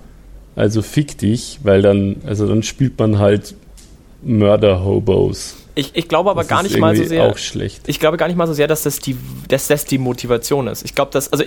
Also 0.57 0.81
fick 0.81 1.19
dich, 1.19 1.59
weil 1.63 1.83
dann, 1.83 2.23
also 2.27 2.47
dann 2.47 2.63
spielt 2.63 2.99
man 2.99 3.19
halt 3.19 3.55
Mörder-Hobos. 4.23 5.57
Ich, 5.75 5.91
ich 5.95 6.09
glaube 6.09 6.31
aber 6.31 6.41
das 6.41 6.49
gar 6.49 6.63
nicht 6.63 6.79
mal 6.79 6.97
so 6.97 7.05
sehr. 7.05 7.25
Auch 7.25 7.37
schlecht. 7.37 7.83
Ich 7.87 8.01
glaube 8.01 8.17
gar 8.17 8.29
nicht 8.29 8.37
mal 8.37 8.47
so 8.47 8.55
sehr, 8.55 8.67
dass 8.67 8.83
das 8.83 8.99
die, 8.99 9.17
dass 9.49 9.69
das 9.69 9.85
die 9.85 9.99
Motivation 9.99 10.69
ist. 10.69 10.87
Ich 10.87 10.95
glaube, 10.95 11.11
dass, 11.11 11.31
also 11.31 11.45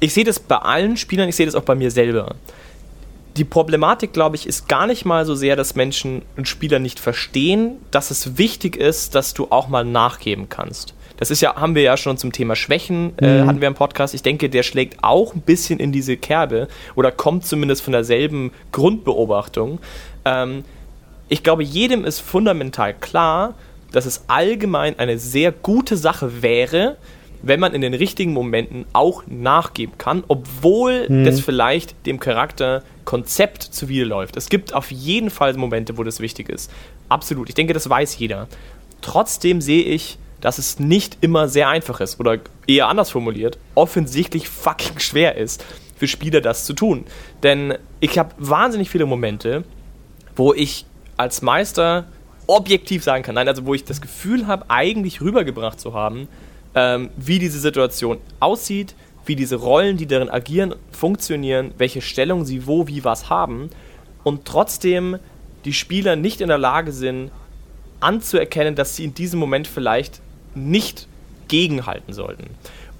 ich 0.00 0.14
sehe 0.14 0.24
das 0.24 0.40
bei 0.40 0.56
allen 0.56 0.96
Spielern, 0.96 1.28
ich 1.28 1.36
sehe 1.36 1.46
das 1.46 1.54
auch 1.54 1.62
bei 1.62 1.74
mir 1.74 1.90
selber. 1.90 2.34
Die 3.36 3.44
Problematik, 3.44 4.12
glaube 4.12 4.36
ich, 4.36 4.46
ist 4.46 4.68
gar 4.68 4.86
nicht 4.86 5.04
mal 5.04 5.24
so 5.24 5.34
sehr, 5.34 5.54
dass 5.54 5.76
Menschen 5.76 6.22
und 6.36 6.48
Spieler 6.48 6.78
nicht 6.78 6.98
verstehen, 6.98 7.76
dass 7.90 8.10
es 8.10 8.38
wichtig 8.38 8.76
ist, 8.76 9.14
dass 9.14 9.34
du 9.34 9.48
auch 9.50 9.68
mal 9.68 9.84
nachgeben 9.84 10.48
kannst. 10.48 10.94
Das 11.16 11.30
ist 11.30 11.42
ja, 11.42 11.54
haben 11.54 11.74
wir 11.74 11.82
ja 11.82 11.96
schon 11.96 12.16
zum 12.16 12.32
Thema 12.32 12.56
Schwächen, 12.56 13.12
äh, 13.18 13.42
mhm. 13.42 13.46
hatten 13.46 13.60
wir 13.60 13.68
im 13.68 13.74
Podcast. 13.74 14.14
Ich 14.14 14.22
denke, 14.22 14.48
der 14.48 14.62
schlägt 14.62 15.04
auch 15.04 15.34
ein 15.34 15.42
bisschen 15.42 15.78
in 15.78 15.92
diese 15.92 16.16
Kerbe 16.16 16.66
oder 16.94 17.12
kommt 17.12 17.44
zumindest 17.46 17.82
von 17.82 17.92
derselben 17.92 18.52
Grundbeobachtung. 18.72 19.80
Ähm, 20.24 20.64
ich 21.28 21.42
glaube, 21.42 21.62
jedem 21.62 22.06
ist 22.06 22.20
fundamental 22.20 22.94
klar, 22.94 23.54
dass 23.92 24.06
es 24.06 24.24
allgemein 24.28 24.98
eine 24.98 25.18
sehr 25.18 25.52
gute 25.52 25.96
Sache 25.96 26.42
wäre, 26.42 26.96
wenn 27.42 27.60
man 27.60 27.74
in 27.74 27.80
den 27.80 27.94
richtigen 27.94 28.32
Momenten 28.32 28.84
auch 28.92 29.24
nachgeben 29.26 29.96
kann, 29.98 30.24
obwohl 30.28 31.06
hm. 31.06 31.24
das 31.24 31.40
vielleicht 31.40 31.94
dem 32.06 32.20
Charakter 32.20 32.82
Konzept 33.04 33.62
zuwiderläuft. 33.62 34.36
Es 34.36 34.48
gibt 34.48 34.74
auf 34.74 34.90
jeden 34.90 35.30
Fall 35.30 35.54
Momente, 35.54 35.98
wo 35.98 36.04
das 36.04 36.20
wichtig 36.20 36.48
ist. 36.48 36.70
Absolut. 37.08 37.48
Ich 37.48 37.54
denke, 37.54 37.72
das 37.72 37.88
weiß 37.88 38.18
jeder. 38.18 38.46
Trotzdem 39.00 39.60
sehe 39.60 39.82
ich, 39.82 40.18
dass 40.40 40.58
es 40.58 40.78
nicht 40.78 41.18
immer 41.20 41.48
sehr 41.48 41.68
einfach 41.68 42.00
ist 42.00 42.20
oder 42.20 42.38
eher 42.66 42.88
anders 42.88 43.10
formuliert, 43.10 43.58
offensichtlich 43.74 44.48
fucking 44.48 44.98
schwer 44.98 45.36
ist 45.36 45.64
für 45.96 46.08
Spieler, 46.08 46.40
das 46.40 46.64
zu 46.64 46.72
tun. 46.72 47.04
Denn 47.42 47.74
ich 48.00 48.18
habe 48.18 48.34
wahnsinnig 48.38 48.88
viele 48.90 49.06
Momente, 49.06 49.64
wo 50.36 50.54
ich 50.54 50.86
als 51.16 51.42
Meister 51.42 52.06
objektiv 52.46 53.04
sagen 53.04 53.22
kann, 53.22 53.34
nein, 53.34 53.48
also 53.48 53.66
wo 53.66 53.74
ich 53.74 53.84
das 53.84 54.00
Gefühl 54.00 54.46
habe, 54.46 54.64
eigentlich 54.68 55.20
rübergebracht 55.20 55.78
zu 55.78 55.94
haben, 55.94 56.26
ähm, 56.74 57.10
wie 57.16 57.38
diese 57.38 57.58
Situation 57.58 58.18
aussieht, 58.38 58.94
wie 59.26 59.36
diese 59.36 59.56
Rollen, 59.56 59.96
die 59.96 60.06
darin 60.06 60.30
agieren, 60.30 60.74
funktionieren, 60.92 61.72
welche 61.78 62.00
Stellung 62.00 62.44
sie 62.44 62.66
wo, 62.66 62.86
wie, 62.86 63.04
was 63.04 63.30
haben 63.30 63.70
und 64.24 64.44
trotzdem 64.44 65.18
die 65.64 65.72
Spieler 65.72 66.16
nicht 66.16 66.40
in 66.40 66.48
der 66.48 66.58
Lage 66.58 66.92
sind, 66.92 67.30
anzuerkennen, 68.00 68.74
dass 68.74 68.96
sie 68.96 69.04
in 69.04 69.14
diesem 69.14 69.38
Moment 69.38 69.66
vielleicht 69.66 70.20
nicht 70.54 71.06
gegenhalten 71.48 72.12
sollten. 72.12 72.50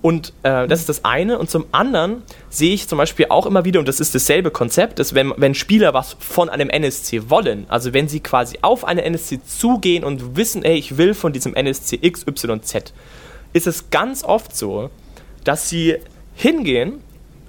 Und 0.03 0.33
äh, 0.43 0.67
das 0.67 0.81
ist 0.81 0.89
das 0.89 1.05
eine. 1.05 1.39
Und 1.39 1.51
zum 1.51 1.67
anderen 1.73 2.23
sehe 2.49 2.73
ich 2.73 2.89
zum 2.89 2.99
Beispiel 2.99 3.27
auch 3.29 3.47
immer 3.47 3.65
wieder, 3.65 3.81
und 3.81 3.89
das 3.89 4.01
ist 4.01 4.15
dasselbe 4.15 4.51
Konzept, 4.51 4.99
dass 4.99 5.15
wenn, 5.15 5.33
wenn 5.37 5.55
Spieler 5.55 5.93
was 5.93 6.17
von 6.19 6.49
einem 6.49 6.71
NSC 6.71 7.29
wollen, 7.29 7.67
also 7.69 7.93
wenn 7.93 8.09
sie 8.09 8.21
quasi 8.21 8.59
auf 8.63 8.85
eine 8.85 9.03
NSC 9.03 9.41
zugehen 9.45 10.05
und 10.05 10.37
wissen, 10.37 10.65
ey, 10.65 10.77
ich 10.77 10.97
will 10.97 11.13
von 11.13 11.33
diesem 11.33 11.55
NSC 11.55 11.99
XYZ, 11.99 12.95
ist 13.53 13.67
es 13.67 13.91
ganz 13.91 14.25
oft 14.25 14.57
so, 14.57 14.91
dass 15.45 15.69
sie 15.69 15.97
hingehen 16.35 17.01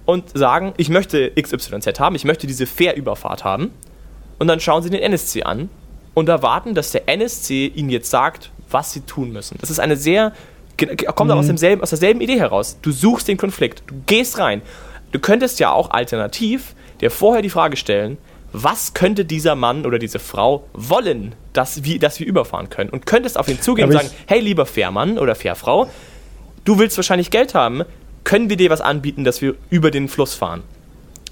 und 0.06 0.38
sagen, 0.38 0.74
ich 0.78 0.90
möchte 0.90 1.32
XYZ 1.32 2.00
haben, 2.00 2.16
ich 2.16 2.26
möchte 2.26 2.48
diese 2.48 2.66
Fährüberfahrt 2.66 3.44
haben. 3.44 3.72
Und 4.40 4.48
dann 4.48 4.60
schauen 4.60 4.82
sie 4.82 4.90
den 4.90 5.02
NSC 5.02 5.44
an 5.44 5.70
und 6.14 6.28
erwarten, 6.28 6.74
dass 6.74 6.92
der 6.92 7.08
NSC 7.08 7.68
ihnen 7.68 7.90
jetzt 7.90 8.10
sagt, 8.10 8.52
was 8.70 8.92
sie 8.92 9.02
tun 9.02 9.32
müssen. 9.32 9.58
Das 9.62 9.70
ist 9.70 9.80
eine 9.80 9.96
sehr, 9.96 10.34
kommt 11.16 11.30
mhm. 11.30 11.38
aus, 11.38 11.48
demselben, 11.48 11.84
aus 11.84 11.90
derselben 11.90 12.22
Idee 12.22 12.40
heraus. 12.40 12.78
Du 12.82 12.92
suchst 12.92 13.28
den 13.28 13.38
Konflikt, 13.38 13.84
du 13.88 13.96
gehst 14.08 14.40
rein. 14.40 14.62
Du 15.12 15.20
könntest 15.20 15.60
ja 15.60 15.72
auch 15.72 15.92
alternativ 15.92 16.76
dir 17.02 17.12
vorher 17.12 17.42
die 17.42 17.50
Frage 17.50 17.78
stellen, 17.78 18.18
was 18.54 18.94
könnte 18.94 19.26
dieser 19.26 19.56
Mann 19.56 19.86
oder 19.86 20.00
diese 20.00 20.20
Frau 20.20 20.68
wollen, 20.74 21.36
dass 21.54 21.84
wir, 21.84 22.00
dass 22.00 22.20
wir 22.20 22.28
überfahren 22.28 22.70
können? 22.70 22.90
Und 22.90 23.06
könntest 23.06 23.38
auf 23.38 23.48
ihn 23.48 23.62
zugehen 23.62 23.88
und 23.88 23.94
sagen, 23.94 24.10
hey 24.28 24.40
lieber 24.40 24.66
Fährmann 24.66 25.18
oder 25.18 25.36
Fährfrau, 25.36 25.90
du 26.66 26.80
willst 26.80 26.98
wahrscheinlich 26.98 27.32
Geld 27.32 27.54
haben, 27.54 27.84
können 28.24 28.50
wir 28.50 28.58
dir 28.58 28.70
was 28.70 28.82
anbieten, 28.82 29.24
dass 29.24 29.42
wir 29.42 29.56
über 29.70 29.92
den 29.92 30.08
Fluss 30.08 30.36
fahren? 30.36 30.64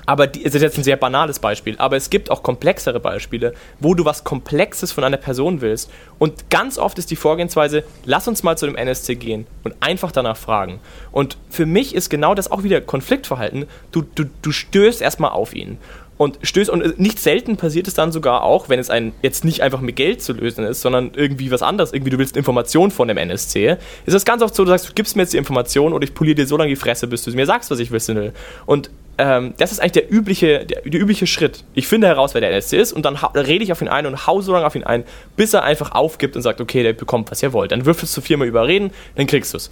Aber 0.06 0.26
die, 0.26 0.42
das 0.42 0.56
ist 0.56 0.64
jetzt 0.64 0.78
ein 0.80 0.84
sehr 0.84 0.98
banales 0.98 1.38
Beispiel, 1.38 1.76
aber 1.78 1.96
es 1.96 2.10
gibt 2.10 2.32
auch 2.32 2.42
komplexere 2.42 3.00
Beispiele, 3.00 3.54
wo 3.80 3.94
du 3.94 4.06
was 4.06 4.24
Komplexes 4.24 4.92
von 4.92 5.04
einer 5.04 5.18
Person 5.18 5.62
willst. 5.62 5.92
Und 6.18 6.50
ganz 6.50 6.80
oft 6.80 6.98
ist 6.98 7.12
die 7.12 7.16
Vorgehensweise, 7.16 7.84
lass 8.06 8.28
uns 8.28 8.42
mal 8.42 8.58
zu 8.58 8.66
dem 8.66 8.76
NSC 8.76 9.18
gehen 9.18 9.46
und 9.64 9.76
einfach 9.82 10.12
danach 10.12 10.36
fragen. 10.36 10.80
Und 11.12 11.38
für 11.52 11.68
mich 11.68 11.94
ist 11.94 12.10
genau 12.10 12.34
das 12.34 12.50
auch 12.50 12.64
wieder 12.64 12.82
Konfliktverhalten. 12.82 13.68
Du, 13.92 14.02
du, 14.02 14.24
du 14.42 14.52
stößt 14.52 15.00
erstmal 15.04 15.30
auf 15.30 15.54
ihn 15.54 15.78
und 16.20 16.38
stößt 16.44 16.70
und 16.70 17.00
nicht 17.00 17.18
selten 17.18 17.56
passiert 17.56 17.88
es 17.88 17.94
dann 17.94 18.12
sogar 18.12 18.44
auch, 18.44 18.68
wenn 18.68 18.78
es 18.78 18.90
ein 18.90 19.14
jetzt 19.22 19.46
nicht 19.46 19.64
einfach 19.64 19.80
mit 19.80 19.96
Geld 19.96 20.22
zu 20.22 20.34
lösen 20.34 20.66
ist, 20.66 20.82
sondern 20.82 21.12
irgendwie 21.16 21.50
was 21.50 21.62
anderes, 21.62 21.94
irgendwie 21.94 22.10
du 22.10 22.18
willst 22.18 22.36
Informationen 22.36 22.92
von 22.92 23.08
dem 23.08 23.16
NSC, 23.16 23.78
ist 24.06 24.14
es 24.14 24.26
ganz 24.26 24.42
oft 24.42 24.54
so, 24.54 24.66
du 24.66 24.70
sagst, 24.70 24.90
du 24.90 24.94
gibst 24.94 25.16
mir 25.16 25.22
jetzt 25.22 25.32
die 25.32 25.38
Information 25.38 25.94
und 25.94 26.04
ich 26.04 26.14
poliere 26.14 26.36
dir 26.36 26.46
so 26.46 26.58
lange 26.58 26.72
die 26.72 26.76
Fresse, 26.76 27.08
bis 27.08 27.24
du 27.24 27.32
mir 27.32 27.46
sagst, 27.46 27.72
was 27.72 27.80
ich 27.80 27.92
wissen 27.92 28.18
will. 28.18 28.34
Und 28.66 28.90
ähm, 29.18 29.54
das 29.60 29.72
ist 29.72 29.80
eigentlich 29.80 29.94
der 29.94 30.12
übliche, 30.12 30.66
der, 30.66 30.82
der, 30.82 31.00
übliche 31.00 31.26
Schritt. 31.26 31.64
Ich 31.74 31.88
finde 31.88 32.08
heraus, 32.08 32.34
wer 32.34 32.42
der 32.42 32.50
NSC 32.50 32.78
ist 32.78 32.92
und 32.92 33.06
dann 33.06 33.16
rede 33.16 33.64
ich 33.64 33.72
auf 33.72 33.82
ihn 33.82 33.88
ein 33.88 34.06
und 34.06 34.28
hau 34.28 34.42
so 34.42 34.52
lange 34.52 34.66
auf 34.66 34.76
ihn 34.76 34.84
ein, 34.84 35.06
bis 35.38 35.54
er 35.54 35.64
einfach 35.64 35.94
aufgibt 35.94 36.36
und 36.36 36.42
sagt, 36.42 36.60
okay, 36.60 36.84
der 36.84 36.92
bekommt, 36.92 37.32
was 37.32 37.42
ihr 37.42 37.54
wollt. 37.54 37.72
Dann 37.72 37.86
würfelst 37.86 38.18
du 38.18 38.20
viermal 38.20 38.50
überreden, 38.50 38.92
dann 39.16 39.26
kriegst 39.26 39.54
du 39.54 39.58
es. 39.58 39.70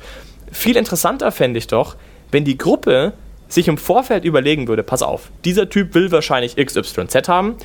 Viel 0.49 0.77
interessanter 0.77 1.33
fände 1.33 1.57
ich 1.57 1.67
doch, 1.67 1.97
wenn 2.31 2.45
die 2.45 2.57
Gruppe 2.57 3.11
sich 3.47 3.67
im 3.67 3.77
Vorfeld 3.77 4.25
überlegen 4.25 4.67
würde, 4.67 4.83
pass 4.83 5.01
auf, 5.01 5.31
dieser 5.45 5.69
Typ 5.69 5.93
will 5.93 6.11
wahrscheinlich 6.11 6.55
XYZ 6.55 7.27
haben, 7.27 7.55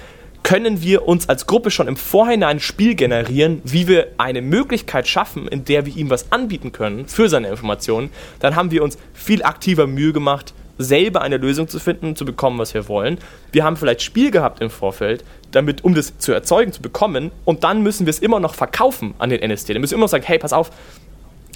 können 0.42 0.82
wir 0.82 1.06
uns 1.06 1.28
als 1.28 1.46
Gruppe 1.46 1.70
schon 1.70 1.88
im 1.88 1.96
Vorhinein 1.96 2.56
ein 2.56 2.60
Spiel 2.60 2.94
generieren, 2.94 3.60
wie 3.64 3.86
wir 3.86 4.08
eine 4.18 4.42
Möglichkeit 4.42 5.06
schaffen, 5.06 5.46
in 5.46 5.64
der 5.64 5.86
wir 5.86 5.96
ihm 5.96 6.10
was 6.10 6.32
anbieten 6.32 6.72
können 6.72 7.06
für 7.06 7.28
seine 7.28 7.48
Informationen, 7.48 8.10
dann 8.40 8.56
haben 8.56 8.70
wir 8.70 8.82
uns 8.82 8.98
viel 9.14 9.44
aktiver 9.44 9.86
Mühe 9.86 10.12
gemacht, 10.12 10.52
selber 10.78 11.22
eine 11.22 11.36
Lösung 11.36 11.68
zu 11.68 11.78
finden, 11.78 12.16
zu 12.16 12.24
bekommen, 12.24 12.58
was 12.58 12.74
wir 12.74 12.88
wollen. 12.88 13.18
Wir 13.52 13.64
haben 13.64 13.76
vielleicht 13.76 14.02
Spiel 14.02 14.30
gehabt 14.30 14.60
im 14.60 14.70
Vorfeld, 14.70 15.24
damit, 15.52 15.84
um 15.84 15.94
das 15.94 16.18
zu 16.18 16.32
erzeugen, 16.32 16.72
zu 16.72 16.82
bekommen, 16.82 17.30
und 17.44 17.62
dann 17.62 17.82
müssen 17.82 18.06
wir 18.06 18.10
es 18.10 18.18
immer 18.18 18.40
noch 18.40 18.54
verkaufen 18.54 19.14
an 19.18 19.30
den 19.30 19.40
NST. 19.40 19.70
Dann 19.70 19.80
müssen 19.80 19.92
wir 19.92 19.96
immer 19.96 20.04
noch 20.04 20.10
sagen, 20.10 20.24
hey, 20.26 20.38
pass 20.38 20.52
auf, 20.52 20.70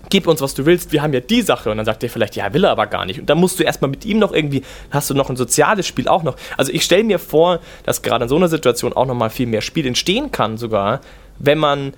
gib 0.09 0.27
uns, 0.27 0.41
was 0.41 0.55
du 0.55 0.67
willst, 0.67 0.93
wir 0.93 1.03
haben 1.03 1.13
ja 1.13 1.21
die 1.21 1.43
Sache. 1.43 1.71
Und 1.71 1.77
dann 1.77 1.87
sagt 1.87 2.03
er 2.03 2.11
vielleicht, 2.11 2.37
ja, 2.37 2.53
will 2.53 2.65
er 2.65 2.71
aber 2.71 2.87
gar 2.87 3.05
nicht. 3.05 3.21
Und 3.21 3.31
dann 3.31 3.39
musst 3.39 3.59
du 3.59 3.65
erstmal 3.65 3.91
mit 3.91 4.05
ihm 4.05 4.19
noch 4.19 4.33
irgendwie, 4.33 4.63
hast 4.91 5.11
du 5.11 5.15
noch 5.15 5.31
ein 5.31 5.37
soziales 5.37 5.87
Spiel 5.87 6.09
auch 6.09 6.23
noch. 6.23 6.37
Also 6.57 6.73
ich 6.73 6.85
stelle 6.85 7.05
mir 7.05 7.19
vor, 7.19 7.61
dass 7.85 8.03
gerade 8.03 8.25
in 8.25 8.29
so 8.29 8.37
einer 8.37 8.49
Situation 8.49 8.93
auch 8.93 9.07
nochmal 9.07 9.31
viel 9.31 9.47
mehr 9.47 9.63
Spiel 9.63 9.87
entstehen 9.87 10.31
kann 10.31 10.57
sogar, 10.59 11.01
wenn 11.39 11.59
man 11.59 11.93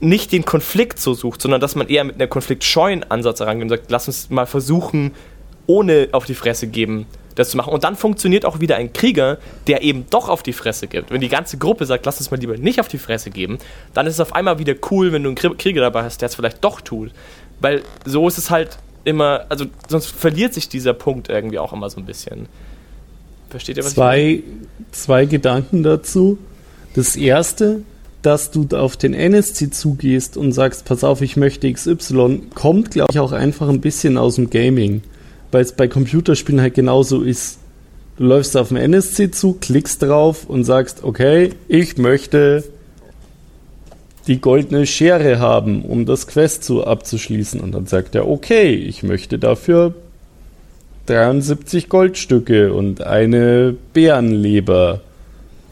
nicht 0.00 0.32
den 0.32 0.44
Konflikt 0.44 0.98
so 0.98 1.14
sucht, 1.14 1.40
sondern 1.40 1.60
dass 1.60 1.76
man 1.76 1.88
eher 1.88 2.04
mit 2.04 2.16
einem 2.20 2.28
konfliktscheuen 2.28 3.10
Ansatz 3.10 3.40
herangeht 3.40 3.62
und 3.62 3.68
sagt, 3.70 3.90
lass 3.90 4.06
uns 4.06 4.30
mal 4.30 4.46
versuchen, 4.46 5.12
ohne 5.66 6.08
auf 6.12 6.26
die 6.26 6.34
Fresse 6.34 6.66
geben, 6.66 7.06
das 7.34 7.50
zu 7.50 7.56
machen. 7.56 7.72
Und 7.72 7.84
dann 7.84 7.96
funktioniert 7.96 8.44
auch 8.44 8.60
wieder 8.60 8.76
ein 8.76 8.92
Krieger, 8.92 9.38
der 9.66 9.82
eben 9.82 10.06
doch 10.10 10.28
auf 10.28 10.42
die 10.42 10.52
Fresse 10.52 10.86
gibt. 10.86 11.10
Wenn 11.10 11.20
die 11.20 11.28
ganze 11.28 11.58
Gruppe 11.58 11.86
sagt, 11.86 12.06
lass 12.06 12.18
uns 12.18 12.30
mal 12.30 12.38
lieber 12.38 12.56
nicht 12.56 12.80
auf 12.80 12.88
die 12.88 12.98
Fresse 12.98 13.30
geben, 13.30 13.58
dann 13.92 14.06
ist 14.06 14.14
es 14.14 14.20
auf 14.20 14.34
einmal 14.34 14.58
wieder 14.58 14.74
cool, 14.90 15.12
wenn 15.12 15.22
du 15.22 15.30
einen 15.30 15.58
Krieger 15.58 15.80
dabei 15.80 16.04
hast, 16.04 16.20
der 16.20 16.28
es 16.28 16.34
vielleicht 16.34 16.62
doch 16.62 16.80
tut. 16.80 17.10
Weil 17.60 17.82
so 18.04 18.28
ist 18.28 18.38
es 18.38 18.50
halt 18.50 18.78
immer, 19.04 19.46
also 19.48 19.66
sonst 19.88 20.06
verliert 20.06 20.54
sich 20.54 20.68
dieser 20.68 20.94
Punkt 20.94 21.28
irgendwie 21.28 21.58
auch 21.58 21.72
immer 21.72 21.90
so 21.90 21.98
ein 21.98 22.06
bisschen. 22.06 22.46
Versteht 23.50 23.76
ihr, 23.76 23.84
was 23.84 23.94
zwei, 23.94 24.22
ich 24.22 24.44
meine? 24.44 24.66
Zwei 24.92 25.24
Gedanken 25.26 25.82
dazu. 25.82 26.38
Das 26.94 27.16
erste, 27.16 27.82
dass 28.22 28.50
du 28.50 28.66
auf 28.76 28.96
den 28.96 29.14
NSC 29.14 29.70
zugehst 29.70 30.36
und 30.36 30.52
sagst, 30.52 30.84
pass 30.84 31.04
auf, 31.04 31.20
ich 31.20 31.36
möchte 31.36 31.70
XY, 31.70 32.42
kommt, 32.54 32.92
glaube 32.92 33.12
ich, 33.12 33.18
auch 33.18 33.32
einfach 33.32 33.68
ein 33.68 33.80
bisschen 33.80 34.16
aus 34.16 34.36
dem 34.36 34.50
Gaming 34.50 35.02
weil 35.54 35.62
es 35.62 35.72
bei 35.72 35.86
Computerspielen 35.86 36.60
halt 36.60 36.74
genauso 36.74 37.22
ist. 37.22 37.60
Du 38.16 38.24
läufst 38.24 38.56
auf 38.56 38.68
den 38.68 38.76
NSC 38.76 39.30
zu, 39.30 39.54
klickst 39.54 40.02
drauf 40.02 40.44
und 40.48 40.64
sagst, 40.64 41.04
okay, 41.04 41.50
ich 41.68 41.96
möchte 41.96 42.64
die 44.26 44.40
goldene 44.40 44.84
Schere 44.84 45.38
haben, 45.38 45.82
um 45.82 46.06
das 46.06 46.26
Quest 46.26 46.64
zu 46.64 46.84
abzuschließen. 46.84 47.60
Und 47.60 47.72
dann 47.72 47.86
sagt 47.86 48.16
er, 48.16 48.28
okay, 48.28 48.74
ich 48.74 49.04
möchte 49.04 49.38
dafür 49.38 49.94
73 51.06 51.88
Goldstücke 51.88 52.72
und 52.72 53.02
eine 53.02 53.76
Bärenleber. 53.92 55.02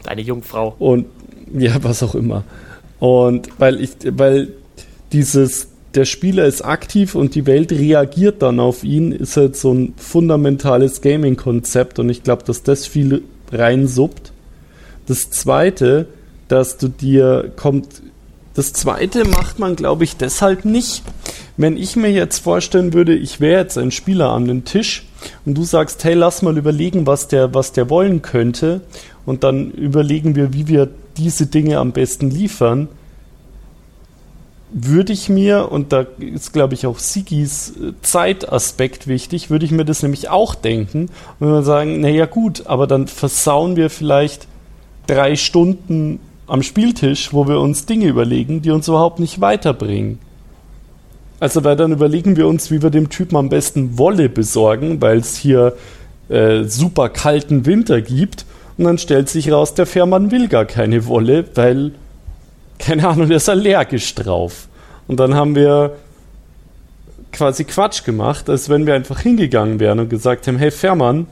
Eine 0.05 0.21
Jungfrau. 0.21 0.75
Und 0.79 1.07
ja, 1.53 1.83
was 1.83 2.03
auch 2.03 2.15
immer. 2.15 2.45
Und 2.99 3.49
weil 3.59 3.81
ich, 3.81 3.91
weil 4.11 4.49
dieses 5.11 5.67
der 5.95 6.05
Spieler 6.05 6.45
ist 6.45 6.63
aktiv 6.63 7.15
und 7.15 7.35
die 7.35 7.45
Welt 7.45 7.71
reagiert 7.71 8.41
dann 8.41 8.59
auf 8.59 8.83
ihn, 8.83 9.11
ist 9.11 9.37
halt 9.37 9.55
so 9.55 9.73
ein 9.73 9.93
fundamentales 9.97 11.01
Gaming-Konzept 11.01 11.99
und 11.99 12.09
ich 12.09 12.23
glaube, 12.23 12.43
dass 12.43 12.63
das 12.63 12.87
viel 12.87 13.23
reinsuppt. 13.51 14.31
Das 15.05 15.29
zweite, 15.29 16.07
dass 16.47 16.77
du 16.77 16.87
dir 16.87 17.51
kommt, 17.55 18.01
das 18.55 18.73
zweite 18.73 19.25
macht 19.25 19.59
man, 19.59 19.75
glaube 19.75 20.03
ich, 20.03 20.17
deshalb 20.17 20.65
nicht. 20.65 21.03
Wenn 21.57 21.77
ich 21.77 21.95
mir 21.95 22.11
jetzt 22.11 22.39
vorstellen 22.39 22.93
würde, 22.93 23.15
ich 23.15 23.39
wäre 23.39 23.61
jetzt 23.61 23.77
ein 23.77 23.91
Spieler 23.91 24.29
an 24.29 24.45
den 24.45 24.65
Tisch 24.65 25.05
und 25.45 25.55
du 25.55 25.63
sagst, 25.63 26.03
hey, 26.03 26.15
lass 26.15 26.41
mal 26.41 26.57
überlegen, 26.57 27.05
was 27.05 27.27
der, 27.27 27.53
was 27.53 27.71
der 27.71 27.89
wollen 27.89 28.21
könnte 28.23 28.81
und 29.25 29.43
dann 29.43 29.71
überlegen 29.71 30.35
wir, 30.35 30.53
wie 30.53 30.67
wir 30.67 30.89
diese 31.17 31.45
Dinge 31.45 31.77
am 31.77 31.91
besten 31.91 32.31
liefern, 32.31 32.87
würde 34.73 35.13
ich 35.13 35.29
mir, 35.29 35.71
und 35.71 35.93
da 35.93 36.05
ist, 36.19 36.51
glaube 36.51 36.73
ich, 36.73 36.87
auch 36.87 36.97
Sigis 36.97 37.69
äh, 37.77 37.93
Zeitaspekt 38.01 39.07
wichtig, 39.07 39.49
würde 39.49 39.65
ich 39.65 39.71
mir 39.71 39.85
das 39.85 40.01
nämlich 40.01 40.29
auch 40.29 40.55
denken 40.55 41.09
und 41.39 41.47
wir 41.47 41.61
sagen, 41.61 42.01
naja 42.01 42.25
gut, 42.25 42.65
aber 42.65 42.87
dann 42.87 43.07
versauen 43.07 43.75
wir 43.75 43.89
vielleicht 43.89 44.47
drei 45.05 45.35
Stunden 45.35 46.19
am 46.47 46.63
Spieltisch, 46.63 47.33
wo 47.33 47.47
wir 47.47 47.59
uns 47.59 47.85
Dinge 47.85 48.07
überlegen, 48.07 48.61
die 48.61 48.71
uns 48.71 48.87
überhaupt 48.87 49.19
nicht 49.19 49.39
weiterbringen. 49.39 50.19
Also 51.39 51.63
weil 51.63 51.75
dann 51.75 51.91
überlegen 51.91 52.35
wir 52.35 52.47
uns, 52.47 52.71
wie 52.71 52.81
wir 52.81 52.89
dem 52.89 53.09
Typen 53.09 53.35
am 53.35 53.49
besten 53.49 53.97
Wolle 53.97 54.29
besorgen, 54.29 55.01
weil 55.01 55.17
es 55.17 55.35
hier 55.35 55.73
äh, 56.29 56.63
super 56.63 57.09
kalten 57.09 57.65
Winter 57.65 58.01
gibt. 58.01 58.45
Und 58.77 58.85
dann 58.85 58.97
stellt 58.97 59.29
sich 59.29 59.51
raus, 59.51 59.73
der 59.73 59.85
Fährmann 59.85 60.31
will 60.31 60.47
gar 60.47 60.65
keine 60.65 61.05
Wolle, 61.05 61.45
weil 61.53 61.91
keine 62.79 63.07
Ahnung, 63.07 63.27
der 63.27 63.37
ist 63.37 63.49
allergisch 63.49 64.13
drauf. 64.15 64.67
Und 65.07 65.19
dann 65.19 65.35
haben 65.35 65.55
wir 65.55 65.95
quasi 67.31 67.63
Quatsch 67.63 68.03
gemacht, 68.03 68.49
als 68.49 68.69
wenn 68.69 68.85
wir 68.85 68.93
einfach 68.93 69.19
hingegangen 69.19 69.79
wären 69.79 69.99
und 69.99 70.09
gesagt 70.09 70.47
haben, 70.47 70.57
hey 70.57 70.71
Fährmann, 70.71 71.27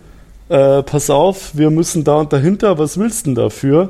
äh, 0.49 0.83
pass 0.83 1.09
auf, 1.09 1.55
wir 1.55 1.69
müssen 1.69 2.03
da 2.03 2.15
und 2.15 2.33
dahinter, 2.33 2.77
was 2.77 2.97
willst 2.97 3.25
du 3.25 3.29
denn 3.29 3.35
dafür? 3.35 3.89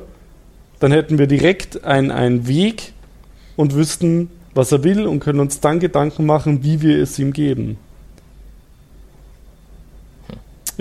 Dann 0.80 0.92
hätten 0.92 1.18
wir 1.18 1.28
direkt 1.28 1.84
einen 1.84 2.48
Weg 2.48 2.94
und 3.56 3.76
wüssten, 3.76 4.30
was 4.54 4.72
er 4.72 4.84
will 4.84 5.08
und 5.08 5.20
können 5.20 5.40
uns 5.40 5.60
dann 5.60 5.80
Gedanken 5.80 6.26
machen, 6.26 6.64
wie 6.64 6.82
wir 6.82 7.02
es 7.02 7.18
ihm 7.18 7.34
geben. 7.34 7.78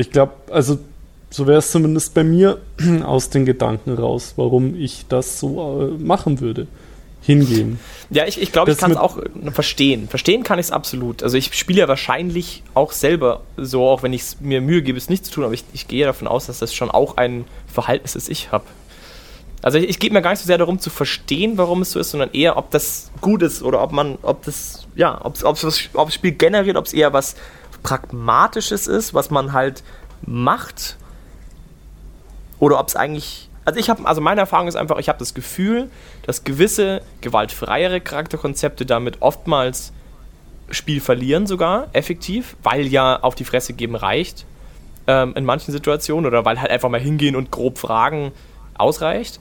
ich 0.01 0.11
glaube, 0.11 0.33
also 0.51 0.79
so 1.31 1.47
wäre 1.47 1.59
es 1.59 1.71
zumindest 1.71 2.13
bei 2.15 2.25
mir 2.25 2.61
aus 3.05 3.31
den 3.31 3.47
Gedanken 3.47 3.95
raus, 3.95 4.35
warum 4.37 4.75
ich 4.75 5.07
das 5.09 5.39
so 5.39 5.81
äh, 5.81 6.03
machen 6.03 6.41
würde. 6.41 6.67
Hingehen. 7.23 7.79
Ja, 8.09 8.27
ich, 8.27 8.41
ich 8.41 8.51
glaube, 8.51 8.73
ich 8.73 8.79
kann 8.79 8.91
es 8.91 8.97
auch 8.97 9.19
verstehen. 9.53 10.09
Verstehen 10.09 10.43
kann 10.43 10.59
ich 10.59 10.67
es 10.67 10.73
absolut. 10.73 11.23
Also 11.23 11.37
ich 11.37 11.55
spiele 11.55 11.81
ja 11.81 11.89
wahrscheinlich 11.89 12.63
auch 12.73 12.93
selber 12.93 13.43
so, 13.59 13.87
auch 13.87 14.03
wenn 14.03 14.15
ich 14.15 14.41
mir 14.41 14.63
Mühe 14.63 14.81
gebe, 14.81 14.97
es 14.97 15.11
nicht 15.11 15.27
zu 15.27 15.33
tun, 15.33 15.45
aber 15.45 15.53
ich, 15.53 15.65
ich 15.75 15.87
gehe 15.87 16.07
davon 16.07 16.27
aus, 16.27 16.47
dass 16.47 16.61
das 16.61 16.75
schon 16.75 16.91
auch 16.91 17.19
ein 17.19 17.45
Verhalten 17.67 18.07
ist, 18.07 18.17
das 18.17 18.29
ich 18.31 18.53
habe. 18.53 18.65
Also 19.61 19.77
ich, 19.77 19.91
ich 19.91 19.99
gebe 19.99 20.15
mir 20.15 20.23
gar 20.23 20.31
nicht 20.31 20.41
so 20.41 20.47
sehr 20.47 20.57
darum 20.57 20.79
zu 20.79 20.89
verstehen, 20.89 21.59
warum 21.59 21.83
es 21.83 21.93
so 21.93 22.01
ist, 22.01 22.11
sondern 22.11 22.31
eher, 22.33 22.57
ob 22.57 22.71
das 22.71 23.11
gut 23.21 23.43
ist 23.43 23.63
oder 23.63 23.83
ob 23.83 23.93
man, 23.93 24.17
ob 24.23 24.43
das, 24.47 24.87
ja, 24.97 25.21
ob, 25.23 25.45
ob, 25.45 25.63
ob 25.93 26.07
das 26.07 26.15
Spiel 26.15 26.33
generiert, 26.33 26.79
ob 26.79 26.87
es 26.87 26.95
eher 26.95 27.13
was 27.13 27.37
Pragmatisches 27.83 28.87
ist, 28.87 29.13
was 29.13 29.31
man 29.31 29.53
halt 29.53 29.83
macht 30.23 30.97
oder 32.61 32.79
ob 32.79 32.87
es 32.87 32.95
eigentlich. 32.95 33.49
Also 33.65 33.79
ich 33.79 33.91
habe, 33.91 34.07
also 34.07 34.21
meine 34.21 34.41
Erfahrung 34.41 34.69
ist 34.69 34.77
einfach, 34.77 34.99
ich 34.99 35.09
habe 35.09 35.19
das 35.19 35.35
Gefühl, 35.35 35.91
dass 36.25 36.45
gewisse 36.45 37.03
gewaltfreiere 37.21 38.01
Charakterkonzepte 38.01 38.87
damit 38.87 39.21
oftmals 39.21 39.93
Spiel 40.71 41.01
verlieren 41.01 41.47
sogar, 41.47 41.89
effektiv, 41.93 42.57
weil 42.63 42.87
ja 42.87 43.21
auf 43.21 43.35
die 43.35 43.45
Fresse 43.45 43.73
geben 43.73 43.97
reicht 43.97 44.47
ähm, 45.07 45.35
in 45.37 45.45
manchen 45.45 45.73
Situationen 45.73 46.27
oder 46.27 46.45
weil 46.45 46.61
halt 46.61 46.71
einfach 46.71 46.89
mal 46.89 47.01
hingehen 47.01 47.37
und 47.37 47.51
grob 47.51 47.79
fragen 47.79 48.33
ausreicht. 48.75 49.41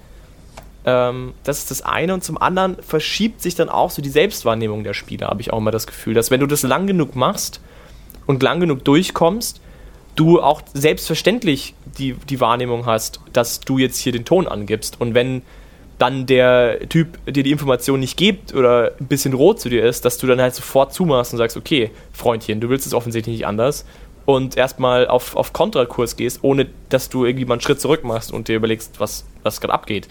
Ähm, 0.86 1.34
das 1.44 1.60
ist 1.60 1.72
das 1.72 1.82
eine. 1.82 2.14
Und 2.14 2.24
zum 2.24 2.38
anderen 2.38 2.82
verschiebt 2.82 3.42
sich 3.42 3.56
dann 3.56 3.70
auch 3.70 3.92
so 3.92 4.02
die 4.02 4.10
Selbstwahrnehmung 4.10 4.84
der 4.84 4.94
Spieler, 4.94 5.28
habe 5.28 5.42
ich 5.42 5.54
auch 5.54 5.60
immer 5.60 5.72
das 5.72 5.88
Gefühl, 5.88 6.14
dass 6.14 6.32
wenn 6.32 6.40
du 6.40 6.48
das 6.48 6.64
lang 6.64 6.88
genug 6.88 7.16
machst 7.16 7.62
und 8.26 8.42
lang 8.44 8.60
genug 8.60 8.84
durchkommst, 8.84 9.62
du 10.20 10.42
auch 10.42 10.62
selbstverständlich 10.74 11.74
die, 11.98 12.14
die 12.14 12.40
Wahrnehmung 12.42 12.86
hast, 12.86 13.22
dass 13.32 13.62
du 13.62 13.78
jetzt 13.78 13.98
hier 14.00 14.12
den 14.12 14.26
Ton 14.26 14.48
angibst. 14.48 15.00
Und 15.00 15.14
wenn 15.14 15.44
dann 15.98 16.26
der 16.26 16.80
Typ 16.90 17.18
dir 17.26 17.44
die 17.44 17.52
Information 17.52 18.00
nicht 18.00 18.18
gibt 18.18 18.54
oder 18.54 18.94
ein 19.00 19.08
bisschen 19.08 19.34
rot 19.34 19.60
zu 19.60 19.70
dir 19.70 19.84
ist, 19.84 20.06
dass 20.06 20.18
du 20.18 20.28
dann 20.28 20.42
halt 20.42 20.56
sofort 20.56 20.94
zumachst 20.94 21.34
und 21.34 21.38
sagst, 21.38 21.58
okay, 21.58 21.92
Freundchen, 22.14 22.60
du 22.60 22.70
willst 22.70 22.88
es 22.88 22.94
offensichtlich 22.94 23.38
nicht 23.38 23.48
anders 23.48 23.86
und 24.26 24.58
erstmal 24.58 25.08
auf, 25.08 25.36
auf 25.36 25.54
Kontrakurs 25.54 26.16
gehst, 26.16 26.40
ohne 26.42 26.68
dass 26.90 27.10
du 27.10 27.26
irgendwie 27.26 27.46
mal 27.46 27.56
einen 27.56 27.62
Schritt 27.62 27.82
zurück 27.82 28.04
machst 28.04 28.32
und 28.32 28.48
dir 28.48 28.56
überlegst, 28.56 29.00
was, 29.00 29.26
was 29.44 29.60
gerade 29.60 29.74
abgeht. 29.74 30.08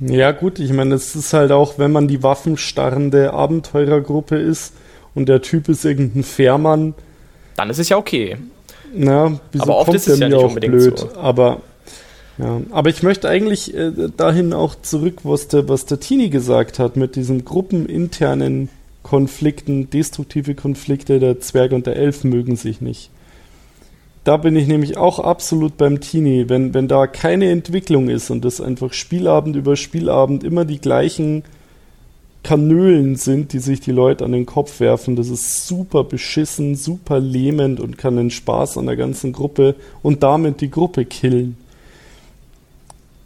Ja, 0.00 0.32
gut, 0.32 0.58
ich 0.58 0.72
meine, 0.72 0.94
es 0.94 1.14
ist 1.14 1.32
halt 1.32 1.52
auch, 1.52 1.78
wenn 1.78 1.92
man 1.92 2.08
die 2.08 2.22
waffenstarrende 2.22 3.32
Abenteurergruppe 3.32 4.36
ist 4.36 4.74
und 5.14 5.28
der 5.28 5.42
Typ 5.42 5.68
ist 5.68 5.84
irgendein 5.84 6.24
Fährmann. 6.24 6.94
Dann 7.56 7.70
ist 7.70 7.78
es 7.78 7.88
ja 7.88 7.96
okay. 7.96 8.38
Na, 8.94 9.40
wieso 9.52 9.64
aber 9.64 9.76
oft 9.76 9.86
kommt 9.86 9.96
ist 9.96 10.08
es 10.08 10.18
ja 10.18 10.28
nicht 10.28 10.36
auch 10.36 10.48
unbedingt 10.48 10.72
blöd? 10.72 10.98
so. 10.98 11.14
Aber 11.16 11.60
ja, 12.38 12.60
aber 12.70 12.90
ich 12.90 13.02
möchte 13.02 13.28
eigentlich 13.28 13.74
äh, 13.74 13.92
dahin 14.16 14.52
auch 14.52 14.74
zurück, 14.80 15.20
was 15.22 15.48
der, 15.48 15.68
was 15.68 15.86
der 15.86 16.00
Tini 16.00 16.30
gesagt 16.30 16.78
hat, 16.78 16.96
mit 16.96 17.16
diesen 17.16 17.44
gruppeninternen 17.44 18.70
Konflikten, 19.02 19.90
destruktive 19.90 20.54
Konflikte, 20.54 21.20
der 21.20 21.38
Zwerg 21.40 21.72
und 21.72 21.86
der 21.86 21.96
Elf 21.96 22.24
mögen 22.24 22.56
sich 22.56 22.80
nicht. 22.80 23.10
Da 24.24 24.38
bin 24.38 24.56
ich 24.56 24.66
nämlich 24.66 24.96
auch 24.96 25.18
absolut 25.18 25.76
beim 25.76 26.00
Tini. 26.00 26.48
Wenn, 26.48 26.72
wenn 26.72 26.88
da 26.88 27.06
keine 27.06 27.50
Entwicklung 27.50 28.08
ist 28.08 28.30
und 28.30 28.44
das 28.44 28.60
einfach 28.60 28.94
Spielabend 28.94 29.54
über 29.54 29.76
Spielabend 29.76 30.42
immer 30.42 30.64
die 30.64 30.80
gleichen 30.80 31.44
Kanölen 32.44 33.16
sind, 33.16 33.52
die 33.52 33.58
sich 33.58 33.80
die 33.80 33.90
Leute 33.90 34.24
an 34.24 34.30
den 34.32 34.46
Kopf 34.46 34.78
werfen, 34.78 35.16
das 35.16 35.28
ist 35.28 35.66
super 35.66 36.04
beschissen, 36.04 36.76
super 36.76 37.18
lähmend 37.18 37.80
und 37.80 37.98
kann 37.98 38.16
den 38.16 38.30
Spaß 38.30 38.78
an 38.78 38.86
der 38.86 38.96
ganzen 38.96 39.32
Gruppe 39.32 39.74
und 40.02 40.22
damit 40.22 40.60
die 40.60 40.70
Gruppe 40.70 41.06
killen. 41.06 41.56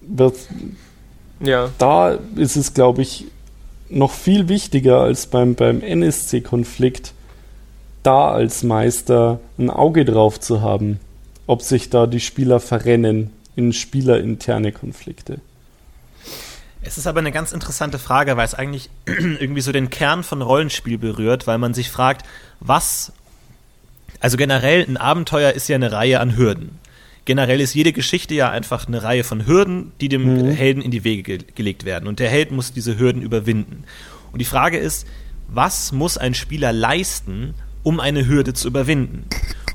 Das, 0.01 0.49
Ja. 1.41 1.71
da 1.79 2.17
ist 2.37 2.57
es, 2.57 2.73
glaube 2.73 3.03
ich, 3.03 3.27
noch 3.91 4.13
viel 4.13 4.49
wichtiger 4.49 5.01
als 5.01 5.27
beim, 5.27 5.55
beim 5.55 5.83
NSC-Konflikt, 5.83 7.13
da 8.03 8.31
als 8.31 8.63
Meister 8.63 9.41
ein 9.59 9.69
Auge 9.69 10.05
drauf 10.05 10.39
zu 10.39 10.63
haben, 10.63 11.01
ob 11.47 11.63
sich 11.63 11.91
da 11.91 12.07
die 12.07 12.21
Spieler 12.21 12.61
verrennen 12.61 13.31
in 13.57 13.73
spielerinterne 13.73 14.71
Konflikte. 14.73 15.41
Es 16.89 16.97
ist 16.97 17.07
aber 17.07 17.21
eine 17.21 17.33
ganz 17.33 17.53
interessante 17.53 17.99
Frage, 17.99 18.39
weil 18.39 18.47
es 18.47 18.55
eigentlich 18.55 18.89
irgendwie 19.07 19.61
so 19.61 19.73
den 19.73 19.91
Kern 19.91 20.23
von 20.23 20.41
Rollenspiel 20.41 20.97
berührt, 20.97 21.47
weil 21.47 21.59
man 21.59 21.75
sich 21.75 21.91
fragt, 21.91 22.27
was. 22.61 23.13
Also 24.21 24.37
generell, 24.37 24.85
ein 24.89 24.97
Abenteuer 24.97 25.53
ist 25.53 25.69
ja 25.69 25.77
eine 25.77 25.93
Reihe 25.93 26.19
an 26.19 26.37
Hürden. 26.37 26.79
Generell 27.27 27.61
ist 27.61 27.75
jede 27.75 27.93
Geschichte 27.93 28.35
ja 28.35 28.51
einfach 28.51 28.89
eine 28.89 29.03
Reihe 29.03 29.23
von 29.23 29.47
Hürden, 29.47 29.93
die 30.01 30.09
dem 30.09 30.47
Mhm. 30.47 30.51
Helden 30.51 30.83
in 30.83 30.91
die 30.91 31.05
Wege 31.05 31.23
ge 31.23 31.39
gelegt 31.55 31.85
werden. 31.85 32.09
Und 32.09 32.21
der 32.21 32.31
Held 32.31 32.51
muss 32.51 32.73
diese 32.73 32.99
Hürden 32.99 33.21
überwinden. 33.21 33.85
Und 34.33 34.41
die 34.41 34.47
Frage 34.47 34.79
ist, 34.79 35.07
was 35.47 35.93
muss 35.93 36.17
ein 36.17 36.33
Spieler 36.35 36.73
leisten, 36.73 37.55
um 37.83 38.01
eine 38.01 38.27
Hürde 38.27 38.55
zu 38.55 38.67
überwinden? 38.67 39.25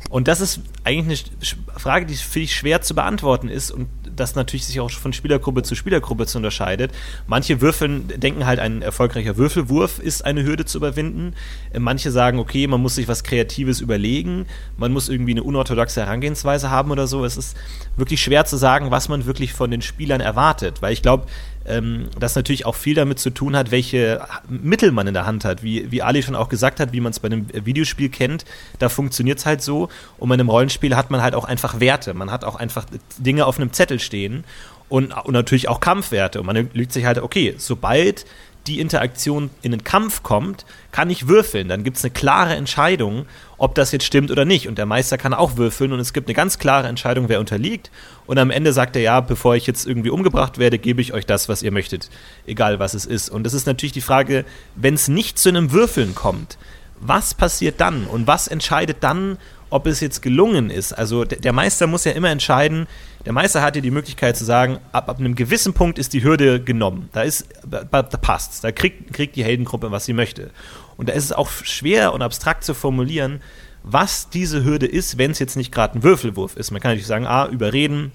Und 0.09 0.27
das 0.27 0.41
ist 0.41 0.61
eigentlich 0.83 1.25
eine 1.25 1.79
Frage, 1.79 2.05
die 2.05 2.15
für 2.15 2.39
ich 2.39 2.55
schwer 2.55 2.81
zu 2.81 2.95
beantworten 2.95 3.49
ist 3.49 3.71
und 3.71 3.87
das 4.15 4.35
natürlich 4.35 4.65
sich 4.65 4.79
auch 4.79 4.91
von 4.91 5.13
Spielergruppe 5.13 5.63
zu 5.63 5.75
Spielergruppe 5.75 6.25
zu 6.25 6.37
unterscheidet. 6.37 6.91
Manche 7.27 7.61
würfeln, 7.61 8.07
denken 8.15 8.45
halt, 8.45 8.59
ein 8.59 8.81
erfolgreicher 8.81 9.37
Würfelwurf 9.37 9.99
ist 9.99 10.25
eine 10.25 10.43
Hürde 10.43 10.65
zu 10.65 10.77
überwinden. 10.77 11.33
Manche 11.77 12.11
sagen, 12.11 12.39
okay, 12.39 12.67
man 12.67 12.81
muss 12.81 12.95
sich 12.95 13.07
was 13.07 13.23
Kreatives 13.23 13.81
überlegen, 13.81 14.45
man 14.77 14.91
muss 14.91 15.09
irgendwie 15.09 15.31
eine 15.31 15.43
unorthodoxe 15.43 16.01
Herangehensweise 16.01 16.69
haben 16.69 16.91
oder 16.91 17.07
so. 17.07 17.25
Es 17.25 17.37
ist 17.37 17.57
wirklich 17.95 18.21
schwer 18.21 18.45
zu 18.45 18.57
sagen, 18.57 18.91
was 18.91 19.09
man 19.09 19.25
wirklich 19.25 19.53
von 19.53 19.71
den 19.71 19.81
Spielern 19.81 20.21
erwartet, 20.21 20.81
weil 20.81 20.93
ich 20.93 21.01
glaube, 21.01 21.25
ähm, 21.65 22.09
das 22.19 22.35
natürlich 22.35 22.65
auch 22.65 22.75
viel 22.75 22.95
damit 22.95 23.19
zu 23.19 23.29
tun 23.29 23.55
hat, 23.55 23.71
welche 23.71 24.25
Mittel 24.49 24.91
man 24.91 25.07
in 25.07 25.13
der 25.13 25.25
Hand 25.25 25.45
hat. 25.45 25.63
Wie, 25.63 25.91
wie 25.91 26.01
Ali 26.01 26.23
schon 26.23 26.35
auch 26.35 26.49
gesagt 26.49 26.79
hat, 26.79 26.93
wie 26.93 26.99
man 26.99 27.11
es 27.11 27.19
bei 27.19 27.27
einem 27.27 27.47
Videospiel 27.53 28.09
kennt, 28.09 28.45
da 28.79 28.89
funktioniert 28.89 29.39
es 29.39 29.45
halt 29.45 29.61
so. 29.61 29.89
Und 30.17 30.29
bei 30.29 30.33
einem 30.33 30.49
Rollenspiel 30.49 30.95
hat 30.95 31.11
man 31.11 31.21
halt 31.21 31.35
auch 31.35 31.45
einfach 31.45 31.79
Werte. 31.79 32.13
Man 32.13 32.31
hat 32.31 32.43
auch 32.43 32.55
einfach 32.55 32.85
Dinge 33.17 33.45
auf 33.45 33.57
einem 33.57 33.71
Zettel 33.73 33.99
stehen 33.99 34.43
und, 34.89 35.13
und 35.13 35.33
natürlich 35.33 35.69
auch 35.69 35.79
Kampfwerte. 35.79 36.39
Und 36.39 36.45
man 36.45 36.69
lügt 36.73 36.91
sich 36.91 37.05
halt, 37.05 37.19
okay, 37.19 37.55
sobald 37.57 38.25
die 38.67 38.79
Interaktion 38.79 39.49
in 39.61 39.71
den 39.71 39.83
Kampf 39.83 40.23
kommt, 40.23 40.65
kann 40.91 41.09
ich 41.09 41.27
würfeln. 41.27 41.67
Dann 41.67 41.83
gibt 41.83 41.97
es 41.97 42.03
eine 42.03 42.11
klare 42.11 42.55
Entscheidung, 42.55 43.25
ob 43.57 43.75
das 43.75 43.91
jetzt 43.91 44.05
stimmt 44.05 44.31
oder 44.31 44.45
nicht. 44.45 44.67
Und 44.67 44.77
der 44.77 44.85
Meister 44.85 45.17
kann 45.17 45.33
auch 45.33 45.57
würfeln 45.57 45.91
und 45.91 45.99
es 45.99 46.13
gibt 46.13 46.27
eine 46.27 46.33
ganz 46.33 46.59
klare 46.59 46.87
Entscheidung, 46.87 47.29
wer 47.29 47.39
unterliegt. 47.39 47.91
Und 48.25 48.37
am 48.37 48.51
Ende 48.51 48.71
sagt 48.71 48.95
er, 48.95 49.01
ja, 49.01 49.19
bevor 49.19 49.55
ich 49.55 49.67
jetzt 49.67 49.85
irgendwie 49.85 50.09
umgebracht 50.09 50.57
werde, 50.59 50.79
gebe 50.79 51.01
ich 51.01 51.13
euch 51.13 51.25
das, 51.25 51.49
was 51.49 51.61
ihr 51.61 51.71
möchtet, 51.71 52.09
egal 52.47 52.79
was 52.79 52.93
es 52.93 53.05
ist. 53.05 53.29
Und 53.29 53.43
das 53.43 53.53
ist 53.53 53.67
natürlich 53.67 53.93
die 53.93 54.01
Frage, 54.01 54.45
wenn 54.75 54.93
es 54.93 55.07
nicht 55.07 55.37
zu 55.37 55.49
einem 55.49 55.71
Würfeln 55.71 56.15
kommt, 56.15 56.57
was 57.05 57.33
passiert 57.33 57.81
dann? 57.81 58.05
Und 58.05 58.27
was 58.27 58.47
entscheidet 58.47 58.97
dann, 59.01 59.37
ob 59.73 59.87
es 59.87 59.99
jetzt 60.01 60.21
gelungen 60.21 60.69
ist? 60.69 60.93
Also 60.93 61.25
der, 61.25 61.51
Meister 61.51 61.87
muss 61.87 62.05
ja 62.05 62.11
immer 62.11 62.29
entscheiden, 62.29 62.87
der 63.25 63.33
Meister 63.33 63.61
hat 63.61 63.75
ja 63.75 63.81
die 63.81 63.91
Möglichkeit 63.91 64.37
zu 64.37 64.45
sagen, 64.45 64.77
ab, 64.91 65.09
ab 65.09 65.19
einem 65.19 65.33
gewissen 65.33 65.73
Punkt 65.73 65.97
ist 65.97 66.13
die 66.13 66.23
Hürde 66.23 66.61
genommen. 66.61 67.09
Da 67.11 67.23
ist, 67.23 67.47
da 67.67 67.83
passt's. 68.03 68.61
Da 68.61 68.71
kriegt, 68.71 69.13
kriegt 69.13 69.35
die 69.35 69.43
Heldengruppe, 69.43 69.91
was 69.91 70.05
sie 70.05 70.13
möchte. 70.13 70.51
Und 70.95 71.09
da 71.09 71.13
ist 71.13 71.23
es 71.23 71.31
auch 71.31 71.49
schwer 71.49 72.13
und 72.13 72.21
abstrakt 72.21 72.63
zu 72.63 72.75
formulieren, 72.75 73.41
was 73.81 74.29
diese 74.29 74.63
Hürde 74.63 74.85
ist, 74.85 75.17
wenn 75.17 75.31
es 75.31 75.39
jetzt 75.39 75.57
nicht 75.57 75.71
gerade 75.71 75.97
ein 75.97 76.03
Würfelwurf 76.03 76.55
ist. 76.55 76.69
Man 76.69 76.79
kann 76.79 76.91
natürlich 76.91 77.07
sagen, 77.07 77.25
ah, 77.25 77.47
überreden, 77.47 78.11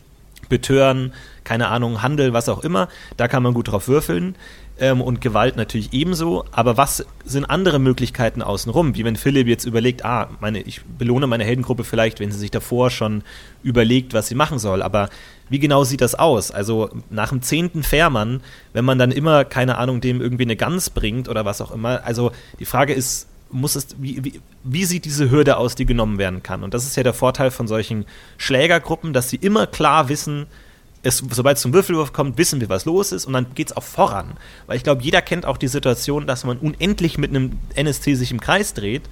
betören, 0.49 1.13
keine 1.45 1.69
Ahnung, 1.69 2.03
Handel, 2.03 2.33
was 2.33 2.49
auch 2.49 2.63
immer. 2.65 2.89
Da 3.17 3.29
kann 3.29 3.43
man 3.43 3.55
gut 3.55 3.69
drauf 3.69 3.89
würfeln. 3.89 4.37
Ähm, 4.81 5.01
und 5.01 5.21
Gewalt 5.21 5.57
natürlich 5.57 5.93
ebenso. 5.93 6.45
Aber 6.53 6.77
was 6.77 7.05
sind 7.25 7.45
andere 7.45 7.79
Möglichkeiten 7.79 8.43
außenrum? 8.43 8.95
Wie 8.95 9.05
wenn 9.05 9.17
Philipp 9.17 9.49
jetzt 9.49 9.65
überlegt, 9.65 10.05
ah, 10.05 10.29
meine, 10.41 10.61
ich 10.61 10.83
belohne 10.85 11.27
meine 11.27 11.45
Heldengruppe 11.45 11.85
vielleicht, 11.85 12.21
wenn 12.21 12.31
sie 12.31 12.39
sich 12.39 12.51
davor 12.51 12.91
schon 12.91 13.23
überlegt, 13.63 14.15
was 14.15 14.29
sie 14.29 14.37
machen 14.37 14.59
soll. 14.59 14.83
Aber 14.83 15.09
wie 15.49 15.59
genau 15.59 15.83
sieht 15.85 16.01
das 16.01 16.15
aus? 16.15 16.51
Also 16.51 16.91
nach 17.11 17.31
dem 17.31 17.43
zehnten 17.43 17.83
Fährmann, 17.83 18.41
wenn 18.73 18.85
man 18.85 18.99
dann 18.99 19.11
immer, 19.11 19.45
keine 19.45 19.79
Ahnung, 19.79 20.01
dem 20.01 20.21
irgendwie 20.21 20.45
eine 20.45 20.57
Gans 20.57 20.91
bringt 20.91 21.29
oder 21.29 21.45
was 21.45 21.61
auch 21.61 21.73
immer. 21.73 22.05
Also 22.05 22.31
die 22.61 22.65
Frage 22.65 22.93
ist, 22.93 23.28
muss 23.51 23.77
es, 23.77 23.89
wie, 23.99 24.23
wie, 24.25 24.41
wie 24.65 24.85
sieht 24.85 25.05
diese 25.05 25.31
Hürde 25.31 25.57
aus, 25.57 25.75
die 25.75 25.87
genommen 25.87 26.19
werden 26.19 26.43
kann? 26.43 26.63
Und 26.63 26.75
das 26.75 26.85
ist 26.85 26.97
ja 26.97 27.03
der 27.03 27.15
Vorteil 27.15 27.51
von 27.51 27.67
solchen 27.67 28.05
Schlägergruppen, 28.37 29.13
dass 29.13 29.31
sie 29.31 29.37
immer 29.37 29.67
klar 29.67 30.09
wissen, 30.09 30.47
es, 31.03 31.23
sobald 31.31 31.57
es 31.57 31.63
zum 31.63 31.73
Würfelwurf 31.73 32.13
kommt, 32.13 32.39
wissen 32.39 32.61
wir, 32.61 32.69
was 32.69 32.85
los 32.85 33.13
ist 33.13 33.25
und 33.25 33.33
dann 33.33 33.47
geht 33.55 33.69
es 33.71 33.77
auch 33.77 33.83
voran. 33.83 34.33
Weil 34.67 34.77
ich 34.77 34.83
glaube, 34.83 35.03
jeder 35.03 35.23
kennt 35.23 35.47
auch 35.47 35.57
die 35.57 35.69
Situation, 35.69 36.27
dass 36.27 36.45
man 36.45 36.59
unendlich 36.59 37.19
mit 37.19 37.31
einem 37.31 37.59
NSC 37.75 38.15
sich 38.15 38.31
im 38.31 38.41
Kreis 38.41 38.75
dreht, 38.75 39.03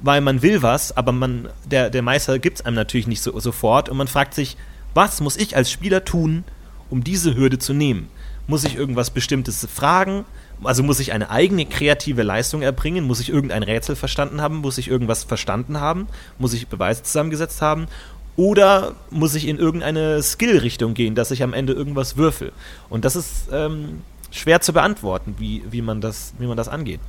weil 0.00 0.20
man 0.20 0.42
will 0.42 0.62
was, 0.62 0.96
aber 0.96 1.12
man, 1.12 1.48
der, 1.64 1.90
der 1.90 2.02
Meister 2.02 2.38
gibt 2.38 2.58
es 2.58 2.66
einem 2.66 2.76
natürlich 2.76 3.06
nicht 3.06 3.22
so, 3.22 3.38
sofort 3.38 3.88
und 3.88 3.96
man 3.96 4.08
fragt 4.08 4.34
sich, 4.34 4.56
was 4.94 5.20
muss 5.20 5.36
ich 5.36 5.56
als 5.56 5.70
Spieler 5.70 6.04
tun, 6.04 6.44
um 6.88 7.04
diese 7.04 7.34
Hürde 7.36 7.58
zu 7.58 7.74
nehmen? 7.74 8.08
Muss 8.46 8.64
ich 8.64 8.76
irgendwas 8.76 9.10
Bestimmtes 9.10 9.66
fragen? 9.72 10.24
Also 10.62 10.82
muss 10.82 11.00
ich 11.00 11.12
eine 11.12 11.30
eigene 11.30 11.66
kreative 11.66 12.22
Leistung 12.22 12.62
erbringen? 12.62 13.04
Muss 13.04 13.20
ich 13.20 13.28
irgendein 13.28 13.62
Rätsel 13.62 13.96
verstanden 13.96 14.40
haben? 14.40 14.56
Muss 14.56 14.78
ich 14.78 14.88
irgendwas 14.88 15.24
verstanden 15.24 15.80
haben? 15.80 16.08
Muss 16.38 16.54
ich 16.54 16.68
Beweise 16.68 17.02
zusammengesetzt 17.02 17.60
haben? 17.60 17.88
Oder 18.36 18.94
muss 19.10 19.34
ich 19.34 19.48
in 19.48 19.58
irgendeine 19.58 20.22
Skill-Richtung 20.22 20.94
gehen, 20.94 21.14
dass 21.14 21.30
ich 21.30 21.42
am 21.42 21.54
Ende 21.54 21.72
irgendwas 21.72 22.16
würfel? 22.16 22.52
Und 22.90 23.04
das 23.04 23.16
ist 23.16 23.48
ähm, 23.50 24.02
schwer 24.30 24.60
zu 24.60 24.72
beantworten, 24.72 25.36
wie, 25.38 25.62
wie, 25.70 25.82
man 25.82 26.00
das, 26.00 26.34
wie 26.38 26.46
man 26.46 26.56
das 26.56 26.68
angeht. 26.68 27.00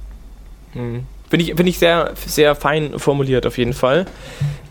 Hm. 0.73 1.05
Finde 1.29 1.43
ich, 1.45 1.55
find 1.55 1.67
ich 1.67 1.79
sehr, 1.79 2.13
sehr 2.25 2.55
fein 2.55 2.97
formuliert 2.99 3.45
auf 3.45 3.57
jeden 3.57 3.73
Fall. 3.73 4.05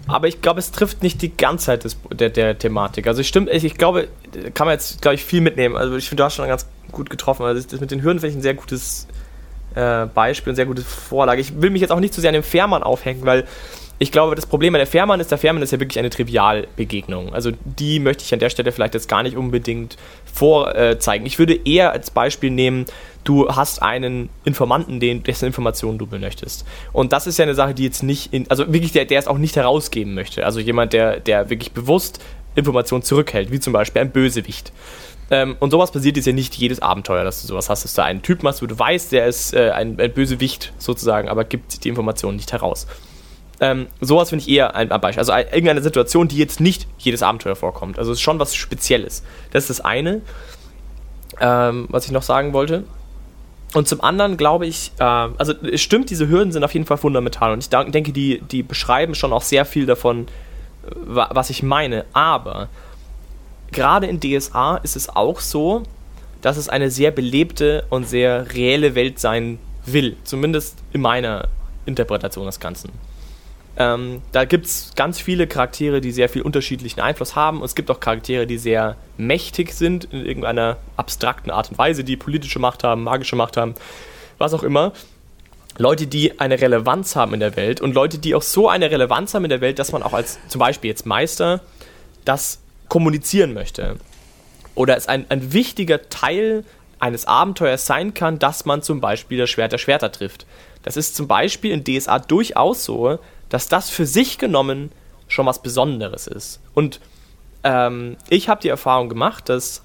Aber 0.07 0.29
ich 0.29 0.41
glaube, 0.41 0.61
es 0.61 0.71
trifft 0.71 1.03
nicht 1.03 1.21
die 1.21 1.37
Ganzheit 1.37 1.85
des, 1.85 1.99
der, 2.11 2.31
der 2.31 2.57
Thematik. 2.57 3.07
Also 3.07 3.23
stimmt, 3.23 3.51
ich, 3.51 3.75
glaube, 3.75 4.09
kann 4.55 4.67
man 4.67 4.75
jetzt, 4.75 5.03
glaube 5.03 5.17
ich, 5.17 5.25
viel 5.25 5.41
mitnehmen. 5.41 5.77
Also 5.77 5.97
ich 5.97 6.09
finde, 6.09 6.23
du 6.23 6.25
hast 6.25 6.37
schon 6.37 6.47
ganz 6.49 6.67
gut 6.97 7.11
getroffen. 7.11 7.45
Also 7.45 7.63
das, 7.63 7.81
mit 7.81 7.91
den 7.91 8.03
Hürden 8.03 8.19
finde 8.19 8.33
ich 8.33 8.39
ein 8.39 8.43
sehr 8.43 8.55
gutes 8.55 9.07
äh, 9.77 10.07
Beispiel, 10.07 10.51
eine 10.51 10.57
sehr 10.57 10.67
gute 10.67 10.83
Vorlage. 10.83 11.41
Ich 11.41 11.61
will 11.61 11.71
mich 11.71 11.83
jetzt 11.83 11.93
auch 11.93 12.01
nicht 12.01 12.15
zu 12.15 12.21
sehr 12.21 12.31
an 12.31 12.35
dem 12.35 12.43
Fährmann 12.43 12.83
aufhängen, 12.83 13.25
weil 13.25 13.45
ich 13.99 14.13
glaube, 14.13 14.35
das 14.35 14.45
Problem 14.45 14.73
bei 14.75 14.79
der 14.79 14.87
Fährmann 14.87 15.21
ist, 15.21 15.31
der 15.31 15.39
Fährmann 15.39 15.63
ist 15.63 15.71
ja 15.73 15.81
wirklich 15.81 15.99
eine 15.99 16.11
Trivialbegegnung. 16.11 17.33
Also 17.33 17.53
die 17.65 17.99
möchte 17.99 18.25
ich 18.25 18.33
an 18.35 18.41
der 18.41 18.51
Stelle 18.51 18.71
vielleicht 18.73 18.93
jetzt 18.93 19.09
gar 19.09 19.23
nicht 19.23 19.37
unbedingt 19.37 19.97
vorzeigen. 20.33 21.25
Ich 21.25 21.39
würde 21.39 21.55
eher 21.65 21.93
als 21.93 22.11
Beispiel 22.11 22.51
nehmen, 22.51 22.85
du 23.25 23.49
hast 23.49 23.83
einen 23.83 24.29
Informanten, 24.45 25.01
den, 25.01 25.23
dessen 25.23 25.47
Informationen 25.47 25.97
du 25.97 26.07
benötigst. 26.07 26.67
Und 26.93 27.13
das 27.13 27.27
ist 27.27 27.39
ja 27.39 27.45
eine 27.45 27.55
Sache, 27.55 27.73
die 27.73 27.85
jetzt 27.85 28.03
nicht, 28.03 28.35
in, 28.35 28.51
also 28.51 28.71
wirklich, 28.71 28.93
der, 28.93 29.07
der 29.07 29.19
es 29.19 29.29
auch 29.29 29.39
nicht 29.39 29.57
herausgeben 29.57 30.13
möchte. 30.15 30.45
Also 30.45 30.61
jemand, 30.61 30.93
der, 30.93 31.19
der 31.19 31.49
wirklich 31.49 31.73
bewusst 31.73 32.21
Informationen 32.55 33.03
zurückhält, 33.03 33.51
wie 33.51 33.61
zum 33.61 33.73
Beispiel 33.73 34.03
ein 34.03 34.11
Bösewicht. 34.11 34.73
Ähm, 35.31 35.57
und 35.59 35.71
sowas 35.71 35.91
passiert 35.91 36.17
jetzt 36.17 36.27
ja 36.27 36.33
nicht 36.33 36.55
jedes 36.55 36.81
Abenteuer, 36.81 37.25
dass 37.25 37.43
du 37.43 37.49
sowas 37.49 37.69
hast, 37.69 37.85
dass 37.85 37.95
du 37.95 38.03
einen 38.03 38.23
Typen 38.23 38.47
hast, 38.49 38.63
wo 38.63 38.67
du 38.67 38.79
weißt, 38.79 39.11
der 39.13 39.27
ist 39.27 39.55
äh, 39.55 39.71
ein, 39.71 39.99
ein 40.01 40.13
Bösewicht 40.13 40.73
sozusagen, 40.79 41.29
aber 41.29 41.45
gibt 41.45 41.85
die 41.85 41.89
Informationen 41.89 42.37
nicht 42.37 42.53
heraus. 42.53 42.87
Ähm, 43.59 43.87
sowas 44.01 44.29
finde 44.29 44.45
ich 44.45 44.51
eher 44.51 44.75
ein, 44.75 44.93
ein 44.93 45.01
Beispiel. 45.01 45.21
Also 45.21 45.33
ein, 45.33 45.47
irgendeine 45.47 45.83
Situation, 45.83 46.29
die 46.29 46.37
jetzt 46.37 46.61
nicht 46.61 46.87
jedes 46.99 47.23
Abenteuer 47.23 47.57
vorkommt. 47.57 47.99
Also 47.99 48.13
es 48.13 48.19
ist 48.19 48.23
schon 48.23 48.39
was 48.39 48.55
Spezielles. 48.55 49.25
Das 49.51 49.65
ist 49.65 49.71
das 49.71 49.81
eine, 49.81 50.21
ähm, 51.41 51.87
was 51.89 52.05
ich 52.05 52.13
noch 52.13 52.23
sagen 52.23 52.53
wollte. 52.53 52.85
Und 53.75 53.89
zum 53.89 54.01
anderen 54.03 54.37
glaube 54.37 54.67
ich, 54.67 54.93
äh, 54.99 55.05
also 55.05 55.53
es 55.53 55.81
stimmt, 55.81 56.11
diese 56.11 56.29
Hürden 56.29 56.53
sind 56.53 56.63
auf 56.65 56.75
jeden 56.75 56.87
Fall 56.87 56.99
fundamental. 56.99 57.53
Und 57.53 57.61
ich 57.61 57.69
denke, 57.69 58.13
die, 58.13 58.41
die 58.41 58.63
beschreiben 58.63 59.15
schon 59.15 59.33
auch 59.33 59.43
sehr 59.43 59.65
viel 59.65 59.87
davon, 59.87 60.29
äh, 60.87 60.91
was 61.31 61.51
ich 61.51 61.63
meine. 61.63 62.05
Aber 62.13 62.69
gerade 63.77 64.07
in 64.07 64.19
DSA 64.19 64.79
ist 64.79 64.97
es 64.97 65.09
auch 65.09 65.39
so, 65.39 65.85
dass 66.41 66.57
es 66.57 66.69
eine 66.69 66.91
sehr 66.91 67.13
belebte 67.13 67.85
und 67.91 68.09
sehr 68.09 68.53
reelle 68.55 68.95
Welt 68.97 69.21
sein 69.21 69.59
will. 69.85 70.17
Zumindest 70.25 70.79
in 70.93 71.01
meiner 71.01 71.49
Interpretation 71.85 72.47
des 72.47 72.59
Ganzen. 72.59 72.91
Ähm, 73.79 74.23
da 74.33 74.47
gibt 74.47 74.67
es 74.67 74.93
ganz 74.97 75.21
viele 75.21 75.47
Charaktere, 75.47 76.01
die 76.01 76.11
sehr 76.11 76.31
viel 76.31 76.43
unterschiedlichen 76.43 77.01
Einfluss 77.01 77.37
haben. 77.37 77.59
Und 77.59 77.67
es 77.67 77.75
gibt 77.75 77.91
auch 77.91 78.01
Charaktere, 78.01 78.47
die 78.47 78.59
sehr 78.59 78.97
mächtig 79.19 79.73
sind 79.73 80.07
in 80.07 80.25
irgendeiner 80.25 80.79
abstrakten 80.97 81.51
Art 81.51 81.71
und 81.71 81.79
Weise, 81.79 82.03
die 82.03 82.17
politische 82.17 82.59
Macht 82.59 82.83
haben, 82.85 83.05
magische 83.05 83.37
Macht 83.37 83.57
haben, 83.57 83.75
was 84.39 84.55
auch 84.55 84.63
immer. 84.63 84.93
Leute, 85.79 86.07
die 86.07 86.41
eine 86.41 86.59
Relevanz 86.59 87.17
haben 87.17 87.35
in 87.35 87.41
der 87.41 87.55
Welt 87.57 87.83
und 87.83 87.95
Leute, 87.95 88.19
die 88.19 88.35
auch 88.35 88.43
so 88.43 88.71
eine 88.71 88.91
Relevanz 88.91 89.35
haben 89.35 89.45
in 89.45 89.51
der 89.51 89.61
Welt, 89.61 89.79
dass 89.79 89.93
man 89.93 90.03
auch 90.03 90.15
als 90.15 90.39
zum 90.49 90.59
Beispiel 90.59 90.89
jetzt 90.89 91.05
Meister 91.05 91.61
das 92.25 92.61
kommunizieren 92.89 93.55
möchte. 93.55 93.97
Oder 94.75 94.97
es 94.97 95.09
ein, 95.09 95.27
ein 95.29 95.53
wichtiger 95.53 96.09
Teil 96.09 96.65
eines 96.99 97.27
Abenteuers 97.27 97.87
sein 97.87 98.15
kann, 98.15 98.39
dass 98.39 98.65
man 98.65 98.83
zum 98.83 99.01
Beispiel 99.01 99.39
das 99.39 99.51
Schwert 99.51 99.73
der 99.73 99.79
Schwerter 99.79 100.13
trifft. 100.13 100.47
Das 100.83 100.97
ist 100.97 101.17
zum 101.17 101.29
Beispiel 101.29 101.73
in 101.73 101.85
DSA 101.85 102.19
durchaus 102.21 102.85
so, 102.85 103.19
dass 103.49 103.69
das 103.69 103.91
für 103.91 104.07
sich 104.07 104.39
genommen 104.39 104.93
schon 105.29 105.47
was 105.47 105.63
Besonderes 105.63 106.27
ist. 106.27 106.61
Und 106.75 107.01
ähm, 107.65 108.17
ich 108.29 108.49
habe 108.49 108.61
die 108.61 108.69
Erfahrung 108.69 109.09
gemacht, 109.09 109.49
dass 109.49 109.83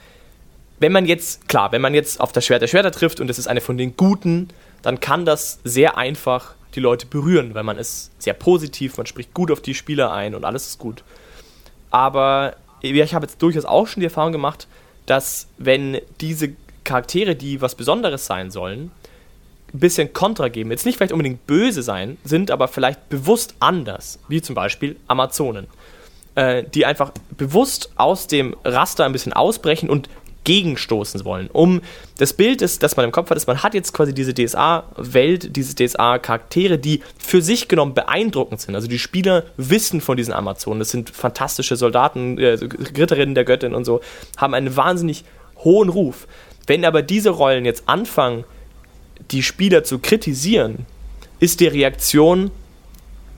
wenn 0.79 0.91
man 0.91 1.05
jetzt, 1.05 1.47
klar, 1.47 1.71
wenn 1.71 1.81
man 1.81 1.93
jetzt 1.93 2.19
auf 2.19 2.31
das 2.31 2.45
Schwert 2.45 2.61
der 2.61 2.67
Schwerter 2.67 2.91
trifft 2.91 3.19
und 3.19 3.29
es 3.29 3.39
ist 3.39 3.47
eine 3.47 3.61
von 3.61 3.77
den 3.77 3.95
Guten, 3.97 4.49
dann 4.81 4.99
kann 4.99 5.25
das 5.25 5.59
sehr 5.63 5.97
einfach 5.97 6.55
die 6.75 6.79
Leute 6.79 7.05
berühren, 7.05 7.53
weil 7.53 7.63
man 7.63 7.77
ist 7.77 8.11
sehr 8.19 8.33
positiv, 8.33 8.97
man 8.97 9.05
spricht 9.05 9.33
gut 9.33 9.51
auf 9.51 9.61
die 9.61 9.73
Spieler 9.73 10.11
ein 10.11 10.33
und 10.35 10.45
alles 10.45 10.67
ist 10.67 10.79
gut. 10.79 11.03
Aber 11.89 12.55
ich 12.81 13.13
habe 13.13 13.25
jetzt 13.25 13.41
durchaus 13.41 13.65
auch 13.65 13.87
schon 13.87 14.01
die 14.01 14.05
Erfahrung 14.05 14.31
gemacht, 14.31 14.67
dass 15.05 15.47
wenn 15.57 15.99
diese 16.19 16.53
Charaktere, 16.83 17.35
die 17.35 17.61
was 17.61 17.75
Besonderes 17.75 18.25
sein 18.25 18.51
sollen, 18.51 18.91
ein 19.73 19.79
bisschen 19.79 20.13
Kontra 20.13 20.49
geben, 20.49 20.71
jetzt 20.71 20.85
nicht 20.85 20.97
vielleicht 20.97 21.13
unbedingt 21.13 21.47
böse 21.47 21.83
sein, 21.83 22.17
sind 22.23 22.51
aber 22.51 22.67
vielleicht 22.67 23.09
bewusst 23.09 23.55
anders, 23.59 24.19
wie 24.27 24.41
zum 24.41 24.55
Beispiel 24.55 24.97
Amazonen, 25.07 25.67
äh, 26.35 26.63
die 26.63 26.85
einfach 26.85 27.11
bewusst 27.37 27.91
aus 27.95 28.27
dem 28.27 28.55
Raster 28.63 29.05
ein 29.05 29.13
bisschen 29.13 29.33
ausbrechen 29.33 29.89
und 29.89 30.09
gegenstoßen 30.43 31.23
wollen. 31.23 31.49
Um 31.51 31.81
das 32.17 32.33
Bild 32.33 32.61
ist, 32.61 32.83
das 32.83 32.97
man 32.97 33.05
im 33.05 33.11
Kopf 33.11 33.29
hat, 33.29 33.37
ist, 33.37 33.47
man 33.47 33.61
hat 33.63 33.73
jetzt 33.73 33.93
quasi 33.93 34.13
diese 34.13 34.33
DSA-Welt, 34.33 35.55
diese 35.55 35.75
DSA-Charaktere, 35.75 36.77
die 36.77 37.01
für 37.17 37.41
sich 37.41 37.67
genommen 37.67 37.93
beeindruckend 37.93 38.61
sind. 38.61 38.75
Also 38.75 38.87
die 38.87 38.99
Spieler 38.99 39.43
wissen 39.57 40.01
von 40.01 40.17
diesen 40.17 40.33
Amazonen. 40.33 40.79
Das 40.79 40.89
sind 40.89 41.09
fantastische 41.09 41.75
Soldaten, 41.75 42.37
äh, 42.37 42.57
Ritterinnen 42.97 43.35
der 43.35 43.45
Göttin 43.45 43.75
und 43.75 43.85
so, 43.85 44.01
haben 44.37 44.53
einen 44.53 44.75
wahnsinnig 44.75 45.23
hohen 45.57 45.89
Ruf. 45.89 46.27
Wenn 46.67 46.85
aber 46.85 47.01
diese 47.01 47.31
Rollen 47.31 47.65
jetzt 47.65 47.83
anfangen, 47.87 48.43
die 49.31 49.43
Spieler 49.43 49.83
zu 49.83 49.99
kritisieren, 49.99 50.85
ist 51.39 51.59
die 51.59 51.67
Reaktion 51.67 52.51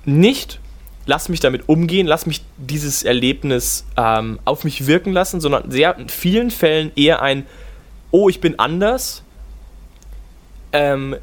nicht, 0.05 0.59
lass 1.05 1.29
mich 1.29 1.39
damit 1.39 1.67
umgehen, 1.67 2.07
lass 2.07 2.25
mich 2.25 2.41
dieses 2.57 3.03
Erlebnis 3.03 3.85
ähm, 3.97 4.39
auf 4.45 4.63
mich 4.63 4.87
wirken 4.87 5.11
lassen, 5.11 5.41
sondern 5.41 5.69
sehr 5.69 5.97
in 5.97 6.09
vielen 6.09 6.51
Fällen 6.51 6.91
eher 6.95 7.21
ein, 7.21 7.45
oh, 8.11 8.29
ich 8.29 8.39
bin 8.39 8.59
anders. 8.59 9.23
Ähm, 10.71 11.15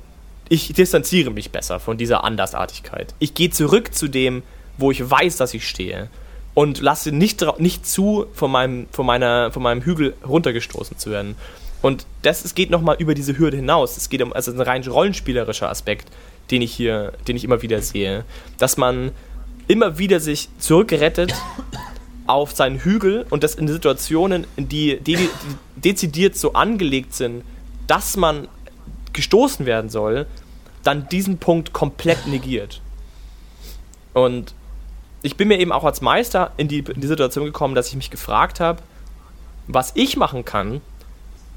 ich 0.49 0.73
distanziere 0.73 1.31
mich 1.31 1.51
besser 1.51 1.81
von 1.81 1.97
dieser 1.97 2.25
Andersartigkeit. 2.25 3.15
Ich 3.21 3.35
gehe 3.35 3.51
zurück 3.51 3.95
zu 3.95 4.09
dem, 4.09 4.43
wo 4.77 4.91
ich 4.91 5.09
weiß, 5.09 5.37
dass 5.37 5.55
ich 5.55 5.67
stehe. 5.69 6.09
Und 6.55 6.81
lasse 6.81 7.13
nicht, 7.13 7.45
nicht 7.59 7.87
zu, 7.87 8.27
von 8.33 8.51
meinem, 8.51 8.89
von, 8.91 9.07
meiner, 9.07 9.53
von 9.53 9.63
meinem 9.63 9.83
Hügel 9.83 10.15
runtergestoßen 10.27 10.99
zu 10.99 11.11
werden. 11.11 11.37
Und 11.83 12.05
das 12.23 12.45
es 12.45 12.55
geht 12.55 12.71
nochmal 12.71 12.97
über 12.99 13.15
diese 13.15 13.39
Hürde 13.39 13.57
hinaus. 13.57 13.97
Es 13.97 14.11
geht 14.11 14.21
um 14.23 14.33
also 14.33 14.51
ein 14.51 14.61
rein 14.61 14.83
rollenspielerischer 14.83 15.71
Aspekt, 15.71 16.09
den 16.51 16.63
ich 16.63 16.73
hier, 16.73 17.13
den 17.29 17.37
ich 17.37 17.45
immer 17.45 17.63
wieder 17.63 17.81
sehe. 17.81 18.25
Dass 18.59 18.77
man 18.77 19.13
immer 19.69 19.99
wieder 19.99 20.21
sich 20.21 20.49
zurückrettet 20.59 21.35
auf 22.27 22.53
seinen 22.53 22.79
Hügel 22.79 23.27
und 23.31 23.43
das 23.43 23.55
in 23.55 23.67
Situationen, 23.69 24.47
die, 24.57 25.01
die, 25.01 25.17
die 25.17 25.29
dezidiert 25.77 26.37
so 26.37 26.53
angelegt 26.53 27.15
sind, 27.15 27.43
dass 27.87 28.17
man 28.17 28.49
gestoßen 29.13 29.67
werden 29.67 29.91
soll, 29.91 30.27
dann 30.85 31.09
diesen 31.09 31.39
Punkt 31.39 31.73
komplett 31.73 32.27
negiert. 32.27 32.81
Und 34.13 34.55
ich 35.23 35.37
bin 35.37 35.49
mir 35.49 35.59
eben 35.59 35.73
auch 35.73 35.85
als 35.85 36.01
Meister 36.01 36.53
in 36.57 36.69
die, 36.69 36.79
in 36.79 37.01
die 37.01 37.07
Situation 37.07 37.45
gekommen, 37.45 37.75
dass 37.75 37.89
ich 37.89 37.97
mich 37.97 38.11
gefragt 38.11 38.61
habe, 38.61 38.83
was 39.67 39.93
ich 39.95 40.17
machen 40.17 40.45
kann, 40.45 40.81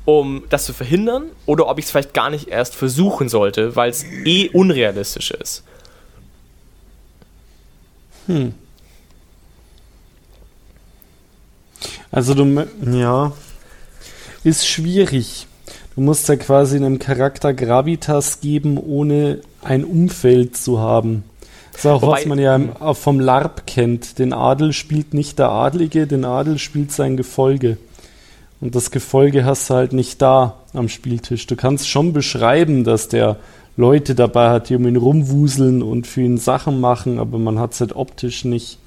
um 0.06 0.44
das 0.50 0.66
zu 0.66 0.74
verhindern 0.74 1.26
oder 1.46 1.68
ob 1.68 1.80
ich 1.80 1.86
es 1.86 1.92
vielleicht 1.92 2.14
gar 2.14 2.30
nicht 2.30 2.48
erst 2.48 2.76
versuchen 2.76 3.30
sollte, 3.30 3.76
weil 3.76 3.90
es 3.90 4.04
eh 4.26 4.50
unrealistisch 4.50 5.32
ist. 5.32 5.64
Hm. 8.28 8.54
Also 12.12 12.34
du, 12.34 12.68
ja, 12.86 13.32
ist 14.44 14.68
schwierig. 14.68 15.48
Du 15.96 16.02
musst 16.02 16.28
ja 16.30 16.36
quasi 16.36 16.78
einem 16.78 17.00
Charakter 17.00 17.54
Gravitas 17.54 18.40
geben, 18.40 18.78
ohne 18.78 19.42
ein 19.62 19.84
Umfeld 19.84 20.58
zu 20.58 20.80
haben. 20.80 21.24
Das 21.72 21.86
ist 21.86 21.88
auch, 21.88 22.02
Wobei, 22.04 22.20
was 22.20 22.26
man 22.26 22.40
ja 22.40 22.94
vom 22.94 23.20
LARP 23.20 23.66
kennt. 23.66 24.20
Den 24.20 24.32
Adel 24.34 24.74
spielt 24.74 25.14
nicht 25.14 25.40
der 25.40 25.50
Adlige, 25.50 26.06
den 26.06 26.24
Adel 26.24 26.60
spielt 26.60 26.92
sein 26.92 27.18
Gefolge. 27.18 27.78
Und 28.62 28.76
das 28.76 28.92
Gefolge 28.92 29.44
hast 29.44 29.70
du 29.70 29.74
halt 29.74 29.94
nicht 29.94 30.22
da 30.22 30.58
am 30.74 30.90
Spieltisch. 30.90 31.48
Du 31.48 31.56
kannst 31.56 31.90
schon 31.90 32.14
beschreiben, 32.14 32.84
dass 32.84 33.08
der 33.08 33.38
Leute 33.76 34.16
dabei 34.16 34.50
hat, 34.50 34.70
die 34.70 34.76
um 34.76 34.88
ihn 34.88 34.96
rumwuseln 34.96 35.82
und 35.82 36.08
für 36.08 36.22
ihn 36.22 36.38
Sachen 36.38 36.80
machen, 36.80 37.20
aber 37.20 37.40
man 37.40 37.60
hat 37.60 37.74
es 37.74 37.80
halt 37.80 37.96
optisch 37.96 38.46
nicht. 38.46 38.78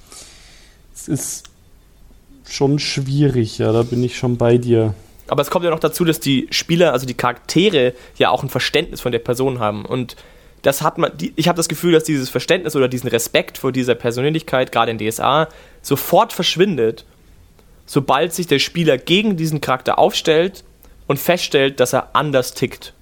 Es 0.95 1.09
ist 1.09 1.45
schon 2.49 2.79
schwierig, 2.79 3.59
ja, 3.59 3.73
da 3.73 3.83
bin 3.83 4.03
ich 4.05 4.17
schon 4.17 4.37
bei 4.37 4.59
dir. 4.59 4.95
Aber 5.29 5.43
es 5.43 5.51
kommt 5.51 5.65
ja 5.65 5.71
noch 5.71 5.81
dazu, 5.81 6.05
dass 6.05 6.21
die 6.21 6.47
Spieler, 6.51 6.93
also 6.93 7.07
die 7.07 7.15
Charaktere, 7.15 7.95
ja 8.17 8.31
auch 8.31 8.45
ein 8.45 8.49
Verständnis 8.49 9.01
von 9.01 9.11
der 9.11 9.19
Person 9.19 9.59
haben. 9.59 9.85
Und 9.85 10.15
das 10.63 10.83
hat 10.83 10.99
man, 10.99 11.11
die, 11.17 11.33
ich 11.35 11.49
habe 11.49 11.57
das 11.57 11.69
Gefühl, 11.69 11.93
dass 11.93 12.05
dieses 12.05 12.31
Verständnis 12.31 12.77
oder 12.77 12.87
diesen 12.87 13.09
Respekt 13.09 13.59
vor 13.59 13.73
dieser 13.73 13.97
Persönlichkeit, 13.97 14.71
gerade 14.71 14.93
in 14.93 14.99
DSA, 14.99 15.49
sofort 15.83 16.33
verschwindet 16.33 17.05
sobald 17.87 18.35
sich 18.35 18.49
der 18.49 18.59
Spieler 18.59 18.99
gegen 18.99 19.37
diesen 19.37 19.61
Charakter 19.61 19.99
aufstellt 19.99 20.65
und 21.07 21.19
feststellt, 21.19 21.81
dass 21.81 21.93
er 21.93 22.11
anders 22.15 22.53
tickt. 22.53 22.93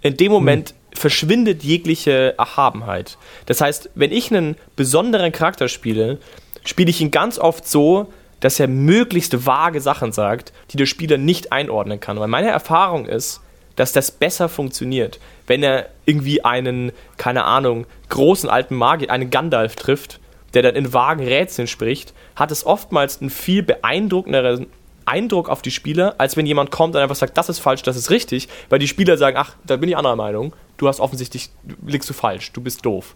In 0.00 0.16
dem 0.16 0.32
Moment 0.32 0.70
hm. 0.70 0.76
Verschwindet 1.00 1.62
jegliche 1.62 2.34
Erhabenheit. 2.38 3.16
Das 3.46 3.60
heißt, 3.60 3.90
wenn 3.94 4.12
ich 4.12 4.30
einen 4.30 4.56
besonderen 4.76 5.32
Charakter 5.32 5.68
spiele 5.68 6.18
spiele 6.64 6.90
ich 6.90 7.00
ihn 7.00 7.10
ganz 7.10 7.38
oft 7.38 7.66
so, 7.66 8.12
dass 8.40 8.60
er 8.60 8.68
möglichst 8.68 9.46
vage 9.46 9.80
Sachen 9.80 10.12
sagt, 10.12 10.52
die 10.70 10.76
der 10.76 10.84
Spieler 10.84 11.16
nicht 11.16 11.52
einordnen 11.52 12.00
kann. 12.00 12.20
Weil 12.20 12.28
meine 12.28 12.50
Erfahrung 12.50 13.06
ist, 13.06 13.40
dass 13.76 13.92
das 13.92 14.10
besser 14.10 14.50
funktioniert, 14.50 15.20
wenn 15.46 15.62
er 15.62 15.88
irgendwie 16.04 16.44
einen, 16.44 16.92
keine 17.16 17.44
Ahnung, 17.44 17.86
großen 18.10 18.50
alten 18.50 18.74
Magier, 18.74 19.10
einen 19.10 19.30
Gandalf 19.30 19.76
trifft, 19.76 20.20
der 20.52 20.62
dann 20.62 20.74
in 20.74 20.92
vagen 20.92 21.24
Rätseln 21.24 21.66
spricht, 21.66 22.12
hat 22.36 22.50
es 22.50 22.66
oftmals 22.66 23.20
einen 23.20 23.30
viel 23.30 23.62
beeindruckenderen 23.62 24.66
Eindruck 25.06 25.48
auf 25.48 25.62
die 25.62 25.70
Spieler, 25.70 26.14
als 26.18 26.36
wenn 26.36 26.46
jemand 26.46 26.70
kommt 26.70 26.94
und 26.94 27.02
einfach 27.02 27.16
sagt, 27.16 27.36
das 27.36 27.48
ist 27.48 27.58
falsch, 27.58 27.82
das 27.82 27.96
ist 27.96 28.10
richtig, 28.10 28.48
weil 28.68 28.78
die 28.78 28.88
Spieler 28.88 29.16
sagen, 29.16 29.36
ach, 29.36 29.54
da 29.66 29.76
bin 29.76 29.88
ich 29.88 29.96
anderer 29.96 30.16
Meinung, 30.16 30.52
du 30.80 30.88
hast 30.88 31.00
offensichtlich, 31.00 31.50
liegst 31.86 32.08
du 32.08 32.14
falsch, 32.14 32.52
du 32.52 32.60
bist 32.60 32.84
doof. 32.86 33.14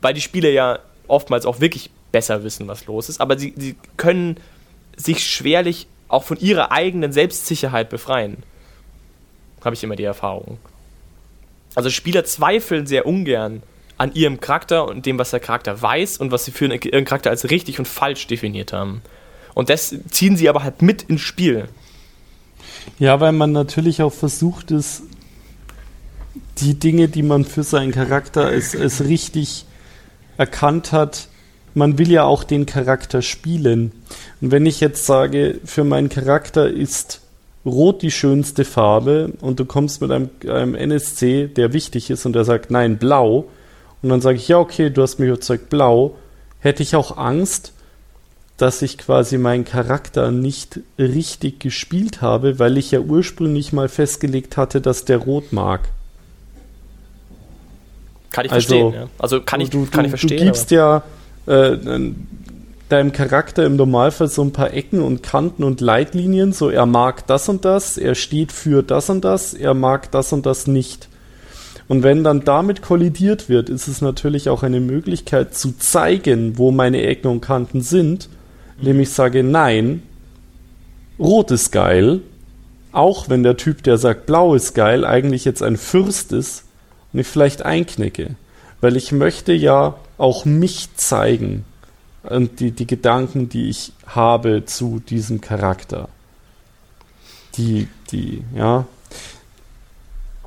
Weil 0.00 0.14
die 0.14 0.20
Spieler 0.20 0.50
ja 0.50 0.80
oftmals 1.06 1.46
auch 1.46 1.60
wirklich 1.60 1.90
besser 2.12 2.44
wissen, 2.44 2.68
was 2.68 2.86
los 2.86 3.08
ist, 3.08 3.20
aber 3.20 3.38
sie, 3.38 3.54
sie 3.56 3.76
können 3.96 4.36
sich 4.96 5.24
schwerlich 5.24 5.86
auch 6.08 6.24
von 6.24 6.38
ihrer 6.38 6.72
eigenen 6.72 7.12
Selbstsicherheit 7.12 7.88
befreien. 7.88 8.38
Habe 9.64 9.74
ich 9.74 9.82
immer 9.84 9.96
die 9.96 10.04
Erfahrung. 10.04 10.58
Also 11.74 11.90
Spieler 11.90 12.24
zweifeln 12.24 12.86
sehr 12.86 13.06
ungern 13.06 13.62
an 13.96 14.12
ihrem 14.14 14.40
Charakter 14.40 14.86
und 14.86 15.06
dem, 15.06 15.18
was 15.18 15.30
der 15.30 15.40
Charakter 15.40 15.80
weiß 15.80 16.18
und 16.18 16.30
was 16.32 16.44
sie 16.44 16.50
für 16.50 16.66
ihren 16.66 17.04
Charakter 17.04 17.30
als 17.30 17.50
richtig 17.50 17.78
und 17.78 17.86
falsch 17.86 18.26
definiert 18.26 18.72
haben. 18.72 19.02
Und 19.54 19.70
das 19.70 19.94
ziehen 20.10 20.36
sie 20.36 20.48
aber 20.48 20.64
halt 20.64 20.82
mit 20.82 21.04
ins 21.04 21.20
Spiel. 21.20 21.68
Ja, 22.98 23.20
weil 23.20 23.32
man 23.32 23.52
natürlich 23.52 24.02
auch 24.02 24.12
versucht 24.12 24.70
ist, 24.70 25.04
die 26.58 26.78
Dinge, 26.78 27.08
die 27.08 27.22
man 27.22 27.44
für 27.44 27.62
seinen 27.62 27.92
Charakter 27.92 28.46
als, 28.46 28.76
als 28.76 29.04
richtig 29.04 29.66
erkannt 30.36 30.92
hat, 30.92 31.28
man 31.74 31.98
will 31.98 32.10
ja 32.10 32.24
auch 32.24 32.44
den 32.44 32.66
Charakter 32.66 33.22
spielen. 33.22 33.92
Und 34.40 34.50
wenn 34.50 34.66
ich 34.66 34.80
jetzt 34.80 35.06
sage, 35.06 35.58
für 35.64 35.84
meinen 35.84 36.08
Charakter 36.08 36.68
ist 36.68 37.20
Rot 37.66 38.02
die 38.02 38.10
schönste 38.10 38.64
Farbe 38.64 39.32
und 39.40 39.58
du 39.58 39.64
kommst 39.64 40.00
mit 40.00 40.10
einem, 40.10 40.30
einem 40.46 40.74
NSC, 40.74 41.48
der 41.48 41.72
wichtig 41.72 42.10
ist 42.10 42.26
und 42.26 42.34
der 42.34 42.44
sagt, 42.44 42.70
nein, 42.70 42.98
blau, 42.98 43.48
und 44.02 44.10
dann 44.10 44.20
sage 44.20 44.36
ich, 44.36 44.48
ja, 44.48 44.58
okay, 44.58 44.90
du 44.90 45.00
hast 45.00 45.18
mich 45.18 45.28
überzeugt, 45.28 45.70
blau, 45.70 46.14
hätte 46.60 46.82
ich 46.82 46.94
auch 46.94 47.16
Angst, 47.16 47.72
dass 48.58 48.82
ich 48.82 48.98
quasi 48.98 49.38
meinen 49.38 49.64
Charakter 49.64 50.30
nicht 50.30 50.80
richtig 50.98 51.58
gespielt 51.58 52.20
habe, 52.20 52.58
weil 52.58 52.76
ich 52.76 52.90
ja 52.90 53.00
ursprünglich 53.00 53.72
mal 53.72 53.88
festgelegt 53.88 54.58
hatte, 54.58 54.82
dass 54.82 55.06
der 55.06 55.18
rot 55.18 55.52
mag. 55.52 55.88
Kann 58.34 58.46
ich 58.46 58.52
also, 58.52 58.66
verstehen, 58.66 59.00
ja. 59.00 59.08
Also 59.16 59.40
kann 59.42 59.60
ich, 59.60 59.70
du, 59.70 59.86
kann 59.86 60.06
ich 60.06 60.10
verstehen. 60.10 60.38
Du 60.38 60.44
gibst 60.44 60.72
ja 60.72 61.04
äh, 61.46 61.76
deinem 62.88 63.12
Charakter 63.12 63.64
im 63.64 63.76
Normalfall 63.76 64.26
so 64.26 64.42
ein 64.42 64.52
paar 64.52 64.74
Ecken 64.74 65.00
und 65.00 65.22
Kanten 65.22 65.62
und 65.62 65.80
Leitlinien, 65.80 66.52
so 66.52 66.68
er 66.68 66.84
mag 66.84 67.28
das 67.28 67.48
und 67.48 67.64
das, 67.64 67.96
er 67.96 68.16
steht 68.16 68.50
für 68.50 68.82
das 68.82 69.08
und 69.08 69.24
das, 69.24 69.54
er 69.54 69.72
mag 69.74 70.10
das 70.10 70.32
und 70.32 70.46
das 70.46 70.66
nicht. 70.66 71.08
Und 71.86 72.02
wenn 72.02 72.24
dann 72.24 72.42
damit 72.42 72.82
kollidiert 72.82 73.48
wird, 73.48 73.68
ist 73.68 73.86
es 73.86 74.00
natürlich 74.00 74.48
auch 74.48 74.64
eine 74.64 74.80
Möglichkeit 74.80 75.54
zu 75.54 75.78
zeigen, 75.78 76.58
wo 76.58 76.72
meine 76.72 77.04
Ecken 77.04 77.28
und 77.28 77.40
Kanten 77.40 77.82
sind, 77.82 78.28
indem 78.80 78.98
ich 78.98 79.10
sage, 79.10 79.44
nein, 79.44 80.02
rot 81.20 81.52
ist 81.52 81.70
geil, 81.70 82.20
auch 82.90 83.28
wenn 83.28 83.44
der 83.44 83.56
Typ, 83.56 83.84
der 83.84 83.96
sagt, 83.96 84.26
blau 84.26 84.56
ist 84.56 84.74
geil, 84.74 85.04
eigentlich 85.04 85.44
jetzt 85.44 85.62
ein 85.62 85.76
Fürst 85.76 86.32
ist 86.32 86.64
und 87.14 87.20
ich 87.20 87.26
vielleicht 87.26 87.62
einknicke. 87.62 88.36
Weil 88.80 88.96
ich 88.96 89.12
möchte 89.12 89.54
ja 89.54 89.96
auch 90.18 90.44
mich 90.44 90.94
zeigen 90.96 91.64
und 92.22 92.60
die, 92.60 92.72
die 92.72 92.86
Gedanken, 92.86 93.48
die 93.48 93.70
ich 93.70 93.92
habe 94.06 94.64
zu 94.66 95.00
diesem 95.00 95.40
Charakter. 95.40 96.08
Die, 97.56 97.88
die, 98.10 98.42
ja, 98.54 98.84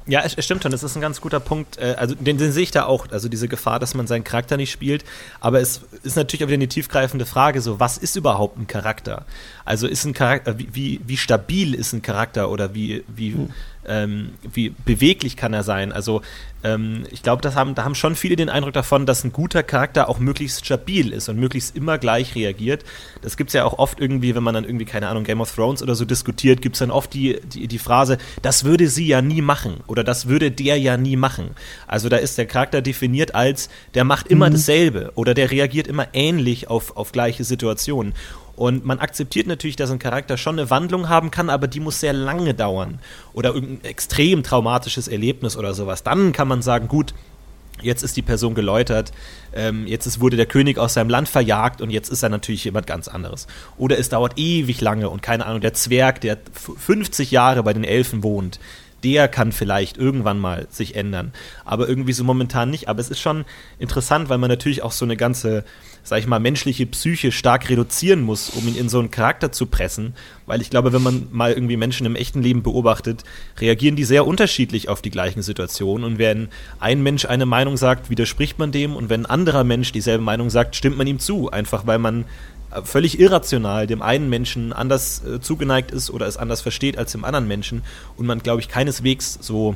ja, 0.09 0.21
es, 0.21 0.43
stimmt 0.43 0.63
schon, 0.63 0.71
das 0.71 0.83
ist 0.83 0.95
ein 0.95 1.01
ganz 1.01 1.19
guter 1.19 1.41
Punkt. 1.41 1.77
Äh, 1.77 1.95
also 1.97 2.15
den, 2.15 2.37
den, 2.37 2.51
sehe 2.53 2.63
ich 2.63 2.71
da 2.71 2.85
auch, 2.85 3.07
also 3.11 3.27
diese 3.27 3.49
Gefahr, 3.49 3.79
dass 3.79 3.93
man 3.93 4.07
seinen 4.07 4.23
Charakter 4.23 4.55
nicht 4.55 4.71
spielt. 4.71 5.03
Aber 5.41 5.59
es 5.59 5.81
ist 6.03 6.15
natürlich 6.15 6.43
auch 6.43 6.47
wieder 6.47 6.55
eine 6.55 6.69
tiefgreifende 6.69 7.25
Frage, 7.25 7.61
so 7.61 7.79
was 7.79 7.97
ist 7.97 8.15
überhaupt 8.15 8.57
ein 8.57 8.67
Charakter? 8.67 9.25
Also 9.65 9.85
ist 9.85 10.05
ein 10.05 10.13
Charakter, 10.13 10.57
wie, 10.57 10.69
wie, 10.71 11.01
wie 11.05 11.17
stabil 11.17 11.73
ist 11.73 11.91
ein 11.91 12.01
Charakter 12.01 12.49
oder 12.49 12.73
wie, 12.73 13.03
wie, 13.07 13.33
hm 13.33 13.49
ähm, 13.87 14.31
wie 14.53 14.69
beweglich 14.85 15.37
kann 15.37 15.53
er 15.53 15.63
sein. 15.63 15.91
Also 15.91 16.21
ähm, 16.63 17.05
ich 17.11 17.23
glaube, 17.23 17.41
da 17.41 17.53
haben, 17.55 17.75
da 17.75 17.83
haben 17.83 17.95
schon 17.95 18.15
viele 18.15 18.35
den 18.35 18.49
Eindruck 18.49 18.73
davon, 18.73 19.05
dass 19.05 19.23
ein 19.23 19.31
guter 19.31 19.63
Charakter 19.63 20.09
auch 20.09 20.19
möglichst 20.19 20.65
stabil 20.65 21.13
ist 21.13 21.29
und 21.29 21.39
möglichst 21.39 21.75
immer 21.75 21.97
gleich 21.97 22.35
reagiert. 22.35 22.83
Das 23.21 23.37
gibt 23.37 23.49
es 23.49 23.53
ja 23.53 23.63
auch 23.63 23.77
oft 23.77 23.99
irgendwie, 23.99 24.35
wenn 24.35 24.43
man 24.43 24.53
dann 24.53 24.63
irgendwie, 24.63 24.85
keine 24.85 25.07
Ahnung, 25.07 25.23
Game 25.23 25.41
of 25.41 25.53
Thrones 25.53 25.81
oder 25.81 25.95
so 25.95 26.05
diskutiert, 26.05 26.61
gibt 26.61 26.75
es 26.75 26.79
dann 26.79 26.91
oft 26.91 27.13
die, 27.13 27.39
die, 27.53 27.67
die 27.67 27.79
Phrase, 27.79 28.17
das 28.41 28.63
würde 28.63 28.87
sie 28.87 29.07
ja 29.07 29.21
nie 29.21 29.41
machen 29.41 29.77
oder 29.87 30.03
das 30.03 30.27
würde 30.27 30.51
der 30.51 30.79
ja 30.79 30.97
nie 30.97 31.15
machen. 31.15 31.51
Also 31.85 32.09
da 32.09 32.17
ist 32.17 32.37
der 32.37 32.47
Charakter 32.47 32.81
definiert 32.81 33.35
als, 33.35 33.69
der 33.93 34.03
macht 34.03 34.27
immer 34.27 34.49
mhm. 34.49 34.53
dasselbe 34.53 35.11
oder 35.15 35.33
der 35.33 35.51
reagiert 35.51 35.87
immer 35.87 36.07
ähnlich 36.13 36.69
auf, 36.69 36.97
auf 36.97 37.11
gleiche 37.11 37.43
Situationen. 37.43 38.13
Und 38.57 38.85
man 38.85 38.97
akzeptiert 38.97 39.45
natürlich, 39.45 39.75
dass 39.75 39.91
ein 39.91 39.99
Charakter 39.99 40.35
schon 40.35 40.59
eine 40.59 40.69
Wandlung 40.71 41.07
haben 41.07 41.29
kann, 41.29 41.49
aber 41.49 41.67
die 41.67 41.79
muss 41.79 41.99
sehr 41.99 42.11
lange 42.11 42.55
dauern. 42.55 42.99
Oder 43.33 43.53
irgendein 43.53 43.85
extrem 43.89 44.41
traumatisches 44.41 45.07
Erlebnis 45.07 45.55
oder 45.55 45.75
sowas. 45.75 46.03
Dann 46.03 46.33
kann 46.33 46.47
man 46.47 46.63
sagen, 46.63 46.87
gut, 46.87 47.13
jetzt 47.83 48.01
ist 48.01 48.17
die 48.17 48.23
Person 48.23 48.55
geläutert, 48.55 49.11
ähm, 49.53 49.85
jetzt 49.85 50.07
ist, 50.07 50.19
wurde 50.19 50.37
der 50.37 50.47
König 50.47 50.79
aus 50.79 50.95
seinem 50.95 51.11
Land 51.11 51.29
verjagt 51.29 51.81
und 51.81 51.91
jetzt 51.91 52.09
ist 52.09 52.23
er 52.23 52.29
natürlich 52.29 52.63
jemand 52.63 52.87
ganz 52.87 53.07
anderes. 53.07 53.45
Oder 53.77 53.99
es 53.99 54.09
dauert 54.09 54.33
ewig 54.37 54.81
lange 54.81 55.09
und 55.11 55.21
keine 55.21 55.45
Ahnung, 55.45 55.61
der 55.61 55.75
Zwerg, 55.75 56.19
der 56.21 56.39
50 56.53 57.29
Jahre 57.29 57.61
bei 57.61 57.73
den 57.73 57.83
Elfen 57.83 58.23
wohnt, 58.23 58.59
der 59.03 59.27
kann 59.27 59.51
vielleicht 59.51 59.97
irgendwann 59.97 60.39
mal 60.39 60.67
sich 60.71 60.95
ändern. 60.95 61.31
Aber 61.65 61.87
irgendwie 61.87 62.13
so 62.13 62.23
momentan 62.23 62.71
nicht. 62.71 62.89
Aber 62.89 62.99
es 62.99 63.09
ist 63.09 63.19
schon 63.19 63.45
interessant, 63.77 64.29
weil 64.29 64.39
man 64.39 64.49
natürlich 64.49 64.81
auch 64.81 64.91
so 64.91 65.05
eine 65.05 65.15
ganze 65.15 65.63
sag 66.07 66.19
ich 66.19 66.27
mal, 66.27 66.39
menschliche 66.39 66.85
Psyche 66.85 67.33
stark 67.33 67.67
reduzieren 67.69 68.21
muss, 68.21 68.49
um 68.49 68.65
ihn 68.65 68.77
in 68.77 68.87
so 68.87 68.97
einen 68.97 69.11
Charakter 69.11 69.51
zu 69.51 69.65
pressen. 69.65 70.13
Weil 70.45 70.61
ich 70.61 70.69
glaube, 70.69 70.93
wenn 70.93 71.03
man 71.03 71.27
mal 71.33 71.51
irgendwie 71.51 71.75
Menschen 71.75 72.05
im 72.05 72.15
echten 72.15 72.41
Leben 72.41 72.63
beobachtet, 72.63 73.25
reagieren 73.59 73.97
die 73.97 74.05
sehr 74.05 74.25
unterschiedlich 74.25 74.87
auf 74.87 75.01
die 75.01 75.09
gleichen 75.09 75.41
Situationen. 75.41 76.05
Und 76.05 76.17
wenn 76.17 76.47
ein 76.79 77.03
Mensch 77.03 77.25
eine 77.25 77.45
Meinung 77.45 77.75
sagt, 77.75 78.09
widerspricht 78.09 78.57
man 78.57 78.71
dem. 78.71 78.95
Und 78.95 79.09
wenn 79.09 79.23
ein 79.23 79.29
anderer 79.29 79.65
Mensch 79.65 79.91
dieselbe 79.91 80.23
Meinung 80.23 80.49
sagt, 80.49 80.77
stimmt 80.77 80.97
man 80.97 81.07
ihm 81.07 81.19
zu. 81.19 81.51
Einfach 81.51 81.85
weil 81.85 81.99
man 81.99 82.23
äh, 82.71 82.81
völlig 82.83 83.19
irrational 83.19 83.85
dem 83.85 84.01
einen 84.01 84.29
Menschen 84.29 84.71
anders 84.71 85.21
äh, 85.25 85.41
zugeneigt 85.41 85.91
ist 85.91 86.09
oder 86.09 86.25
es 86.25 86.37
anders 86.37 86.61
versteht 86.61 86.97
als 86.97 87.11
dem 87.11 87.25
anderen 87.25 87.49
Menschen. 87.49 87.83
Und 88.15 88.27
man, 88.27 88.39
glaube 88.39 88.61
ich, 88.61 88.69
keineswegs 88.69 89.39
so 89.41 89.75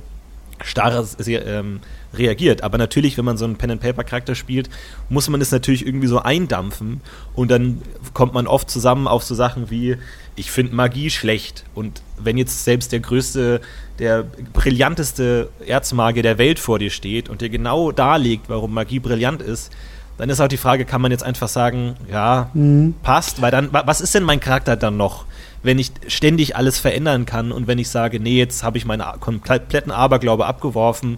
starr 0.64 1.06
ähm, 1.28 1.80
reagiert. 2.14 2.64
Aber 2.64 2.78
natürlich, 2.78 3.18
wenn 3.18 3.26
man 3.26 3.38
so 3.38 3.46
einen 3.46 3.56
Pen-and-Paper-Charakter 3.56 4.36
spielt, 4.36 4.70
muss 5.10 5.30
man 5.30 5.42
es 5.42 5.52
natürlich 5.52 5.86
irgendwie 5.86 6.08
so 6.08 6.20
eindampfen 6.20 7.02
und 7.36 7.52
dann 7.52 7.82
kommt 8.14 8.34
man 8.34 8.48
oft 8.48 8.70
zusammen 8.70 9.08
auf 9.08 9.24
so 9.24 9.36
Sachen 9.36 9.70
wie, 9.70 9.98
ich 10.36 10.52
finde 10.52 10.76
Magie 10.76 11.10
schlecht 11.10 11.66
und 11.74 12.02
wenn 12.18 12.38
jetzt 12.38 12.64
selbst 12.64 12.92
der 12.92 13.00
größte, 13.00 13.62
der 14.00 14.26
brillanteste 14.54 15.50
Erzmagier 15.66 16.24
der 16.24 16.38
Welt 16.38 16.60
vor 16.60 16.80
dir 16.80 16.90
steht 16.90 17.30
und 17.30 17.42
dir 17.42 17.50
genau 17.50 17.92
darlegt, 17.92 18.50
warum 18.50 18.74
Magie 18.74 19.00
brillant 19.00 19.42
ist, 19.42 19.72
dann 20.18 20.30
ist 20.30 20.40
auch 20.40 20.48
die 20.48 20.58
Frage, 20.58 20.86
kann 20.86 21.02
man 21.02 21.12
jetzt 21.12 21.24
einfach 21.24 21.48
sagen, 21.48 21.96
ja, 22.10 22.52
mhm. 22.54 22.94
passt, 23.02 23.42
weil 23.42 23.52
dann, 23.52 23.70
was 23.72 24.02
ist 24.02 24.14
denn 24.14 24.24
mein 24.24 24.40
Charakter 24.40 24.76
dann 24.76 24.98
noch? 24.98 25.26
Wenn 25.64 25.80
ich 25.80 25.92
ständig 26.08 26.56
alles 26.56 26.80
verändern 26.80 27.26
kann 27.26 27.52
und 27.52 27.68
wenn 27.68 27.80
ich 27.80 27.90
sage, 27.90 28.20
nee, 28.20 28.38
jetzt 28.38 28.64
habe 28.64 28.78
ich 28.78 28.86
meinen 28.86 29.04
kompletten 29.20 29.92
Aberglaube 29.92 30.46
abgeworfen 30.46 31.18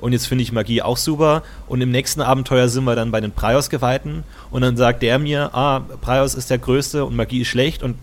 und 0.00 0.12
jetzt 0.12 0.26
finde 0.26 0.42
ich 0.42 0.52
Magie 0.52 0.82
auch 0.82 0.96
super 0.96 1.42
und 1.68 1.80
im 1.80 1.90
nächsten 1.90 2.20
Abenteuer 2.20 2.68
sind 2.68 2.84
wir 2.84 2.96
dann 2.96 3.10
bei 3.10 3.20
den 3.20 3.32
Prios-Geweihten 3.32 4.24
und 4.50 4.62
dann 4.62 4.76
sagt 4.76 5.02
der 5.02 5.18
mir, 5.18 5.54
ah, 5.54 5.80
Prios 6.00 6.34
ist 6.34 6.50
der 6.50 6.58
Größte 6.58 7.04
und 7.04 7.16
Magie 7.16 7.42
ist 7.42 7.48
schlecht 7.48 7.82
und 7.82 7.96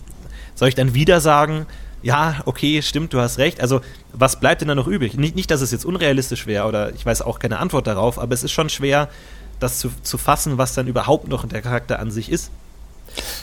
soll 0.56 0.70
ich 0.70 0.76
dann 0.76 0.94
wieder 0.94 1.22
sagen, 1.22 1.66
ja, 2.04 2.42
okay, 2.46 2.82
stimmt, 2.82 3.14
du 3.14 3.20
hast 3.20 3.38
recht. 3.38 3.62
Also, 3.62 3.82
was 4.12 4.40
bleibt 4.40 4.62
denn 4.62 4.68
da 4.68 4.76
noch 4.76 4.88
übrig? 4.88 5.18
Nicht, 5.18 5.36
nicht 5.36 5.52
dass 5.52 5.62
es 5.62 5.72
jetzt 5.72 5.86
unrealistisch 5.86 6.48
wäre 6.48 6.68
oder 6.68 6.94
ich 6.94 7.06
weiß 7.06 7.22
auch 7.22 7.38
keine 7.38 7.60
Antwort 7.60 7.88
darauf, 7.88 8.18
aber 8.18 8.34
es 8.34 8.44
ist 8.44 8.52
schon 8.52 8.70
schwer, 8.70 9.08
das 9.60 9.80
zu, 9.80 9.92
zu 10.02 10.18
fassen, 10.18 10.58
was 10.58 10.74
dann 10.74 10.88
überhaupt 10.88 11.28
noch 11.28 11.48
der 11.48 11.62
Charakter 11.62 12.00
an 12.00 12.10
sich 12.10 12.32
ist. 12.32 12.52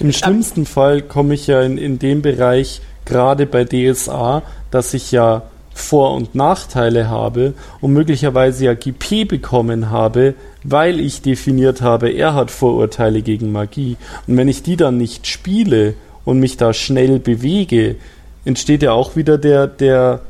Im 0.00 0.12
schlimmsten 0.12 0.66
Fall 0.66 1.02
komme 1.02 1.34
ich 1.34 1.46
ja 1.46 1.60
in, 1.62 1.78
in 1.78 1.98
dem 1.98 2.22
Bereich, 2.22 2.80
gerade 3.04 3.46
bei 3.46 3.64
DSA, 3.64 4.42
dass 4.70 4.94
ich 4.94 5.12
ja 5.12 5.42
Vor- 5.74 6.14
und 6.14 6.34
Nachteile 6.34 7.08
habe 7.08 7.54
und 7.80 7.92
möglicherweise 7.92 8.66
ja 8.66 8.74
GP 8.74 9.24
bekommen 9.28 9.90
habe, 9.90 10.34
weil 10.64 11.00
ich 11.00 11.22
definiert 11.22 11.82
habe, 11.82 12.10
er 12.10 12.34
hat 12.34 12.50
Vorurteile 12.50 13.22
gegen 13.22 13.52
Magie. 13.52 13.96
Und 14.26 14.36
wenn 14.36 14.48
ich 14.48 14.62
die 14.62 14.76
dann 14.76 14.98
nicht 14.98 15.26
spiele 15.26 15.94
und 16.24 16.40
mich 16.40 16.56
da 16.56 16.72
schnell 16.72 17.18
bewege, 17.18 17.96
entsteht 18.44 18.82
ja 18.82 18.92
auch 18.92 19.16
wieder 19.16 19.38
der, 19.38 19.66
der 19.66 20.20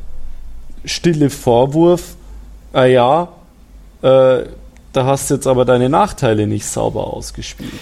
stille 0.84 1.30
Vorwurf, 1.30 2.16
ah 2.72 2.84
ja, 2.84 3.28
äh, 4.02 4.44
da 4.92 5.04
hast 5.04 5.30
du 5.30 5.34
jetzt 5.34 5.46
aber 5.46 5.64
deine 5.64 5.88
Nachteile 5.88 6.46
nicht 6.46 6.66
sauber 6.66 7.12
ausgespielt. 7.12 7.72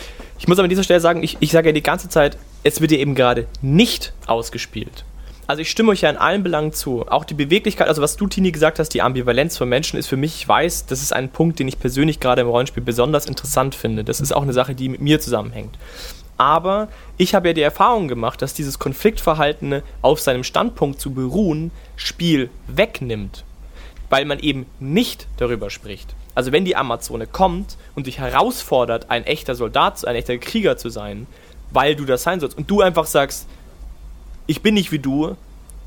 Ich 0.46 0.48
muss 0.48 0.60
aber 0.60 0.66
an 0.66 0.70
dieser 0.70 0.84
Stelle 0.84 1.00
sagen, 1.00 1.24
ich, 1.24 1.38
ich 1.40 1.50
sage 1.50 1.70
ja 1.70 1.72
die 1.72 1.82
ganze 1.82 2.08
Zeit, 2.08 2.38
es 2.62 2.80
wird 2.80 2.92
ja 2.92 2.98
eben 2.98 3.16
gerade 3.16 3.48
nicht 3.62 4.12
ausgespielt. 4.28 5.04
Also 5.48 5.62
ich 5.62 5.68
stimme 5.68 5.90
euch 5.90 6.02
ja 6.02 6.10
in 6.10 6.16
allen 6.16 6.44
Belangen 6.44 6.72
zu. 6.72 7.04
Auch 7.08 7.24
die 7.24 7.34
Beweglichkeit, 7.34 7.88
also 7.88 8.00
was 8.00 8.16
du, 8.16 8.28
Tini, 8.28 8.52
gesagt 8.52 8.78
hast, 8.78 8.90
die 8.90 9.02
Ambivalenz 9.02 9.58
von 9.58 9.68
Menschen 9.68 9.98
ist 9.98 10.06
für 10.06 10.16
mich, 10.16 10.36
ich 10.36 10.46
weiß, 10.46 10.86
das 10.86 11.02
ist 11.02 11.12
ein 11.12 11.30
Punkt, 11.30 11.58
den 11.58 11.66
ich 11.66 11.80
persönlich 11.80 12.20
gerade 12.20 12.42
im 12.42 12.46
Rollenspiel 12.46 12.84
besonders 12.84 13.26
interessant 13.26 13.74
finde. 13.74 14.04
Das 14.04 14.20
ist 14.20 14.30
auch 14.30 14.42
eine 14.42 14.52
Sache, 14.52 14.76
die 14.76 14.88
mit 14.88 15.00
mir 15.00 15.18
zusammenhängt. 15.18 15.76
Aber 16.38 16.86
ich 17.16 17.34
habe 17.34 17.48
ja 17.48 17.52
die 17.52 17.62
Erfahrung 17.62 18.06
gemacht, 18.06 18.40
dass 18.40 18.54
dieses 18.54 18.78
Konfliktverhalten 18.78 19.82
auf 20.00 20.20
seinem 20.20 20.44
Standpunkt 20.44 21.00
zu 21.00 21.12
beruhen 21.12 21.72
Spiel 21.96 22.50
wegnimmt, 22.68 23.42
weil 24.10 24.24
man 24.24 24.38
eben 24.38 24.66
nicht 24.78 25.26
darüber 25.38 25.70
spricht. 25.70 26.14
Also 26.36 26.52
wenn 26.52 26.66
die 26.66 26.76
Amazone 26.76 27.26
kommt 27.26 27.78
und 27.94 28.06
dich 28.06 28.18
herausfordert, 28.18 29.10
ein 29.10 29.24
echter 29.24 29.54
Soldat, 29.54 30.06
ein 30.06 30.14
echter 30.14 30.36
Krieger 30.36 30.76
zu 30.76 30.90
sein, 30.90 31.26
weil 31.70 31.96
du 31.96 32.04
das 32.04 32.22
sein 32.22 32.40
sollst 32.40 32.56
und 32.58 32.70
du 32.70 32.82
einfach 32.82 33.06
sagst, 33.06 33.48
ich 34.46 34.60
bin 34.60 34.74
nicht 34.74 34.92
wie 34.92 34.98
du, 34.98 35.34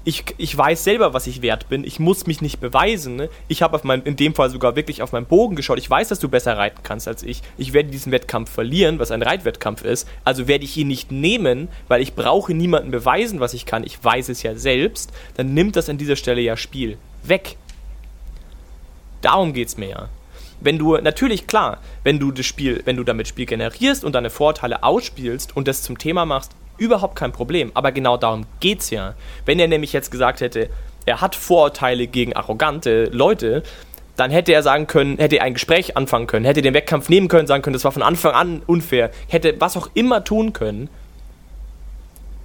ich, 0.06 0.24
ich 0.38 0.58
weiß 0.58 0.84
selber, 0.84 1.14
was 1.14 1.28
ich 1.28 1.44
wert 1.44 1.70
bin, 1.70 1.84
ich 1.84 2.00
muss 2.00 2.26
mich 2.26 2.42
nicht 2.42 2.60
beweisen. 2.60 3.16
Ne? 3.16 3.30
Ich 3.48 3.62
habe 3.62 3.80
in 4.06 4.16
dem 4.16 4.34
Fall 4.34 4.50
sogar 4.50 4.76
wirklich 4.76 5.04
auf 5.04 5.12
meinen 5.12 5.28
Bogen 5.28 5.56
geschaut. 5.56 5.78
Ich 5.78 5.90
weiß, 5.90 6.08
dass 6.08 6.18
du 6.18 6.30
besser 6.30 6.58
reiten 6.58 6.82
kannst 6.82 7.08
als 7.08 7.22
ich. 7.22 7.44
Ich 7.60 7.74
werde 7.74 7.92
diesen 7.92 8.12
Wettkampf 8.12 8.50
verlieren, 8.50 8.98
was 8.98 9.12
ein 9.12 9.22
Reitwettkampf 9.22 9.84
ist. 9.84 10.08
Also 10.24 10.48
werde 10.48 10.64
ich 10.64 10.76
ihn 10.78 10.88
nicht 10.88 11.12
nehmen, 11.12 11.68
weil 11.88 12.02
ich 12.02 12.16
brauche 12.16 12.56
niemanden 12.56 12.90
beweisen, 12.90 13.40
was 13.40 13.54
ich 13.54 13.68
kann. 13.68 13.84
Ich 13.84 14.04
weiß 14.04 14.30
es 14.30 14.42
ja 14.42 14.56
selbst. 14.56 15.12
Dann 15.36 15.54
nimmt 15.54 15.76
das 15.76 15.90
an 15.90 16.00
dieser 16.00 16.16
Stelle 16.16 16.42
ja 16.42 16.58
Spiel 16.58 16.98
weg. 17.22 17.58
Darum 19.22 19.54
geht 19.54 19.68
es 19.68 19.78
mir 19.78 19.90
ja 19.90 20.10
wenn 20.62 20.78
du, 20.78 20.98
natürlich 20.98 21.48
klar, 21.48 21.80
wenn 22.04 22.20
du 22.20 22.32
das 22.32 22.46
Spiel, 22.46 22.82
wenn 22.86 22.98
du 22.98 23.04
damit 23.04 23.28
Spiel 23.28 23.46
generierst 23.46 24.04
und 24.04 24.14
deine 24.14 24.30
Vorteile 24.30 24.84
ausspielst 24.84 25.56
und 25.56 25.68
das 25.68 25.84
zum 25.84 25.98
Thema 25.98 26.26
machst, 26.26 26.54
Überhaupt 26.80 27.16
kein 27.16 27.32
Problem. 27.32 27.72
Aber 27.76 27.92
genau 27.92 28.18
darum 28.18 28.46
geht's 28.62 28.90
ja. 28.90 29.14
Wenn 29.46 29.60
er 29.60 29.68
nämlich 29.68 29.94
jetzt 29.94 30.12
gesagt 30.12 30.42
hätte, 30.42 30.70
er 31.06 31.22
hat 31.22 31.36
Vorurteile 31.36 32.08
gegen 32.08 32.34
arrogante 32.36 33.06
Leute, 33.12 33.64
dann 34.16 34.32
hätte 34.32 34.54
er 34.54 34.64
sagen 34.64 34.88
können, 34.88 35.18
hätte 35.18 35.38
er 35.38 35.44
ein 35.44 35.54
Gespräch 35.54 35.96
anfangen 35.96 36.28
können, 36.28 36.46
hätte 36.46 36.62
den 36.62 36.74
Wettkampf 36.74 37.10
nehmen 37.10 37.28
können, 37.28 37.48
sagen 37.48 37.62
können, 37.62 37.74
das 37.74 37.84
war 37.84 37.92
von 37.92 38.02
Anfang 38.02 38.34
an 38.34 38.62
unfair, 38.66 39.12
hätte 39.28 39.56
was 39.60 39.78
auch 39.78 39.90
immer 39.94 40.24
tun 40.24 40.54
können. 40.54 40.90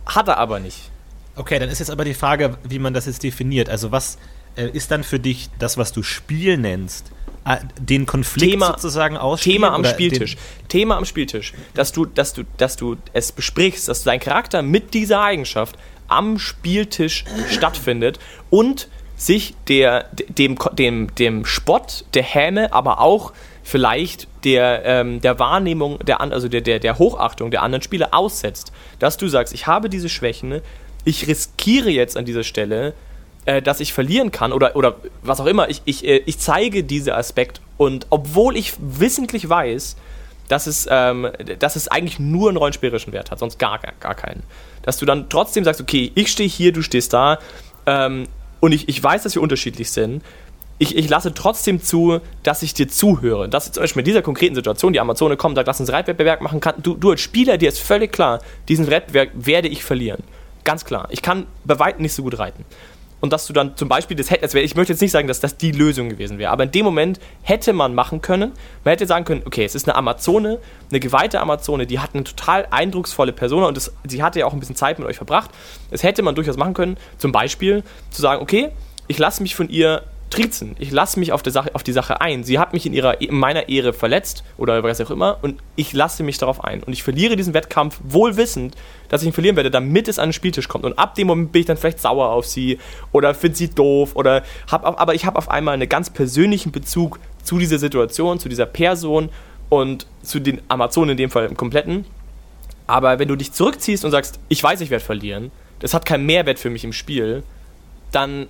Hat 0.06 0.28
er 0.28 0.38
aber 0.38 0.60
nicht. 0.60 0.90
Okay, 1.36 1.58
dann 1.58 1.68
ist 1.68 1.78
jetzt 1.78 1.90
aber 1.90 2.04
die 2.04 2.14
Frage, 2.14 2.56
wie 2.68 2.78
man 2.78 2.94
das 2.94 3.06
jetzt 3.06 3.22
definiert. 3.22 3.68
Also 3.68 3.90
was 3.90 4.18
äh, 4.56 4.68
ist 4.68 4.90
dann 4.90 5.02
für 5.02 5.18
dich 5.18 5.50
das, 5.58 5.78
was 5.78 5.92
du 5.92 6.02
Spiel 6.02 6.56
nennst? 6.56 7.10
Äh, 7.46 7.58
den 7.78 8.06
Konflikt 8.06 8.52
Thema, 8.52 8.66
sozusagen 8.68 9.16
ausspielen? 9.16 9.56
Thema 9.62 9.74
am 9.74 9.84
Spieltisch. 9.84 10.36
Thema 10.68 10.96
am 10.96 11.04
Spieltisch. 11.04 11.52
Dass 11.74 11.92
du, 11.92 12.06
dass, 12.06 12.32
du, 12.32 12.44
dass 12.56 12.76
du 12.76 12.96
es 13.12 13.32
besprichst, 13.32 13.88
dass 13.88 14.02
dein 14.02 14.20
Charakter 14.20 14.62
mit 14.62 14.94
dieser 14.94 15.20
Eigenschaft 15.20 15.76
am 16.08 16.38
Spieltisch 16.38 17.24
stattfindet 17.50 18.18
und 18.50 18.88
sich 19.16 19.54
der, 19.68 20.08
dem, 20.28 20.56
dem, 20.72 21.14
dem 21.14 21.44
Spott, 21.44 22.04
der 22.14 22.22
Häme, 22.22 22.72
aber 22.72 23.00
auch 23.00 23.32
vielleicht 23.62 24.28
der, 24.44 24.82
ähm, 24.84 25.20
der 25.20 25.38
Wahrnehmung, 25.38 25.98
der, 26.00 26.20
also 26.20 26.48
der, 26.48 26.60
der, 26.60 26.78
der 26.78 26.98
Hochachtung 26.98 27.50
der 27.50 27.62
anderen 27.62 27.82
Spieler 27.82 28.08
aussetzt. 28.12 28.72
Dass 28.98 29.16
du 29.16 29.28
sagst, 29.28 29.54
ich 29.54 29.66
habe 29.66 29.88
diese 29.88 30.08
Schwächen, 30.08 30.60
ich 31.04 31.26
riskiere 31.28 31.90
jetzt 31.90 32.16
an 32.16 32.24
dieser 32.24 32.44
Stelle 32.44 32.94
äh, 33.46 33.62
dass 33.62 33.80
ich 33.80 33.92
verlieren 33.92 34.30
kann 34.30 34.52
oder, 34.52 34.76
oder 34.76 34.96
was 35.22 35.40
auch 35.40 35.46
immer. 35.46 35.68
Ich, 35.68 35.82
ich, 35.84 36.04
äh, 36.04 36.22
ich 36.26 36.38
zeige 36.38 36.84
diesen 36.84 37.12
Aspekt 37.12 37.60
und 37.76 38.06
obwohl 38.10 38.56
ich 38.56 38.74
wissentlich 38.78 39.48
weiß, 39.48 39.96
dass 40.48 40.66
es, 40.66 40.86
ähm, 40.90 41.28
dass 41.58 41.76
es 41.76 41.88
eigentlich 41.88 42.18
nur 42.18 42.48
einen 42.48 42.56
rollenspielerischen 42.56 43.12
Wert 43.12 43.30
hat, 43.30 43.38
sonst 43.38 43.58
gar, 43.58 43.78
gar 43.78 44.14
keinen. 44.14 44.42
Dass 44.82 44.98
du 44.98 45.06
dann 45.06 45.28
trotzdem 45.28 45.64
sagst, 45.64 45.80
okay, 45.80 46.12
ich 46.14 46.30
stehe 46.30 46.48
hier, 46.48 46.72
du 46.72 46.82
stehst 46.82 47.12
da 47.12 47.38
ähm, 47.86 48.28
und 48.60 48.72
ich, 48.72 48.88
ich 48.88 49.02
weiß, 49.02 49.22
dass 49.22 49.34
wir 49.34 49.42
unterschiedlich 49.42 49.90
sind. 49.90 50.22
Ich, 50.78 50.96
ich 50.96 51.08
lasse 51.08 51.32
trotzdem 51.32 51.82
zu, 51.82 52.20
dass 52.42 52.62
ich 52.62 52.74
dir 52.74 52.88
zuhöre. 52.88 53.48
Dass 53.48 53.72
zum 53.72 53.82
Beispiel 53.82 54.00
in 54.00 54.06
dieser 54.06 54.22
konkreten 54.22 54.54
Situation 54.54 54.92
die 54.92 55.00
Amazone 55.00 55.36
kommt 55.36 55.54
sagt, 55.54 55.68
lass 55.68 55.80
uns 55.80 55.92
Reitwettbewerb 55.92 56.40
machen 56.40 56.60
kann. 56.60 56.74
Du, 56.82 56.94
du 56.94 57.12
als 57.12 57.20
Spieler, 57.20 57.58
dir 57.58 57.68
ist 57.68 57.78
völlig 57.78 58.12
klar, 58.12 58.40
diesen 58.68 58.88
Wettbewerb 58.88 59.30
werde 59.34 59.68
ich 59.68 59.84
verlieren. 59.84 60.22
Ganz 60.64 60.84
klar. 60.84 61.08
Ich 61.10 61.22
kann 61.22 61.46
bei 61.64 61.78
weitem 61.78 62.02
nicht 62.02 62.14
so 62.14 62.22
gut 62.22 62.38
reiten 62.38 62.64
und 63.24 63.32
dass 63.32 63.46
du 63.46 63.54
dann 63.54 63.74
zum 63.74 63.88
Beispiel 63.88 64.18
das 64.18 64.30
hättest, 64.30 64.54
ich 64.54 64.76
möchte 64.76 64.92
jetzt 64.92 65.00
nicht 65.00 65.10
sagen, 65.10 65.28
dass 65.28 65.40
das 65.40 65.56
die 65.56 65.72
Lösung 65.72 66.10
gewesen 66.10 66.36
wäre, 66.36 66.52
aber 66.52 66.64
in 66.64 66.72
dem 66.72 66.84
Moment 66.84 67.18
hätte 67.40 67.72
man 67.72 67.94
machen 67.94 68.20
können, 68.20 68.52
man 68.84 68.92
hätte 68.92 69.06
sagen 69.06 69.24
können, 69.24 69.40
okay, 69.46 69.64
es 69.64 69.74
ist 69.74 69.88
eine 69.88 69.96
Amazone, 69.96 70.58
eine 70.90 71.00
geweihte 71.00 71.40
Amazone, 71.40 71.86
die 71.86 72.00
hat 72.00 72.10
eine 72.12 72.24
total 72.24 72.68
eindrucksvolle 72.70 73.32
Person 73.32 73.64
und 73.64 73.78
das, 73.78 73.94
sie 74.06 74.22
hatte 74.22 74.40
ja 74.40 74.44
auch 74.44 74.52
ein 74.52 74.60
bisschen 74.60 74.76
Zeit 74.76 74.98
mit 74.98 75.08
euch 75.08 75.16
verbracht. 75.16 75.50
Das 75.90 76.02
hätte 76.02 76.22
man 76.22 76.34
durchaus 76.34 76.58
machen 76.58 76.74
können, 76.74 76.98
zum 77.16 77.32
Beispiel 77.32 77.82
zu 78.10 78.20
sagen, 78.20 78.42
okay, 78.42 78.72
ich 79.08 79.16
lasse 79.16 79.42
mich 79.42 79.54
von 79.54 79.70
ihr 79.70 80.02
trizen. 80.34 80.74
Ich 80.80 80.90
lasse 80.90 81.20
mich 81.20 81.32
auf 81.32 81.42
die, 81.42 81.50
Sache, 81.50 81.74
auf 81.74 81.84
die 81.84 81.92
Sache 81.92 82.20
ein. 82.20 82.42
Sie 82.42 82.58
hat 82.58 82.72
mich 82.72 82.86
in, 82.86 82.92
ihrer, 82.92 83.20
in 83.20 83.36
meiner 83.36 83.68
Ehre 83.68 83.92
verletzt 83.92 84.42
oder 84.56 84.82
was 84.82 85.00
auch 85.00 85.10
immer 85.10 85.38
und 85.42 85.60
ich 85.76 85.92
lasse 85.92 86.24
mich 86.24 86.38
darauf 86.38 86.64
ein. 86.64 86.82
Und 86.82 86.92
ich 86.92 87.04
verliere 87.04 87.36
diesen 87.36 87.54
Wettkampf 87.54 88.00
wohl 88.02 88.36
wissend, 88.36 88.74
dass 89.08 89.22
ich 89.22 89.28
ihn 89.28 89.32
verlieren 89.32 89.54
werde, 89.54 89.70
damit 89.70 90.08
es 90.08 90.18
an 90.18 90.30
den 90.30 90.32
Spieltisch 90.32 90.66
kommt. 90.66 90.84
Und 90.84 90.98
ab 90.98 91.14
dem 91.14 91.28
Moment 91.28 91.52
bin 91.52 91.60
ich 91.60 91.66
dann 91.66 91.76
vielleicht 91.76 92.00
sauer 92.00 92.30
auf 92.30 92.46
sie 92.46 92.78
oder 93.12 93.32
finde 93.32 93.56
sie 93.56 93.68
doof 93.68 94.16
oder 94.16 94.42
hab, 94.70 94.84
aber 94.84 95.14
ich 95.14 95.24
habe 95.24 95.38
auf 95.38 95.48
einmal 95.48 95.74
einen 95.74 95.88
ganz 95.88 96.10
persönlichen 96.10 96.72
Bezug 96.72 97.20
zu 97.44 97.58
dieser 97.58 97.78
Situation, 97.78 98.40
zu 98.40 98.48
dieser 98.48 98.66
Person 98.66 99.28
und 99.68 100.06
zu 100.22 100.40
den 100.40 100.60
Amazonen 100.68 101.10
in 101.10 101.16
dem 101.16 101.30
Fall 101.30 101.46
im 101.46 101.56
kompletten. 101.56 102.06
Aber 102.86 103.20
wenn 103.20 103.28
du 103.28 103.36
dich 103.36 103.52
zurückziehst 103.52 104.04
und 104.04 104.10
sagst, 104.10 104.40
ich 104.48 104.62
weiß, 104.62 104.80
ich 104.80 104.90
werde 104.90 105.04
verlieren, 105.04 105.52
das 105.78 105.94
hat 105.94 106.04
keinen 106.04 106.26
Mehrwert 106.26 106.58
für 106.58 106.70
mich 106.70 106.84
im 106.84 106.92
Spiel, 106.92 107.44
dann 108.10 108.48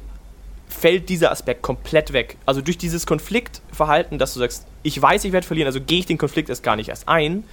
fällt 0.75 1.09
dieser 1.09 1.31
Aspekt 1.31 1.62
komplett 1.62 2.12
weg. 2.12 2.37
Also 2.47 2.61
durch 2.61 2.77
dieses 2.77 3.07
Konfliktverhalten, 3.07 4.18
dass 4.18 4.35
du 4.35 4.41
sagst, 4.41 4.66
ich 4.83 5.01
weiß, 5.01 5.25
ich 5.25 5.33
werde 5.33 5.47
verlieren, 5.47 5.66
also 5.66 5.81
gehe 5.81 6.01
ich 6.01 6.07
den 6.07 6.18
Konflikt 6.18 6.49
erst 6.49 6.62
gar 6.62 6.77
nicht 6.77 6.89
erst 6.89 7.09
ein. 7.09 7.45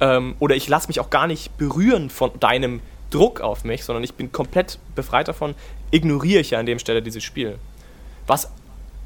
Ähm, 0.00 0.34
oder 0.40 0.56
ich 0.56 0.68
lasse 0.68 0.88
mich 0.88 0.98
auch 0.98 1.10
gar 1.10 1.26
nicht 1.26 1.56
berühren 1.56 2.10
von 2.10 2.32
deinem 2.40 2.80
Druck 3.10 3.40
auf 3.40 3.64
mich, 3.64 3.84
sondern 3.84 4.02
ich 4.02 4.14
bin 4.14 4.32
komplett 4.32 4.78
befreit 4.94 5.28
davon, 5.28 5.54
ignoriere 5.90 6.40
ich 6.40 6.50
ja 6.50 6.58
an 6.58 6.66
dem 6.66 6.78
Stelle 6.78 7.02
dieses 7.02 7.22
Spiel. 7.22 7.58
Was 8.26 8.50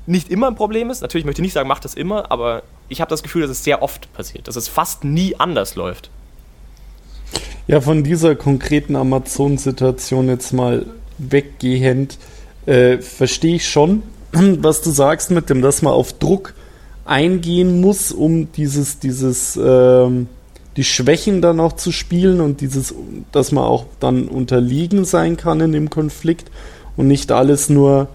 nicht 0.06 0.30
immer 0.30 0.46
ein 0.46 0.54
Problem 0.54 0.88
ist, 0.88 1.02
natürlich 1.02 1.26
möchte 1.26 1.42
ich 1.42 1.44
nicht 1.44 1.52
sagen, 1.52 1.68
mach 1.68 1.80
das 1.80 1.94
immer, 1.94 2.30
aber 2.30 2.62
ich 2.88 3.02
habe 3.02 3.10
das 3.10 3.22
Gefühl, 3.22 3.42
dass 3.42 3.50
es 3.50 3.64
sehr 3.64 3.82
oft 3.82 4.10
passiert, 4.14 4.48
dass 4.48 4.56
es 4.56 4.68
fast 4.68 5.04
nie 5.04 5.36
anders 5.36 5.74
läuft. 5.74 6.10
Ja, 7.66 7.82
von 7.82 8.02
dieser 8.02 8.34
konkreten 8.34 8.96
Amazon-Situation 8.96 10.28
jetzt 10.28 10.52
mal 10.52 10.86
weggehend, 11.18 12.16
äh, 12.68 12.98
verstehe 12.98 13.56
ich 13.56 13.68
schon, 13.68 14.02
was 14.32 14.82
du 14.82 14.90
sagst 14.90 15.30
mit 15.30 15.48
dem, 15.48 15.62
dass 15.62 15.82
man 15.82 15.94
auf 15.94 16.12
Druck 16.12 16.54
eingehen 17.04 17.80
muss, 17.80 18.12
um 18.12 18.52
dieses, 18.52 18.98
dieses, 18.98 19.58
ähm, 19.62 20.28
die 20.76 20.84
Schwächen 20.84 21.40
dann 21.40 21.60
auch 21.60 21.72
zu 21.72 21.90
spielen 21.90 22.40
und 22.40 22.60
dieses, 22.60 22.94
dass 23.32 23.52
man 23.52 23.64
auch 23.64 23.86
dann 24.00 24.28
unterliegen 24.28 25.06
sein 25.06 25.38
kann 25.38 25.60
in 25.60 25.72
dem 25.72 25.88
Konflikt 25.88 26.50
und 26.96 27.08
nicht 27.08 27.32
alles 27.32 27.70
nur 27.70 28.08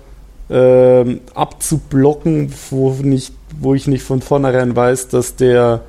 ähm, 0.52 1.22
abzublocken, 1.34 2.54
wo, 2.70 2.92
nicht, 3.02 3.34
wo 3.60 3.74
ich 3.74 3.88
nicht 3.88 4.04
von 4.04 4.22
vornherein 4.22 4.76
weiß, 4.76 5.08
dass 5.08 5.36
der 5.36 5.82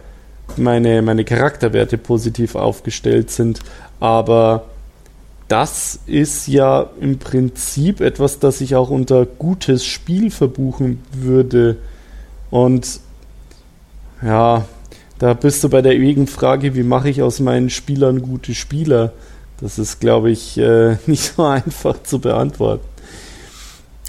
meine, 0.56 1.02
meine 1.02 1.24
Charakterwerte 1.24 1.98
positiv 1.98 2.54
aufgestellt 2.54 3.30
sind. 3.30 3.60
Aber 4.00 4.64
das 5.54 6.00
ist 6.06 6.48
ja 6.48 6.90
im 7.00 7.20
Prinzip 7.20 8.00
etwas, 8.00 8.40
das 8.40 8.60
ich 8.60 8.74
auch 8.74 8.90
unter 8.90 9.24
gutes 9.24 9.86
Spiel 9.86 10.32
verbuchen 10.32 11.00
würde. 11.12 11.76
Und 12.50 12.98
ja, 14.20 14.64
da 15.20 15.34
bist 15.34 15.62
du 15.62 15.68
bei 15.68 15.80
der 15.80 15.94
ewigen 15.94 16.26
Frage, 16.26 16.74
wie 16.74 16.82
mache 16.82 17.08
ich 17.08 17.22
aus 17.22 17.38
meinen 17.38 17.70
Spielern 17.70 18.20
gute 18.20 18.52
Spieler? 18.52 19.12
Das 19.60 19.78
ist, 19.78 20.00
glaube 20.00 20.32
ich, 20.32 20.58
äh, 20.58 20.96
nicht 21.06 21.22
so 21.36 21.44
einfach 21.44 22.02
zu 22.02 22.18
beantworten. 22.18 22.88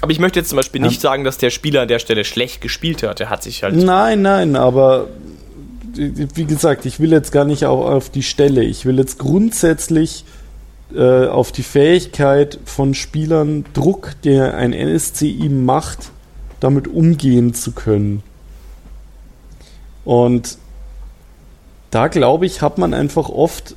Aber 0.00 0.10
ich 0.10 0.18
möchte 0.18 0.40
jetzt 0.40 0.48
zum 0.48 0.56
Beispiel 0.56 0.80
nicht 0.80 1.00
sagen, 1.00 1.22
dass 1.22 1.38
der 1.38 1.50
Spieler 1.50 1.82
an 1.82 1.88
der 1.88 2.00
Stelle 2.00 2.24
schlecht 2.24 2.60
gespielt 2.60 3.04
hat. 3.04 3.20
Er 3.20 3.30
hat 3.30 3.44
sich 3.44 3.62
halt. 3.62 3.76
Nein, 3.76 4.20
nein, 4.20 4.56
aber 4.56 5.06
wie 5.94 6.44
gesagt, 6.44 6.86
ich 6.86 6.98
will 6.98 7.12
jetzt 7.12 7.30
gar 7.30 7.44
nicht 7.44 7.64
auf 7.66 8.10
die 8.10 8.24
Stelle. 8.24 8.64
Ich 8.64 8.84
will 8.84 8.98
jetzt 8.98 9.20
grundsätzlich 9.20 10.24
äh, 10.94 11.26
auf 11.26 11.52
die 11.52 11.62
Fähigkeit 11.62 12.58
von 12.64 12.94
Spielern 12.94 13.64
Druck, 13.72 14.14
der 14.24 14.56
ein 14.56 14.70
NSCI 14.70 15.48
macht, 15.48 16.10
damit 16.60 16.88
umgehen 16.88 17.54
zu 17.54 17.72
können. 17.72 18.22
Und 20.04 20.58
da 21.90 22.08
glaube 22.08 22.46
ich, 22.46 22.62
hat 22.62 22.78
man 22.78 22.94
einfach 22.94 23.28
oft 23.28 23.74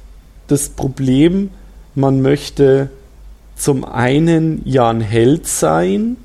das 0.47 0.70
Problem, 0.70 1.51
man 1.95 2.22
möchte 2.22 2.89
zum 3.55 3.84
einen 3.84 4.62
ja 4.66 4.89
ein 4.89 5.01
Held 5.01 5.47
sein. 5.47 6.18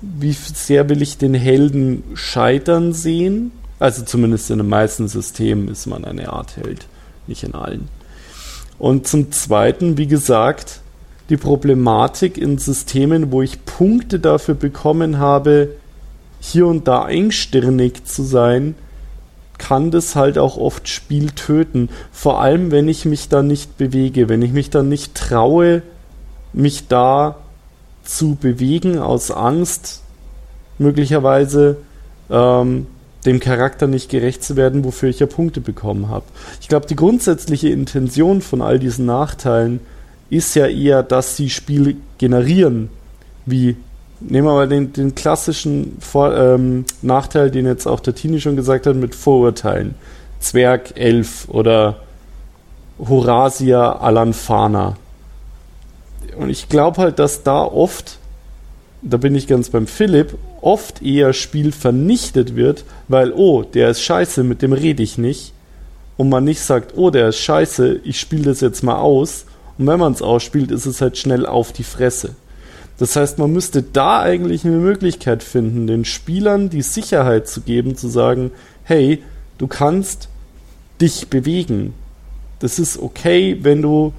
Wie 0.00 0.32
sehr 0.32 0.88
will 0.88 1.02
ich 1.02 1.18
den 1.18 1.34
Helden 1.34 2.04
scheitern 2.14 2.92
sehen? 2.92 3.52
Also 3.78 4.02
zumindest 4.04 4.50
in 4.50 4.58
den 4.58 4.68
meisten 4.68 5.08
Systemen 5.08 5.68
ist 5.68 5.86
man 5.86 6.04
eine 6.04 6.32
Art 6.32 6.56
Held. 6.56 6.86
nicht 7.26 7.42
in 7.42 7.54
allen. 7.54 7.88
Und 8.78 9.06
zum 9.06 9.32
Zweiten, 9.32 9.96
wie 9.96 10.06
gesagt, 10.06 10.80
die 11.30 11.36
Problematik 11.36 12.36
in 12.36 12.58
Systemen, 12.58 13.32
wo 13.32 13.42
ich 13.42 13.64
Punkte 13.64 14.20
dafür 14.20 14.54
bekommen 14.54 15.18
habe, 15.18 15.70
hier 16.40 16.66
und 16.66 16.86
da 16.86 17.08
engstirnig 17.08 18.04
zu 18.04 18.22
sein, 18.22 18.74
kann 19.56 19.90
das 19.90 20.16
halt 20.16 20.36
auch 20.36 20.56
oft 20.56 20.88
Spiel 20.88 21.30
töten. 21.30 21.88
Vor 22.12 22.40
allem, 22.40 22.70
wenn 22.70 22.88
ich 22.88 23.04
mich 23.04 23.28
da 23.28 23.42
nicht 23.42 23.78
bewege, 23.78 24.28
wenn 24.28 24.42
ich 24.42 24.52
mich 24.52 24.68
da 24.68 24.82
nicht 24.82 25.14
traue, 25.14 25.82
mich 26.52 26.88
da 26.88 27.36
zu 28.02 28.34
bewegen 28.34 28.98
aus 28.98 29.30
Angst, 29.30 30.02
möglicherweise 30.78 31.78
ähm, 32.30 32.86
dem 33.26 33.40
Charakter 33.40 33.86
nicht 33.86 34.10
gerecht 34.10 34.44
zu 34.44 34.56
werden, 34.56 34.84
wofür 34.84 35.08
ich 35.08 35.20
ja 35.20 35.26
Punkte 35.26 35.60
bekommen 35.60 36.08
habe. 36.08 36.24
Ich 36.60 36.68
glaube, 36.68 36.86
die 36.86 36.96
grundsätzliche 36.96 37.70
Intention 37.70 38.42
von 38.42 38.60
all 38.60 38.78
diesen 38.78 39.06
Nachteilen 39.06 39.80
ist 40.30 40.54
ja 40.54 40.66
eher, 40.66 41.02
dass 41.02 41.36
sie 41.36 41.50
Spiele 41.50 41.96
generieren, 42.18 42.90
wie 43.46 43.76
nehmen 44.20 44.46
wir 44.46 44.54
mal 44.54 44.68
den, 44.68 44.92
den 44.92 45.14
klassischen 45.14 45.96
Vor 46.00 46.36
ähm, 46.36 46.84
Nachteil, 47.02 47.50
den 47.50 47.66
jetzt 47.66 47.86
auch 47.86 48.00
der 48.00 48.14
Tini 48.14 48.40
schon 48.40 48.56
gesagt 48.56 48.86
hat, 48.86 48.96
mit 48.96 49.14
Vorurteilen. 49.14 49.94
Zwerg, 50.40 50.98
Elf 50.98 51.48
oder 51.48 51.96
Horasia 52.98 53.92
Alanfana. 53.96 54.96
Und 56.36 56.50
ich 56.50 56.68
glaube 56.68 57.00
halt, 57.00 57.18
dass 57.18 57.42
da 57.42 57.62
oft, 57.62 58.18
da 59.02 59.16
bin 59.16 59.34
ich 59.34 59.46
ganz 59.46 59.70
beim 59.70 59.86
Philipp, 59.86 60.36
oft 60.64 61.02
eher 61.02 61.32
Spiel 61.32 61.72
vernichtet 61.72 62.56
wird, 62.56 62.84
weil, 63.08 63.32
oh, 63.32 63.62
der 63.62 63.90
ist 63.90 64.02
scheiße, 64.02 64.42
mit 64.44 64.62
dem 64.62 64.72
rede 64.72 65.02
ich 65.02 65.18
nicht. 65.18 65.52
Und 66.16 66.28
man 66.28 66.44
nicht 66.44 66.60
sagt, 66.60 66.96
oh, 66.96 67.10
der 67.10 67.28
ist 67.28 67.38
scheiße, 67.38 68.00
ich 68.04 68.18
spiele 68.18 68.44
das 68.44 68.60
jetzt 68.60 68.82
mal 68.82 68.98
aus. 68.98 69.46
Und 69.78 69.86
wenn 69.86 69.98
man 69.98 70.12
es 70.12 70.22
ausspielt, 70.22 70.70
ist 70.70 70.86
es 70.86 71.00
halt 71.00 71.18
schnell 71.18 71.46
auf 71.46 71.72
die 71.72 71.82
Fresse. 71.82 72.36
Das 72.98 73.16
heißt, 73.16 73.38
man 73.38 73.52
müsste 73.52 73.82
da 73.82 74.20
eigentlich 74.20 74.64
eine 74.64 74.76
Möglichkeit 74.76 75.42
finden, 75.42 75.86
den 75.86 76.04
Spielern 76.04 76.70
die 76.70 76.82
Sicherheit 76.82 77.48
zu 77.48 77.60
geben, 77.60 77.96
zu 77.96 78.08
sagen, 78.08 78.52
hey, 78.84 79.22
du 79.58 79.66
kannst 79.66 80.28
dich 81.00 81.28
bewegen. 81.28 81.94
Das 82.60 82.78
ist 82.78 82.98
okay, 82.98 83.58
wenn 83.62 83.82
du 83.82 84.12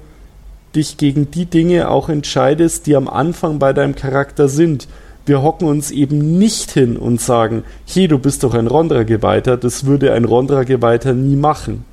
dich 0.74 0.98
gegen 0.98 1.30
die 1.30 1.46
Dinge 1.46 1.88
auch 1.88 2.10
entscheidest, 2.10 2.86
die 2.86 2.94
am 2.94 3.08
Anfang 3.08 3.58
bei 3.58 3.72
deinem 3.72 3.94
Charakter 3.94 4.48
sind. 4.48 4.86
Wir 5.26 5.42
hocken 5.42 5.66
uns 5.66 5.90
eben 5.90 6.38
nicht 6.38 6.70
hin 6.70 6.96
und 6.96 7.20
sagen, 7.20 7.64
hey, 7.84 8.08
du 8.08 8.18
bist 8.18 8.44
doch 8.44 8.54
ein 8.54 8.68
Rondra-Geweihter, 8.68 9.56
das 9.56 9.84
würde 9.84 10.12
ein 10.12 10.24
Rondra-Geweihter 10.24 11.12
nie 11.12 11.36
machen. 11.36 11.84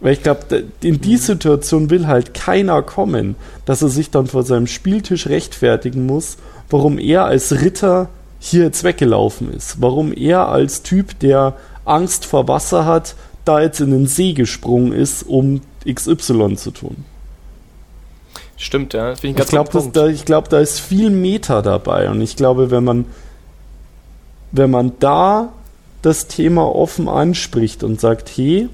Weil 0.00 0.14
ich 0.14 0.22
glaube, 0.22 0.64
in 0.82 1.00
die 1.02 1.18
Situation 1.18 1.90
will 1.90 2.06
halt 2.06 2.32
keiner 2.32 2.82
kommen, 2.82 3.36
dass 3.66 3.82
er 3.82 3.90
sich 3.90 4.10
dann 4.10 4.26
vor 4.26 4.42
seinem 4.42 4.66
Spieltisch 4.66 5.26
rechtfertigen 5.26 6.06
muss, 6.06 6.38
warum 6.70 6.98
er 6.98 7.26
als 7.26 7.60
Ritter 7.60 8.08
hier 8.38 8.64
jetzt 8.64 8.82
weggelaufen 8.82 9.52
ist. 9.52 9.82
Warum 9.82 10.14
er 10.14 10.48
als 10.48 10.82
Typ, 10.82 11.18
der 11.18 11.54
Angst 11.84 12.24
vor 12.24 12.48
Wasser 12.48 12.86
hat, 12.86 13.14
da 13.44 13.60
jetzt 13.60 13.80
in 13.80 13.90
den 13.90 14.06
See 14.06 14.32
gesprungen 14.32 14.92
ist, 14.92 15.22
um 15.24 15.60
XY 15.86 16.56
zu 16.56 16.70
tun. 16.70 17.04
Stimmt, 18.60 18.92
ja. 18.92 19.14
ich 19.14 19.24
ich 19.24 19.34
glaube, 19.34 19.90
da, 19.90 20.12
glaub, 20.12 20.50
da 20.50 20.60
ist 20.60 20.80
viel 20.80 21.08
Meta 21.08 21.62
dabei. 21.62 22.10
Und 22.10 22.20
ich 22.20 22.36
glaube, 22.36 22.70
wenn 22.70 22.84
man, 22.84 23.06
wenn 24.52 24.70
man 24.70 24.92
da 25.00 25.48
das 26.02 26.26
Thema 26.26 26.66
offen 26.66 27.08
anspricht 27.08 27.82
und 27.82 27.98
sagt, 27.98 28.28
hey, 28.36 28.68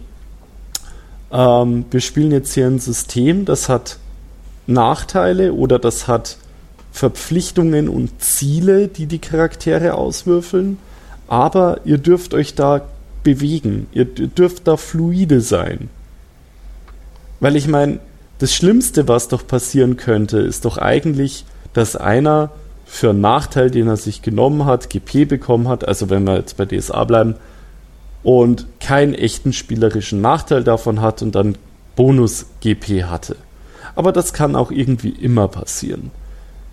ähm, 1.30 1.84
wir 1.88 2.00
spielen 2.00 2.32
jetzt 2.32 2.52
hier 2.54 2.66
ein 2.66 2.80
System, 2.80 3.44
das 3.44 3.68
hat 3.68 3.98
Nachteile 4.66 5.52
oder 5.52 5.78
das 5.78 6.08
hat 6.08 6.36
Verpflichtungen 6.90 7.88
und 7.88 8.20
Ziele, 8.20 8.88
die 8.88 9.06
die 9.06 9.20
Charaktere 9.20 9.94
auswürfeln, 9.94 10.78
aber 11.28 11.82
ihr 11.84 11.98
dürft 11.98 12.34
euch 12.34 12.56
da 12.56 12.80
bewegen, 13.22 13.86
ihr 13.92 14.04
dürft 14.04 14.66
da 14.66 14.76
fluide 14.76 15.40
sein. 15.40 15.90
Weil 17.38 17.54
ich 17.54 17.68
meine, 17.68 18.00
das 18.38 18.54
Schlimmste, 18.54 19.08
was 19.08 19.28
doch 19.28 19.46
passieren 19.46 19.96
könnte, 19.96 20.38
ist 20.38 20.64
doch 20.64 20.78
eigentlich, 20.78 21.44
dass 21.72 21.96
einer 21.96 22.50
für 22.84 23.10
einen 23.10 23.20
Nachteil, 23.20 23.70
den 23.70 23.88
er 23.88 23.96
sich 23.96 24.22
genommen 24.22 24.64
hat, 24.64 24.90
GP 24.90 25.26
bekommen 25.26 25.68
hat, 25.68 25.86
also 25.86 26.08
wenn 26.10 26.24
wir 26.24 26.36
jetzt 26.36 26.56
bei 26.56 26.64
DSA 26.64 27.04
bleiben, 27.04 27.34
und 28.22 28.66
keinen 28.80 29.14
echten 29.14 29.52
spielerischen 29.52 30.20
Nachteil 30.20 30.64
davon 30.64 31.00
hat 31.00 31.22
und 31.22 31.34
dann 31.34 31.56
Bonus-GP 31.94 33.04
hatte. 33.04 33.36
Aber 33.94 34.12
das 34.12 34.32
kann 34.32 34.56
auch 34.56 34.70
irgendwie 34.70 35.10
immer 35.10 35.48
passieren. 35.48 36.10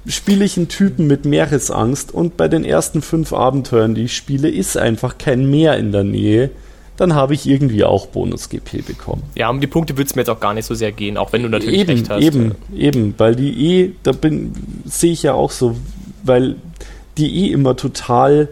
Spiele 0.06 0.44
ich 0.44 0.58
einen 0.58 0.68
Typen 0.68 1.08
mit 1.08 1.26
Meeresangst 1.26 2.14
und 2.14 2.36
bei 2.36 2.48
den 2.48 2.66
ersten 2.66 3.02
fünf 3.02 3.32
Abenteuern, 3.32 3.96
die 3.96 4.04
ich 4.04 4.18
spiele, 4.18 4.50
ist 4.50 4.78
einfach 4.78 5.18
kein 5.18 5.50
Meer 5.50 5.78
in 5.78 5.92
der 5.92 6.04
Nähe, 6.04 6.50
dann 6.98 7.16
habe 7.16 7.34
ich 7.34 7.48
irgendwie 7.48 7.84
auch 7.84 8.08
Bonus-GP 8.08 8.86
bekommen. 8.86 9.24
Ja, 9.36 9.50
um 9.50 9.60
die 9.60 9.68
Punkte 9.68 9.98
würde 9.98 10.08
es 10.08 10.16
mir 10.16 10.22
jetzt 10.22 10.30
auch 10.30 10.40
gar 10.40 10.54
nicht 10.54 10.66
so 10.66 10.76
sehr 10.76 10.92
gehen, 10.92 11.18
auch 11.18 11.34
wenn 11.34 11.44
du 11.44 11.50
natürlich 11.50 11.80
eben, 11.80 11.92
recht 11.92 12.10
hast. 12.10 12.24
Eben, 12.24 12.56
eben, 12.76 13.16
weil 13.18 13.36
die 13.36 13.82
eh, 13.82 13.92
da 14.04 14.12
bin, 14.12 14.54
sehe 14.86 15.12
ich 15.12 15.24
ja 15.24 15.34
auch 15.34 15.52
so, 15.52 15.76
weil 16.24 16.56
die 17.18 17.46
eh 17.46 17.52
immer 17.52 17.76
total 17.76 18.50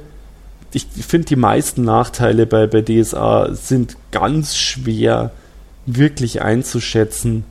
ich 0.74 0.88
finde, 1.06 1.28
die 1.28 1.36
meisten 1.36 1.84
Nachteile 1.84 2.46
bei, 2.46 2.68
bei 2.68 2.82
DSA 2.82 3.54
sind 3.54 3.98
ganz 4.12 4.56
schwer 4.56 5.32
wirklich 5.86 6.42
einzuschätzen, 6.42 7.44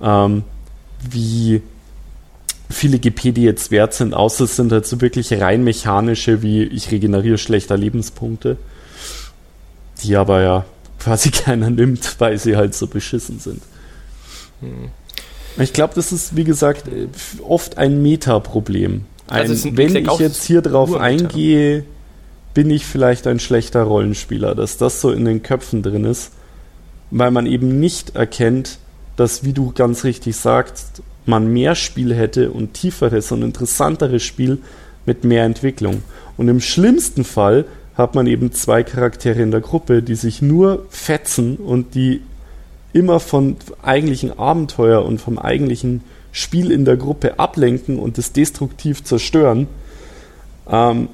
ähm, 0.00 0.44
wie 1.10 1.62
viele 2.70 2.98
GP 2.98 3.32
die 3.32 3.42
jetzt 3.42 3.70
wert 3.70 3.94
sind, 3.94 4.14
außer 4.14 4.44
es 4.44 4.56
sind 4.56 4.70
halt 4.72 4.86
so 4.86 5.00
wirklich 5.00 5.32
rein 5.32 5.64
mechanische, 5.64 6.42
wie 6.42 6.64
ich 6.64 6.90
regeneriere 6.90 7.38
schlechter 7.38 7.76
Lebenspunkte, 7.76 8.58
die 10.02 10.16
aber 10.16 10.42
ja 10.42 10.64
quasi 10.98 11.30
keiner 11.32 11.70
nimmt, 11.70 12.16
weil 12.18 12.38
sie 12.38 12.56
halt 12.56 12.74
so 12.74 12.86
beschissen 12.86 13.38
sind. 13.38 13.62
Hm. 14.60 14.90
Ich 15.58 15.72
glaube, 15.72 15.94
das 15.94 16.12
ist, 16.12 16.36
wie 16.36 16.44
gesagt, 16.44 16.84
oft 17.42 17.78
ein 17.78 18.00
Meta-Problem. 18.00 19.04
Also 19.26 19.76
wenn 19.76 19.96
ich 19.96 20.18
jetzt 20.18 20.44
hier 20.44 20.62
drauf 20.62 20.94
eingehe, 20.94 21.84
bin 22.54 22.70
ich 22.70 22.86
vielleicht 22.86 23.26
ein 23.26 23.40
schlechter 23.40 23.82
Rollenspieler, 23.82 24.54
dass 24.54 24.78
das 24.78 25.00
so 25.00 25.10
in 25.10 25.24
den 25.24 25.42
Köpfen 25.42 25.82
drin 25.82 26.04
ist, 26.04 26.32
weil 27.10 27.30
man 27.30 27.46
eben 27.46 27.80
nicht 27.80 28.16
erkennt, 28.16 28.78
dass, 29.16 29.44
wie 29.44 29.52
du 29.52 29.72
ganz 29.72 30.04
richtig 30.04 30.36
sagst, 30.36 31.02
man 31.26 31.52
mehr 31.52 31.74
Spiel 31.74 32.14
hätte 32.14 32.50
und 32.50 32.74
tieferes 32.74 33.32
und 33.32 33.42
interessanteres 33.42 34.22
Spiel 34.22 34.58
mit 35.06 35.24
mehr 35.24 35.44
Entwicklung. 35.44 36.02
Und 36.36 36.48
im 36.48 36.60
schlimmsten 36.60 37.24
Fall 37.24 37.64
hat 37.98 38.14
man 38.14 38.26
eben 38.28 38.52
zwei 38.52 38.84
Charaktere 38.84 39.42
in 39.42 39.50
der 39.50 39.60
Gruppe, 39.60 40.02
die 40.02 40.14
sich 40.14 40.40
nur 40.40 40.86
fetzen 40.88 41.56
und 41.56 41.94
die 41.96 42.22
immer 42.92 43.20
von 43.20 43.56
eigentlichen 43.82 44.38
Abenteuer 44.38 45.04
und 45.04 45.20
vom 45.20 45.36
eigentlichen 45.38 46.02
Spiel 46.30 46.70
in 46.70 46.84
der 46.84 46.96
Gruppe 46.96 47.38
ablenken 47.38 47.98
und 47.98 48.16
es 48.16 48.32
destruktiv 48.32 49.02
zerstören. 49.02 49.66
Ähm, 50.70 51.08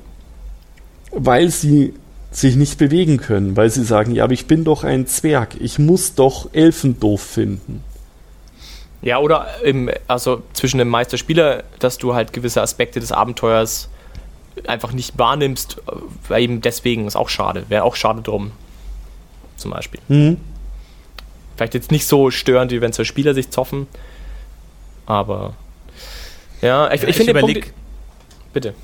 weil 1.10 1.48
sie 1.50 1.94
sich 2.30 2.56
nicht 2.56 2.78
bewegen 2.78 3.18
können, 3.18 3.56
weil 3.56 3.70
sie 3.70 3.84
sagen, 3.84 4.12
ja, 4.12 4.24
aber 4.24 4.32
ich 4.32 4.46
bin 4.46 4.64
doch 4.64 4.84
ein 4.84 5.06
Zwerg, 5.06 5.56
ich 5.60 5.78
muss 5.78 6.14
doch 6.14 6.48
Elfen 6.52 6.98
doof 6.98 7.22
finden. 7.22 7.82
Ja, 9.02 9.18
oder 9.18 9.46
im, 9.62 9.90
also 10.08 10.42
zwischen 10.52 10.78
dem 10.78 10.88
Meisterspieler, 10.88 11.62
dass 11.78 11.98
du 11.98 12.14
halt 12.14 12.32
gewisse 12.32 12.60
Aspekte 12.62 13.00
des 13.00 13.12
Abenteuers 13.12 13.88
einfach 14.66 14.92
nicht 14.92 15.18
wahrnimmst, 15.18 15.80
weil 16.28 16.42
eben 16.42 16.60
deswegen 16.60 17.06
ist 17.06 17.16
auch 17.16 17.28
schade, 17.28 17.64
wäre 17.68 17.84
auch 17.84 17.96
schade 17.96 18.22
drum. 18.22 18.52
Zum 19.56 19.70
Beispiel. 19.70 20.00
Mhm. 20.08 20.38
Vielleicht 21.56 21.74
jetzt 21.74 21.92
nicht 21.92 22.06
so 22.06 22.30
störend, 22.30 22.72
wie 22.72 22.80
wenn 22.80 22.92
zwei 22.92 23.04
Spieler 23.04 23.34
sich 23.34 23.50
zoffen, 23.50 23.86
aber 25.06 25.54
ja, 26.60 26.90
ich, 26.92 27.02
ja, 27.02 27.08
ich, 27.08 27.20
ich 27.20 27.26
finde. 27.26 27.62
Bitte. 28.52 28.74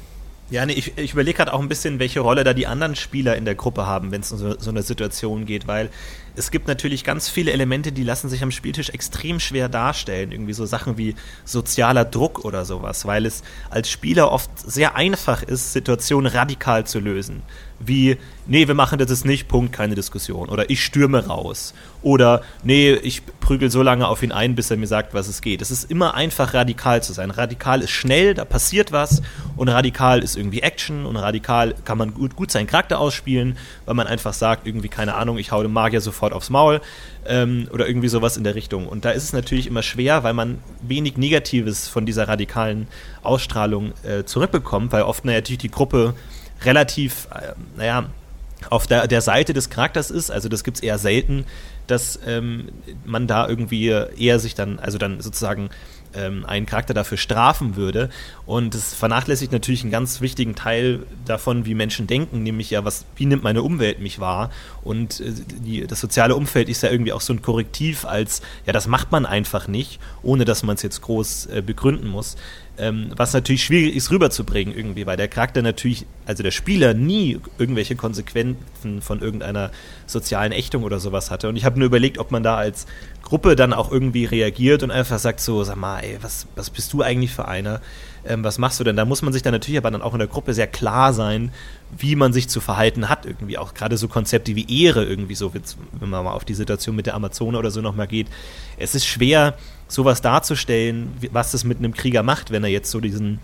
Ja, 0.50 0.66
nee, 0.66 0.72
ich, 0.72 0.98
ich 0.98 1.12
überlege 1.12 1.36
gerade 1.36 1.52
auch 1.52 1.60
ein 1.60 1.68
bisschen, 1.68 2.00
welche 2.00 2.18
Rolle 2.20 2.42
da 2.42 2.52
die 2.54 2.66
anderen 2.66 2.96
Spieler 2.96 3.36
in 3.36 3.44
der 3.44 3.54
Gruppe 3.54 3.86
haben, 3.86 4.10
wenn 4.10 4.22
es 4.22 4.32
um 4.32 4.38
so, 4.38 4.58
so, 4.58 4.70
eine 4.70 4.82
Situation 4.82 5.46
geht, 5.46 5.68
weil 5.68 5.90
es 6.34 6.50
gibt 6.50 6.66
natürlich 6.66 7.04
ganz 7.04 7.28
viele 7.28 7.52
Elemente, 7.52 7.92
die 7.92 8.02
lassen 8.02 8.28
sich 8.28 8.42
am 8.42 8.50
Spieltisch 8.50 8.90
extrem 8.90 9.38
schwer 9.38 9.68
darstellen. 9.68 10.32
Irgendwie 10.32 10.52
so 10.52 10.66
Sachen 10.66 10.98
wie 10.98 11.14
sozialer 11.44 12.04
Druck 12.04 12.44
oder 12.44 12.64
sowas, 12.64 13.06
weil 13.06 13.26
es 13.26 13.44
als 13.70 13.90
Spieler 13.90 14.32
oft 14.32 14.50
sehr 14.58 14.96
einfach 14.96 15.44
ist, 15.44 15.72
Situationen 15.72 16.32
radikal 16.32 16.84
zu 16.84 16.98
lösen. 16.98 17.42
Wie, 17.80 18.18
nee, 18.46 18.68
wir 18.68 18.74
machen 18.74 18.98
das 18.98 19.08
jetzt 19.08 19.24
nicht, 19.24 19.48
Punkt, 19.48 19.72
keine 19.72 19.94
Diskussion. 19.94 20.50
Oder 20.50 20.68
ich 20.68 20.84
stürme 20.84 21.26
raus. 21.26 21.74
Oder, 22.02 22.42
nee, 22.62 22.92
ich 22.92 23.22
prügel 23.40 23.70
so 23.70 23.82
lange 23.82 24.06
auf 24.06 24.22
ihn 24.22 24.32
ein, 24.32 24.54
bis 24.54 24.70
er 24.70 24.76
mir 24.76 24.86
sagt, 24.86 25.14
was 25.14 25.28
es 25.28 25.40
geht. 25.40 25.62
Es 25.62 25.70
ist 25.70 25.90
immer 25.90 26.14
einfach, 26.14 26.52
radikal 26.52 27.02
zu 27.02 27.14
sein. 27.14 27.30
Radikal 27.30 27.80
ist 27.80 27.90
schnell, 27.90 28.34
da 28.34 28.44
passiert 28.44 28.92
was. 28.92 29.22
Und 29.56 29.68
radikal 29.68 30.22
ist 30.22 30.36
irgendwie 30.36 30.60
Action. 30.60 31.06
Und 31.06 31.16
radikal 31.16 31.74
kann 31.84 31.96
man 31.96 32.12
gut, 32.12 32.36
gut 32.36 32.50
seinen 32.50 32.66
Charakter 32.66 32.98
ausspielen, 33.00 33.56
weil 33.86 33.94
man 33.94 34.06
einfach 34.06 34.34
sagt, 34.34 34.66
irgendwie, 34.66 34.88
keine 34.88 35.14
Ahnung, 35.14 35.38
ich 35.38 35.50
hau 35.50 35.62
dem 35.62 35.72
Magier 35.72 36.02
sofort 36.02 36.34
aufs 36.34 36.50
Maul. 36.50 36.82
Ähm, 37.26 37.66
oder 37.72 37.86
irgendwie 37.86 38.08
sowas 38.08 38.36
in 38.36 38.44
der 38.44 38.54
Richtung. 38.54 38.86
Und 38.86 39.04
da 39.06 39.10
ist 39.10 39.24
es 39.24 39.32
natürlich 39.32 39.66
immer 39.66 39.82
schwer, 39.82 40.22
weil 40.22 40.34
man 40.34 40.58
wenig 40.82 41.16
Negatives 41.16 41.88
von 41.88 42.04
dieser 42.04 42.28
radikalen 42.28 42.88
Ausstrahlung 43.22 43.92
äh, 44.02 44.24
zurückbekommt, 44.24 44.92
weil 44.92 45.02
oft 45.02 45.24
natürlich 45.24 45.58
die 45.58 45.70
Gruppe 45.70 46.14
relativ, 46.64 47.28
äh, 47.34 47.52
naja, 47.76 48.10
auf 48.68 48.86
der, 48.86 49.06
der 49.06 49.22
Seite 49.22 49.54
des 49.54 49.70
Charakters 49.70 50.10
ist. 50.10 50.30
Also 50.30 50.48
das 50.48 50.64
gibt 50.64 50.78
es 50.78 50.82
eher 50.82 50.98
selten, 50.98 51.46
dass 51.86 52.20
ähm, 52.26 52.68
man 53.04 53.26
da 53.26 53.48
irgendwie 53.48 53.86
eher 53.88 54.38
sich 54.38 54.54
dann, 54.54 54.78
also 54.78 54.98
dann 54.98 55.20
sozusagen 55.20 55.70
ähm, 56.14 56.44
einen 56.44 56.66
Charakter 56.66 56.94
dafür 56.94 57.18
strafen 57.18 57.76
würde. 57.76 58.10
Und 58.46 58.74
es 58.74 58.94
vernachlässigt 58.94 59.52
natürlich 59.52 59.82
einen 59.82 59.90
ganz 59.90 60.20
wichtigen 60.20 60.54
Teil 60.54 61.00
davon, 61.24 61.66
wie 61.66 61.74
Menschen 61.74 62.06
denken, 62.06 62.42
nämlich 62.42 62.70
ja, 62.70 62.84
was, 62.84 63.04
wie 63.16 63.26
nimmt 63.26 63.42
meine 63.42 63.62
Umwelt 63.62 64.00
mich 64.00 64.20
wahr? 64.20 64.50
Und 64.82 65.20
äh, 65.20 65.32
die, 65.64 65.86
das 65.86 66.00
soziale 66.00 66.34
Umfeld 66.34 66.68
ist 66.68 66.82
ja 66.82 66.90
irgendwie 66.90 67.12
auch 67.12 67.20
so 67.20 67.32
ein 67.32 67.42
Korrektiv 67.42 68.04
als, 68.04 68.42
ja, 68.66 68.72
das 68.72 68.86
macht 68.86 69.12
man 69.12 69.26
einfach 69.26 69.68
nicht, 69.68 70.00
ohne 70.22 70.44
dass 70.44 70.62
man 70.62 70.76
es 70.76 70.82
jetzt 70.82 71.02
groß 71.02 71.46
äh, 71.46 71.62
begründen 71.62 72.08
muss. 72.08 72.36
Ähm, 72.80 73.10
was 73.14 73.34
natürlich 73.34 73.62
schwierig 73.62 73.94
ist 73.94 74.10
rüberzubringen 74.10 74.74
irgendwie, 74.74 75.04
weil 75.04 75.18
der 75.18 75.28
Charakter 75.28 75.60
natürlich, 75.60 76.06
also 76.24 76.42
der 76.42 76.50
Spieler 76.50 76.94
nie 76.94 77.38
irgendwelche 77.58 77.94
Konsequenzen 77.94 79.02
von 79.02 79.20
irgendeiner 79.20 79.70
sozialen 80.06 80.52
Ächtung 80.52 80.82
oder 80.82 80.98
sowas 80.98 81.30
hatte. 81.30 81.50
Und 81.50 81.56
ich 81.56 81.66
habe 81.66 81.78
nur 81.78 81.86
überlegt, 81.86 82.16
ob 82.16 82.30
man 82.30 82.42
da 82.42 82.56
als 82.56 82.86
Gruppe 83.22 83.54
dann 83.54 83.74
auch 83.74 83.92
irgendwie 83.92 84.24
reagiert 84.24 84.82
und 84.82 84.90
einfach 84.90 85.18
sagt 85.18 85.40
so, 85.40 85.62
sag 85.62 85.76
mal, 85.76 86.00
ey, 86.00 86.16
was, 86.22 86.46
was 86.56 86.70
bist 86.70 86.90
du 86.94 87.02
eigentlich 87.02 87.32
für 87.32 87.46
einer? 87.46 87.82
Ähm, 88.24 88.44
was 88.44 88.56
machst 88.56 88.80
du 88.80 88.84
denn? 88.84 88.96
Da 88.96 89.04
muss 89.04 89.20
man 89.20 89.34
sich 89.34 89.42
dann 89.42 89.52
natürlich 89.52 89.78
aber 89.78 89.90
dann 89.90 90.00
auch 90.00 90.14
in 90.14 90.18
der 90.18 90.28
Gruppe 90.28 90.54
sehr 90.54 90.66
klar 90.66 91.12
sein, 91.12 91.52
wie 91.98 92.16
man 92.16 92.32
sich 92.32 92.48
zu 92.48 92.62
verhalten 92.62 93.10
hat 93.10 93.26
irgendwie. 93.26 93.58
Auch 93.58 93.74
gerade 93.74 93.98
so 93.98 94.08
Konzepte 94.08 94.56
wie 94.56 94.84
Ehre 94.84 95.04
irgendwie 95.04 95.34
so, 95.34 95.52
wenn 95.52 96.08
man 96.08 96.24
mal 96.24 96.32
auf 96.32 96.46
die 96.46 96.54
Situation 96.54 96.96
mit 96.96 97.04
der 97.04 97.14
Amazone 97.14 97.58
oder 97.58 97.70
so 97.70 97.82
nochmal 97.82 98.06
geht. 98.06 98.28
Es 98.78 98.94
ist 98.94 99.06
schwer, 99.06 99.54
sowas 99.90 100.22
darzustellen, 100.22 101.12
was 101.32 101.50
das 101.50 101.64
mit 101.64 101.78
einem 101.78 101.92
Krieger 101.92 102.22
macht, 102.22 102.50
wenn 102.50 102.64
er 102.64 102.70
jetzt 102.70 102.90
so 102.90 103.00
diesen 103.00 103.40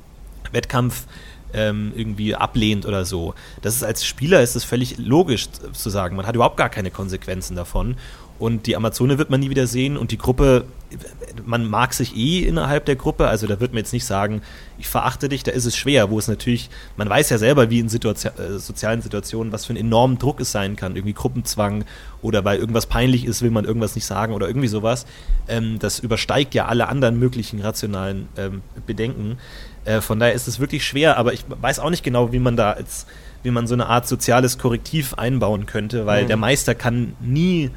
Wettkampf 0.53 1.07
ähm, 1.53 1.92
irgendwie 1.94 2.34
ablehnt 2.34 2.86
oder 2.86 3.05
so. 3.05 3.34
Das 3.62 3.74
ist 3.74 3.82
als 3.82 4.05
Spieler 4.05 4.42
ist 4.42 4.55
es 4.57 4.64
völlig 4.64 4.99
logisch 4.99 5.49
zu 5.51 5.90
sagen. 5.90 6.16
Man 6.16 6.26
hat 6.26 6.34
überhaupt 6.34 6.57
gar 6.57 6.68
keine 6.68 6.90
Konsequenzen 6.90 7.57
davon. 7.57 7.97
Und 8.39 8.66
die 8.66 8.76
Amazone 8.76 9.18
wird 9.18 9.30
man 9.30 9.41
nie 9.41 9.51
wieder 9.51 9.66
sehen 9.66 9.97
und 9.97 10.11
die 10.11 10.18
Gruppe, 10.18 10.66
man 11.47 11.64
mag 11.64 11.95
sich 11.95 12.16
eh 12.16 12.41
innerhalb 12.41 12.84
der 12.84 12.97
Gruppe, 12.97 13.28
also 13.28 13.47
da 13.47 13.61
wird 13.61 13.72
man 13.72 13.78
jetzt 13.78 13.93
nicht 13.93 14.05
sagen, 14.05 14.43
ich 14.78 14.89
verachte 14.89 15.28
dich, 15.28 15.43
da 15.43 15.53
ist 15.53 15.64
es 15.64 15.76
schwer, 15.76 16.11
wo 16.11 16.18
es 16.18 16.28
natürlich, 16.28 16.68
man 16.97 17.09
weiß 17.09 17.30
ja 17.30 17.39
selber, 17.39 17.70
wie 17.70 17.80
in 17.80 17.89
Situation, 17.89 18.32
äh, 18.39 18.59
sozialen 18.59 19.01
Situationen, 19.01 19.53
was 19.53 19.64
für 19.64 19.70
einen 19.70 19.87
enormen 19.87 20.18
Druck 20.18 20.41
es 20.41 20.53
sein 20.53 20.76
kann, 20.76 20.97
irgendwie 20.97 21.14
Gruppenzwang 21.14 21.84
oder 22.20 22.45
weil 22.45 22.59
irgendwas 22.59 22.87
peinlich 22.87 23.24
ist, 23.24 23.41
will 23.41 23.51
man 23.51 23.64
irgendwas 23.64 23.95
nicht 23.95 24.05
sagen 24.05 24.34
oder 24.34 24.49
irgendwie 24.49 24.68
sowas. 24.68 25.07
Ähm, 25.49 25.78
das 25.78 25.99
übersteigt 25.99 26.55
ja 26.55 26.66
alle 26.66 26.89
anderen 26.89 27.18
möglichen 27.18 27.61
rationalen 27.61 28.28
ähm, 28.37 28.61
Bedenken. 28.87 29.39
Äh, 29.87 30.03
von 30.03 30.18
daher 30.20 30.34
ist 30.34 30.47
es 30.47 30.61
wirklich 30.61 30.84
schwer, 30.84 31.16
aber 31.16 31.32
ich 31.32 31.45
weiß 31.49 31.78
auch 31.78 31.91
nicht 31.91 32.03
genau, 32.03 32.32
wie 32.32 32.39
man 32.39 32.57
da 32.57 32.72
als, 32.72 33.07
wie 33.43 33.51
man 33.51 33.66
so 33.66 33.74
eine 33.74 33.87
Art 33.87 34.07
soziales 34.07 34.59
Korrektiv 34.59 35.14
einbauen 35.14 35.64
könnte, 35.64 36.05
weil 36.05 36.24
mhm. 36.24 36.28
der 36.28 36.37
Meister 36.37 36.74
kann 36.74 37.14
nie 37.20 37.70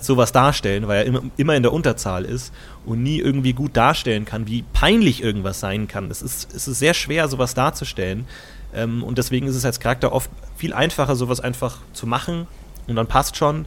sowas 0.00 0.32
darstellen, 0.32 0.86
weil 0.88 1.06
er 1.06 1.20
immer, 1.36 1.54
in 1.54 1.62
der 1.62 1.72
Unterzahl 1.72 2.24
ist 2.24 2.52
und 2.84 3.02
nie 3.02 3.18
irgendwie 3.18 3.52
gut 3.52 3.76
darstellen 3.76 4.24
kann, 4.24 4.46
wie 4.46 4.62
peinlich 4.72 5.22
irgendwas 5.22 5.60
sein 5.60 5.88
kann. 5.88 6.10
Es 6.10 6.22
ist, 6.22 6.54
es 6.54 6.68
ist 6.68 6.78
sehr 6.78 6.94
schwer, 6.94 7.28
sowas 7.28 7.54
darzustellen. 7.54 8.26
Ähm, 8.74 9.02
und 9.02 9.18
deswegen 9.18 9.46
ist 9.46 9.56
es 9.56 9.64
als 9.64 9.80
Charakter 9.80 10.12
oft 10.12 10.30
viel 10.56 10.72
einfacher, 10.72 11.16
sowas 11.16 11.40
einfach 11.40 11.78
zu 11.92 12.06
machen 12.06 12.46
und 12.86 12.96
dann 12.96 13.06
passt 13.06 13.36
schon. 13.36 13.66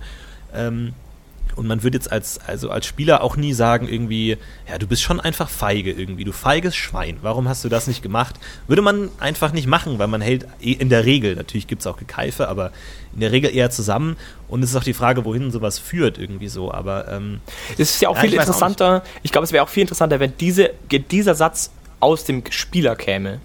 Und 1.57 1.67
man 1.67 1.81
würde 1.81 1.97
jetzt 1.97 2.11
als, 2.11 2.39
also 2.39 2.69
als 2.69 2.85
Spieler 2.85 3.23
auch 3.23 3.35
nie 3.35 3.51
sagen, 3.51 3.87
irgendwie, 3.89 4.37
ja, 4.69 4.77
du 4.77 4.85
bist 4.85 5.01
schon 5.01 5.19
einfach 5.19 5.49
feige 5.49 5.91
irgendwie, 5.91 6.23
du 6.23 6.31
feiges 6.31 6.75
Schwein. 6.75 7.17
Warum 7.23 7.49
hast 7.49 7.65
du 7.65 7.69
das 7.69 7.87
nicht 7.87 8.03
gemacht? 8.03 8.35
Würde 8.67 8.83
man 8.83 9.09
einfach 9.19 9.51
nicht 9.51 9.67
machen, 9.67 9.97
weil 9.97 10.07
man 10.07 10.21
hält 10.21 10.45
eh 10.61 10.73
in 10.73 10.89
der 10.89 11.05
Regel, 11.05 11.35
natürlich 11.35 11.65
gibt 11.65 11.81
es 11.81 11.87
auch 11.87 11.97
Gekeife, 11.97 12.47
aber 12.47 12.71
in 13.15 13.21
der 13.21 13.31
Regel 13.31 13.53
eher 13.53 13.71
zusammen. 13.71 14.17
Und 14.47 14.63
es 14.63 14.69
ist 14.69 14.75
auch 14.75 14.83
die 14.83 14.93
Frage, 14.93 15.25
wohin 15.25 15.49
sowas 15.49 15.79
führt, 15.79 16.19
irgendwie 16.19 16.47
so. 16.47 16.71
Aber 16.71 17.11
ähm, 17.11 17.41
es 17.73 17.89
ist 17.89 18.01
ja 18.01 18.09
auch 18.09 18.15
ja, 18.15 18.21
viel 18.21 18.33
ich 18.33 18.39
interessanter. 18.39 19.01
Auch 19.03 19.19
ich 19.23 19.31
glaube, 19.31 19.45
es 19.45 19.51
wäre 19.51 19.63
auch 19.63 19.69
viel 19.69 19.81
interessanter, 19.81 20.19
wenn 20.19 20.37
diese, 20.37 20.71
dieser 21.11 21.33
Satz 21.33 21.71
aus 21.99 22.23
dem 22.23 22.43
Spieler 22.51 22.95
käme 22.95 23.39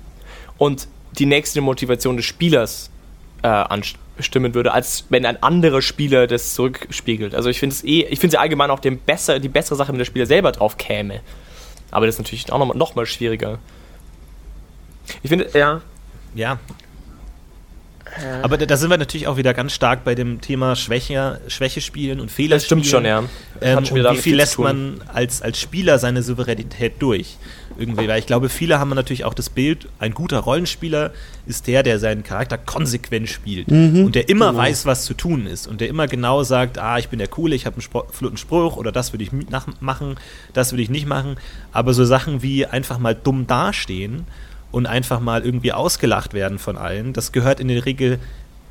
und 0.58 0.86
die 1.18 1.26
nächste 1.26 1.62
Motivation 1.62 2.16
des 2.16 2.26
Spielers 2.26 2.90
äh, 3.42 3.48
bestimmen 4.16 4.54
würde, 4.54 4.72
als 4.72 5.06
wenn 5.08 5.24
ein 5.26 5.42
anderer 5.42 5.82
Spieler 5.82 6.26
das 6.26 6.54
zurückspiegelt. 6.54 7.34
Also 7.34 7.48
ich 7.48 7.58
finde 7.58 7.74
es 7.74 7.84
eh, 7.84 8.02
ich 8.02 8.20
finde 8.20 8.36
es 8.36 8.40
allgemein 8.40 8.70
auch 8.70 8.80
den 8.80 8.98
besser, 8.98 9.40
die 9.40 9.48
bessere 9.48 9.76
Sache, 9.76 9.92
wenn 9.92 9.98
der 9.98 10.04
Spieler 10.04 10.26
selber 10.26 10.52
drauf 10.52 10.76
käme. 10.76 11.20
Aber 11.90 12.06
das 12.06 12.16
ist 12.16 12.18
natürlich 12.20 12.50
auch 12.52 12.58
nochmal 12.58 12.76
noch 12.76 12.94
mal 12.94 13.06
schwieriger. 13.06 13.58
Ich 15.22 15.28
finde, 15.28 15.48
ja. 15.54 15.80
Ja, 16.34 16.58
aber 18.42 18.58
da, 18.58 18.66
da, 18.66 18.76
sind 18.76 18.90
wir 18.90 18.98
natürlich 18.98 19.26
auch 19.26 19.36
wieder 19.36 19.54
ganz 19.54 19.72
stark 19.72 20.04
bei 20.04 20.14
dem 20.14 20.40
Thema 20.40 20.76
Schwäche, 20.76 21.40
Schwäche 21.48 21.80
spielen 21.80 22.20
und 22.20 22.30
Fehler 22.30 22.56
Das 22.56 22.66
stimmt 22.66 22.86
schon, 22.86 23.04
ja. 23.04 23.24
Ähm, 23.60 23.78
und 23.78 23.94
wie 23.94 24.16
viel 24.18 24.36
lässt 24.36 24.58
man 24.58 25.00
als, 25.12 25.40
als 25.40 25.58
Spieler 25.58 25.98
seine 25.98 26.22
Souveränität 26.22 26.94
durch? 26.98 27.36
Irgendwie, 27.78 28.08
weil 28.08 28.18
ich 28.18 28.26
glaube, 28.26 28.48
viele 28.48 28.78
haben 28.78 28.90
natürlich 28.90 29.24
auch 29.24 29.34
das 29.34 29.50
Bild, 29.50 29.88
ein 29.98 30.14
guter 30.14 30.38
Rollenspieler 30.38 31.12
ist 31.46 31.66
der, 31.66 31.82
der 31.82 31.98
seinen 31.98 32.22
Charakter 32.22 32.58
konsequent 32.58 33.28
spielt 33.28 33.70
mhm, 33.70 34.04
und 34.04 34.14
der 34.14 34.28
immer 34.28 34.50
genau. 34.50 34.62
weiß, 34.62 34.86
was 34.86 35.04
zu 35.04 35.14
tun 35.14 35.46
ist 35.46 35.66
und 35.66 35.80
der 35.80 35.88
immer 35.88 36.06
genau 36.06 36.42
sagt, 36.42 36.78
ah, 36.78 36.98
ich 36.98 37.08
bin 37.08 37.18
der 37.18 37.28
Coole, 37.28 37.54
ich 37.54 37.66
habe 37.66 37.76
einen 37.76 37.82
Spr 37.82 38.04
flotten 38.10 38.36
Spruch 38.36 38.76
oder 38.76 38.92
das 38.92 39.12
würde 39.12 39.24
ich 39.24 39.30
machen, 39.80 40.16
das 40.52 40.72
würde 40.72 40.82
ich 40.82 40.90
nicht 40.90 41.06
machen. 41.06 41.36
Aber 41.72 41.94
so 41.94 42.04
Sachen 42.04 42.42
wie 42.42 42.66
einfach 42.66 42.98
mal 42.98 43.14
dumm 43.14 43.46
dastehen 43.46 44.26
und 44.70 44.86
einfach 44.86 45.20
mal 45.20 45.44
irgendwie 45.44 45.72
ausgelacht 45.72 46.34
werden 46.34 46.58
von 46.58 46.76
allen. 46.76 47.12
Das 47.12 47.32
gehört 47.32 47.60
in 47.60 47.68
der 47.68 47.84
Regel 47.84 48.18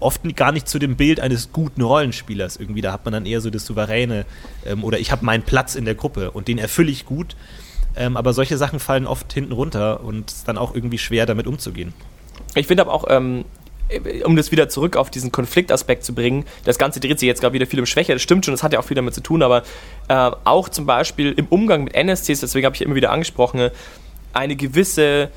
oft 0.01 0.21
gar 0.35 0.51
nicht 0.51 0.67
zu 0.67 0.79
dem 0.79 0.95
Bild 0.95 1.19
eines 1.19 1.51
guten 1.51 1.81
Rollenspielers 1.81 2.57
irgendwie. 2.57 2.81
Da 2.81 2.91
hat 2.91 3.05
man 3.05 3.13
dann 3.13 3.25
eher 3.25 3.39
so 3.39 3.49
das 3.49 3.65
Souveräne 3.65 4.25
ähm, 4.65 4.83
oder 4.83 4.99
ich 4.99 5.11
habe 5.11 5.23
meinen 5.23 5.43
Platz 5.43 5.75
in 5.75 5.85
der 5.85 5.95
Gruppe 5.95 6.31
und 6.31 6.47
den 6.47 6.57
erfülle 6.57 6.91
ich 6.91 7.05
gut. 7.05 7.35
Ähm, 7.95 8.15
aber 8.17 8.33
solche 8.33 8.57
Sachen 8.57 8.79
fallen 8.79 9.05
oft 9.05 9.31
hinten 9.33 9.51
runter 9.51 10.01
und 10.03 10.29
es 10.29 10.37
ist 10.37 10.47
dann 10.47 10.57
auch 10.57 10.73
irgendwie 10.73 10.97
schwer, 10.97 11.25
damit 11.25 11.47
umzugehen. 11.47 11.93
Ich 12.55 12.67
finde 12.67 12.83
aber 12.83 12.93
auch, 12.93 13.05
ähm, 13.09 13.45
um 14.23 14.35
das 14.35 14.51
wieder 14.51 14.69
zurück 14.69 14.95
auf 14.95 15.09
diesen 15.09 15.31
Konfliktaspekt 15.31 16.03
zu 16.05 16.15
bringen, 16.15 16.45
das 16.63 16.77
Ganze 16.77 16.99
dreht 16.99 17.19
sich 17.19 17.27
jetzt 17.27 17.41
gerade 17.41 17.53
wieder 17.53 17.65
viel 17.65 17.79
um 17.79 17.85
Schwäche, 17.85 18.13
das 18.13 18.21
stimmt 18.21 18.45
schon, 18.45 18.53
das 18.53 18.63
hat 18.63 18.73
ja 18.73 18.79
auch 18.79 18.85
viel 18.85 18.95
damit 18.95 19.13
zu 19.13 19.21
tun, 19.21 19.43
aber 19.43 19.63
äh, 20.07 20.31
auch 20.45 20.69
zum 20.69 20.85
Beispiel 20.85 21.33
im 21.33 21.47
Umgang 21.47 21.83
mit 21.83 21.93
NSCs, 21.93 22.39
deswegen 22.39 22.65
habe 22.65 22.75
ich 22.75 22.81
immer 22.81 22.95
wieder 22.95 23.11
angesprochen, 23.11 23.69
eine 24.33 24.55
gewisse 24.55 25.29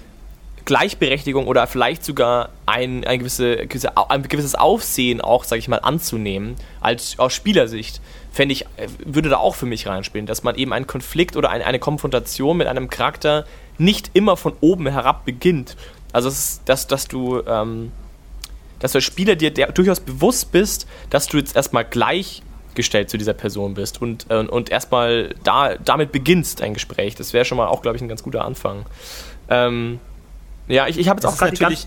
Gleichberechtigung 0.65 1.47
oder 1.47 1.67
vielleicht 1.67 2.05
sogar 2.05 2.51
ein, 2.65 3.05
ein, 3.05 3.19
gewisse, 3.19 3.67
ein 4.09 4.23
gewisses 4.23 4.55
Aufsehen 4.55 5.21
auch, 5.21 5.45
sage 5.45 5.59
ich 5.59 5.69
mal, 5.69 5.79
anzunehmen, 5.79 6.57
als 6.81 7.19
aus 7.19 7.35
Spielersicht, 7.35 8.01
fände 8.35 8.53
ich, 8.53 8.63
äh, 8.77 8.89
würde 8.99 9.29
da 9.29 9.37
auch 9.37 9.55
für 9.55 9.65
mich 9.65 9.87
reinspielen, 9.87 10.27
dass 10.27 10.43
man 10.43 10.57
eben 10.57 10.73
einen 10.73 10.89
Konflikt 10.89 11.37
oder 11.37 11.51
eine, 11.51 11.65
eine 11.65 11.79
Konfrontation 11.79 12.57
mit 12.57 12.67
einem 12.67 12.91
Charakter 12.91 13.47
nicht 13.79 14.11
immer 14.13 14.37
von 14.37 14.55
oben 14.61 14.89
herab 14.89 15.25
beginnt. 15.25 15.77
Also, 16.13 16.29
dass, 16.67 16.87
dass 16.87 17.07
du, 17.07 17.43
ähm, 17.47 17.93
dass 18.81 18.93
du 18.93 18.99
als 18.99 19.05
Spieler 19.05 19.37
dir 19.37 19.51
durchaus 19.51 20.01
bewusst 20.01 20.51
bist, 20.51 20.89
dass 21.11 21.29
du 21.29 21.37
jetzt 21.39 21.55
erstmal 21.55 21.85
gleichgestellt 21.85 23.09
zu 23.09 23.19
dieser 23.19 23.35
Person 23.35 23.75
bist 23.75 24.03
und, 24.03 24.27
äh, 24.31 24.39
und 24.39 24.69
erstmal 24.69 25.35
da, 25.45 25.77
damit 25.77 26.11
beginnst 26.11 26.61
ein 26.61 26.75
Gespräch. 26.75 27.15
Das 27.15 27.33
wäre 27.35 27.45
schon 27.45 27.57
mal 27.57 27.69
auch, 27.69 27.83
glaube 27.83 27.97
ich, 27.97 28.03
ein 28.03 28.09
ganz 28.09 28.25
guter 28.25 28.45
Anfang. 28.45 28.85
Ähm, 29.49 30.01
ja, 30.67 30.89
ich, 30.89 30.99
ich 30.99 31.09
habe 31.09 31.19
jetzt 31.19 31.27
auch 31.27 31.39
gerade 31.39 31.53
natürlich. 31.53 31.87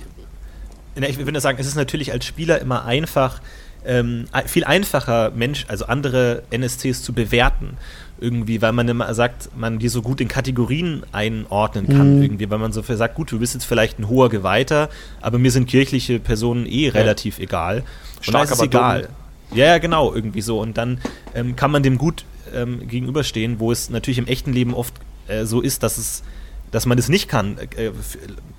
Ich 0.95 1.18
würde 1.20 1.39
sagen, 1.41 1.60
es 1.60 1.68
ist 1.68 1.76
natürlich 1.76 2.12
als 2.12 2.26
Spieler 2.26 2.60
immer 2.60 2.86
einfach, 2.86 3.39
ähm, 3.88 4.25
viel 4.45 4.63
einfacher 4.63 5.31
Mensch, 5.31 5.65
also 5.67 5.85
andere 5.85 6.43
NSCs 6.51 7.01
zu 7.01 7.13
bewerten. 7.13 7.77
Irgendwie, 8.19 8.61
weil 8.63 8.73
man 8.73 8.88
immer 8.88 9.13
sagt, 9.13 9.49
man 9.55 9.77
die 9.77 9.89
so 9.89 10.01
gut 10.01 10.21
in 10.21 10.27
Kategorien 10.27 11.03
einordnen 11.11 11.88
kann. 11.88 12.17
Mhm. 12.17 12.23
Irgendwie, 12.23 12.49
weil 12.49 12.57
man 12.57 12.71
so 12.71 12.81
sagt, 12.81 13.15
gut, 13.15 13.31
du 13.31 13.39
bist 13.39 13.53
jetzt 13.53 13.65
vielleicht 13.65 13.99
ein 13.99 14.07
hoher 14.07 14.29
Geweihter, 14.29 14.89
aber 15.21 15.38
mir 15.38 15.51
sind 15.51 15.67
kirchliche 15.67 16.19
Personen 16.19 16.65
eh 16.65 16.89
relativ 16.89 17.38
ja. 17.38 17.43
egal. 17.43 17.83
Und 18.17 18.23
Stark, 18.23 18.51
es 18.51 18.59
egal. 18.59 19.03
Dumm. 19.03 19.57
Ja, 19.57 19.77
genau, 19.77 20.13
irgendwie 20.13 20.41
so. 20.41 20.59
Und 20.59 20.77
dann 20.77 20.99
ähm, 21.35 21.55
kann 21.55 21.71
man 21.71 21.83
dem 21.83 21.97
gut 21.97 22.25
ähm, 22.53 22.88
gegenüberstehen, 22.88 23.59
wo 23.59 23.71
es 23.71 23.89
natürlich 23.89 24.17
im 24.17 24.27
echten 24.27 24.51
Leben 24.51 24.73
oft 24.73 24.95
äh, 25.27 25.45
so 25.45 25.61
ist, 25.61 25.83
dass 25.83 25.97
es 25.97 26.23
dass 26.71 26.85
man 26.85 26.97
es 26.97 27.09
nicht 27.09 27.29
kann, 27.29 27.57
äh, 27.57 27.91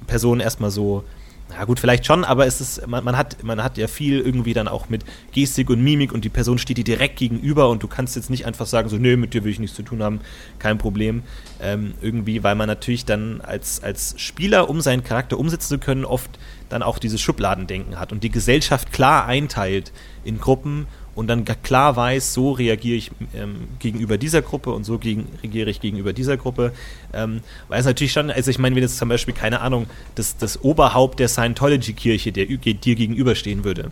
Personen 0.06 0.40
erstmal 0.40 0.70
so, 0.70 1.04
ja 1.50 1.64
gut, 1.64 1.80
vielleicht 1.80 2.06
schon, 2.06 2.24
aber 2.24 2.46
es 2.46 2.60
ist, 2.60 2.86
man, 2.86 3.02
man, 3.04 3.16
hat, 3.16 3.42
man 3.42 3.62
hat 3.62 3.78
ja 3.78 3.88
viel 3.88 4.20
irgendwie 4.20 4.52
dann 4.52 4.68
auch 4.68 4.88
mit 4.88 5.04
Gestik 5.32 5.70
und 5.70 5.82
Mimik 5.82 6.12
und 6.12 6.24
die 6.24 6.28
Person 6.28 6.58
steht 6.58 6.76
dir 6.76 6.84
direkt 6.84 7.16
gegenüber 7.16 7.68
und 7.70 7.82
du 7.82 7.88
kannst 7.88 8.16
jetzt 8.16 8.30
nicht 8.30 8.46
einfach 8.46 8.66
sagen, 8.66 8.88
so, 8.88 8.96
nö, 8.96 9.16
mit 9.16 9.34
dir 9.34 9.44
will 9.44 9.52
ich 9.52 9.58
nichts 9.58 9.76
zu 9.76 9.82
tun 9.82 10.02
haben, 10.02 10.20
kein 10.58 10.78
Problem. 10.78 11.22
Ähm, 11.60 11.94
irgendwie, 12.00 12.42
weil 12.44 12.54
man 12.54 12.66
natürlich 12.66 13.04
dann 13.04 13.40
als, 13.40 13.82
als 13.82 14.14
Spieler, 14.18 14.68
um 14.68 14.80
seinen 14.80 15.04
Charakter 15.04 15.38
umsetzen 15.38 15.68
zu 15.68 15.78
können, 15.78 16.04
oft 16.04 16.38
dann 16.68 16.82
auch 16.82 16.98
dieses 16.98 17.20
Schubladendenken 17.20 17.98
hat 17.98 18.12
und 18.12 18.22
die 18.22 18.30
Gesellschaft 18.30 18.92
klar 18.92 19.26
einteilt 19.26 19.92
in 20.24 20.38
Gruppen 20.38 20.86
und 21.18 21.26
dann 21.26 21.44
klar 21.44 21.96
weiß, 21.96 22.32
so 22.32 22.52
reagiere 22.52 22.96
ich 22.96 23.10
ähm, 23.34 23.66
gegenüber 23.80 24.18
dieser 24.18 24.40
Gruppe 24.40 24.70
und 24.70 24.84
so 24.84 24.98
gegen, 24.98 25.26
reagiere 25.42 25.68
ich 25.68 25.80
gegenüber 25.80 26.12
dieser 26.12 26.36
Gruppe. 26.36 26.72
Ähm, 27.12 27.40
weil 27.66 27.80
es 27.80 27.86
natürlich 27.86 28.12
schon, 28.12 28.30
also 28.30 28.52
ich 28.52 28.60
meine, 28.60 28.76
wenn 28.76 28.84
jetzt 28.84 28.98
zum 28.98 29.08
Beispiel, 29.08 29.34
keine 29.34 29.60
Ahnung, 29.60 29.88
das, 30.14 30.36
das 30.36 30.62
Oberhaupt 30.62 31.18
der 31.18 31.26
Scientology-Kirche 31.26 32.30
dir, 32.30 32.46
dir 32.46 32.94
gegenüberstehen 32.94 33.64
würde, 33.64 33.90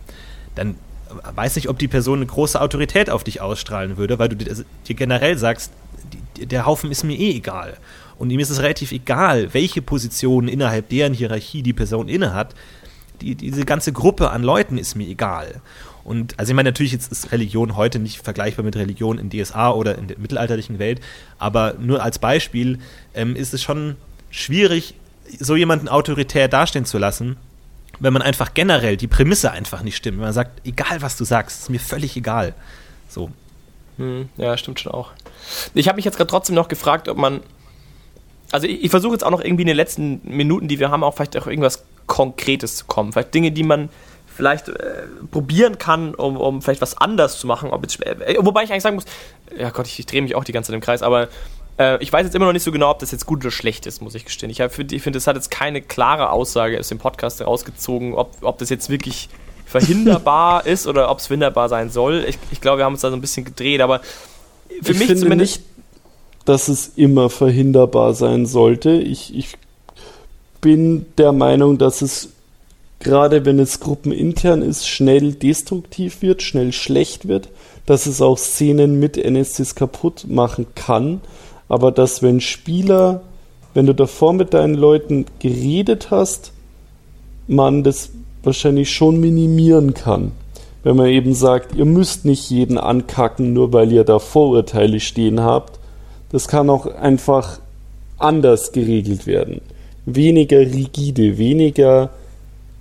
dann 0.55 0.75
weiß 1.35 1.57
nicht, 1.57 1.67
ob 1.67 1.77
die 1.77 1.89
Person 1.89 2.19
eine 2.19 2.27
große 2.27 2.61
Autorität 2.61 3.09
auf 3.09 3.25
dich 3.25 3.41
ausstrahlen 3.41 3.97
würde, 3.97 4.19
weil 4.19 4.29
du 4.29 4.37
dir, 4.37 4.49
also, 4.49 4.63
dir 4.87 4.95
generell 4.95 5.37
sagst, 5.37 5.73
die, 6.37 6.45
der 6.45 6.65
Haufen 6.65 6.91
ist 6.91 7.03
mir 7.03 7.19
eh 7.19 7.31
egal. 7.31 7.75
Und 8.17 8.29
ihm 8.29 8.39
ist 8.39 8.51
es 8.51 8.61
relativ 8.61 8.93
egal, 8.93 9.53
welche 9.53 9.81
Position 9.81 10.47
innerhalb 10.47 10.87
deren 10.87 11.13
Hierarchie 11.13 11.61
die 11.61 11.73
Person 11.73 12.07
innehat. 12.07 12.55
Die, 13.19 13.35
diese 13.35 13.65
ganze 13.65 13.91
Gruppe 13.91 14.31
an 14.31 14.43
Leuten 14.43 14.77
ist 14.77 14.95
mir 14.95 15.09
egal. 15.09 15.61
Und 16.07 16.39
also 16.39 16.51
ich 16.51 16.55
meine, 16.55 16.69
natürlich 16.69 16.93
jetzt 16.93 17.11
ist 17.11 17.33
Religion 17.33 17.75
heute 17.75 17.99
nicht 17.99 18.21
vergleichbar 18.21 18.63
mit 18.63 18.77
Religion 18.77 19.19
in 19.19 19.29
DSA 19.29 19.71
oder 19.71 19.97
in 19.97 20.07
der 20.07 20.17
mittelalterlichen 20.17 20.79
Welt, 20.79 21.01
aber 21.37 21.73
nur 21.81 22.01
als 22.01 22.17
Beispiel 22.17 22.79
ähm, 23.13 23.35
ist 23.35 23.53
es 23.53 23.61
schon 23.61 23.97
schwierig, 24.29 24.93
so 25.37 25.57
jemanden 25.57 25.89
autoritär 25.89 26.47
dastehen 26.47 26.85
zu 26.85 26.97
lassen, 26.97 27.35
wenn 27.99 28.13
man 28.13 28.21
einfach 28.21 28.53
generell 28.53 28.95
die 28.95 29.07
Prämisse 29.07 29.51
einfach 29.51 29.83
nicht 29.83 29.97
stimmt. 29.97 30.19
Wenn 30.19 30.23
man 30.23 30.33
sagt, 30.33 30.65
egal 30.65 31.01
was 31.01 31.17
du 31.17 31.25
sagst, 31.25 31.63
ist 31.63 31.69
mir 31.69 31.81
völlig 31.81 32.15
egal. 32.15 32.53
So. 33.09 33.29
Hm, 33.97 34.29
ja, 34.37 34.55
stimmt 34.57 34.79
schon 34.79 34.93
auch. 34.93 35.11
Ich 35.73 35.89
habe 35.89 35.97
mich 35.97 36.05
jetzt 36.05 36.15
gerade 36.15 36.29
trotzdem 36.29 36.55
noch 36.55 36.69
gefragt, 36.69 37.09
ob 37.09 37.17
man. 37.17 37.41
Also 38.53 38.65
ich, 38.65 38.81
ich 38.85 38.91
versuche 38.91 39.11
jetzt 39.11 39.25
auch 39.25 39.31
noch 39.31 39.41
irgendwie 39.41 39.63
in 39.63 39.67
den 39.67 39.75
letzten 39.75 40.21
Minuten, 40.23 40.69
die 40.69 40.79
wir 40.79 40.89
haben, 40.89 41.03
auch 41.03 41.15
vielleicht 41.15 41.35
auch 41.35 41.47
irgendwas 41.47 41.83
Konkretes 42.05 42.77
zu 42.77 42.85
kommen. 42.85 43.11
Vielleicht 43.11 43.33
Dinge, 43.33 43.51
die 43.51 43.63
man 43.63 43.89
vielleicht 44.37 44.69
äh, 44.69 45.03
probieren 45.31 45.77
kann, 45.77 46.15
um, 46.15 46.37
um 46.37 46.61
vielleicht 46.61 46.81
was 46.81 46.97
anders 46.97 47.39
zu 47.39 47.47
machen. 47.47 47.71
Ob 47.71 47.81
jetzt, 47.81 48.01
äh, 48.05 48.37
wobei 48.39 48.63
ich 48.63 48.71
eigentlich 48.71 48.83
sagen 48.83 48.95
muss, 48.95 49.05
ja 49.57 49.71
Gott, 49.71 49.87
ich, 49.87 49.99
ich 49.99 50.05
drehe 50.05 50.21
mich 50.21 50.35
auch 50.35 50.43
die 50.43 50.51
ganze 50.53 50.67
Zeit 50.67 50.75
im 50.75 50.81
Kreis, 50.81 51.01
aber 51.01 51.27
äh, 51.77 52.01
ich 52.01 52.13
weiß 52.13 52.23
jetzt 52.25 52.35
immer 52.35 52.45
noch 52.45 52.53
nicht 52.53 52.63
so 52.63 52.71
genau, 52.71 52.91
ob 52.91 52.99
das 52.99 53.11
jetzt 53.11 53.25
gut 53.25 53.39
oder 53.39 53.51
schlecht 53.51 53.85
ist, 53.85 54.01
muss 54.01 54.15
ich 54.15 54.25
gestehen. 54.25 54.49
Ich, 54.49 54.59
ich 54.59 55.01
finde, 55.01 55.17
es 55.17 55.27
hat 55.27 55.35
jetzt 55.35 55.51
keine 55.51 55.81
klare 55.81 56.31
Aussage 56.31 56.79
aus 56.79 56.87
dem 56.87 56.99
Podcast 56.99 57.39
herausgezogen, 57.39 58.13
ob, 58.13 58.37
ob 58.41 58.57
das 58.59 58.69
jetzt 58.69 58.89
wirklich 58.89 59.29
verhinderbar 59.65 60.65
ist 60.65 60.87
oder 60.87 61.09
ob 61.09 61.19
es 61.19 61.27
verhinderbar 61.27 61.67
sein 61.69 61.89
soll. 61.89 62.25
Ich, 62.27 62.37
ich 62.51 62.61
glaube, 62.61 62.79
wir 62.79 62.85
haben 62.85 62.93
uns 62.93 63.01
da 63.01 63.09
so 63.09 63.15
ein 63.15 63.21
bisschen 63.21 63.45
gedreht, 63.45 63.81
aber 63.81 63.99
für 64.81 64.91
ich 64.91 64.99
mich 64.99 65.07
finde 65.07 65.17
zumindest. 65.17 65.57
Nicht, 65.57 65.63
dass 66.45 66.67
es 66.69 66.93
immer 66.95 67.29
verhinderbar 67.29 68.13
sein 68.13 68.45
sollte. 68.45 68.91
Ich, 68.91 69.35
ich 69.35 69.57
bin 70.61 71.05
der 71.17 71.33
Meinung, 71.33 71.77
dass 71.77 72.01
es 72.01 72.29
gerade 72.99 73.45
wenn 73.45 73.59
es 73.59 73.79
gruppenintern 73.79 74.61
ist, 74.61 74.87
schnell 74.87 75.33
destruktiv 75.33 76.21
wird, 76.21 76.41
schnell 76.41 76.73
schlecht 76.73 77.27
wird, 77.27 77.49
dass 77.85 78.05
es 78.05 78.21
auch 78.21 78.37
Szenen 78.37 78.99
mit 78.99 79.17
NSCs 79.17 79.75
kaputt 79.75 80.25
machen 80.27 80.67
kann, 80.75 81.21
aber 81.69 81.91
dass 81.91 82.21
wenn 82.21 82.41
Spieler, 82.41 83.21
wenn 83.73 83.85
du 83.85 83.93
davor 83.93 84.33
mit 84.33 84.53
deinen 84.53 84.75
Leuten 84.75 85.25
geredet 85.39 86.11
hast, 86.11 86.51
man 87.47 87.83
das 87.83 88.09
wahrscheinlich 88.43 88.91
schon 88.91 89.19
minimieren 89.19 89.93
kann. 89.93 90.31
Wenn 90.83 90.95
man 90.95 91.07
eben 91.07 91.33
sagt, 91.33 91.75
ihr 91.75 91.85
müsst 91.85 92.25
nicht 92.25 92.49
jeden 92.49 92.77
ankacken, 92.77 93.53
nur 93.53 93.73
weil 93.73 93.91
ihr 93.91 94.03
da 94.03 94.19
Vorurteile 94.19 94.99
stehen 94.99 95.41
habt. 95.41 95.79
Das 96.31 96.47
kann 96.47 96.69
auch 96.69 96.85
einfach 96.85 97.59
anders 98.17 98.71
geregelt 98.71 99.27
werden. 99.27 99.61
Weniger 100.05 100.59
rigide, 100.59 101.37
weniger 101.37 102.11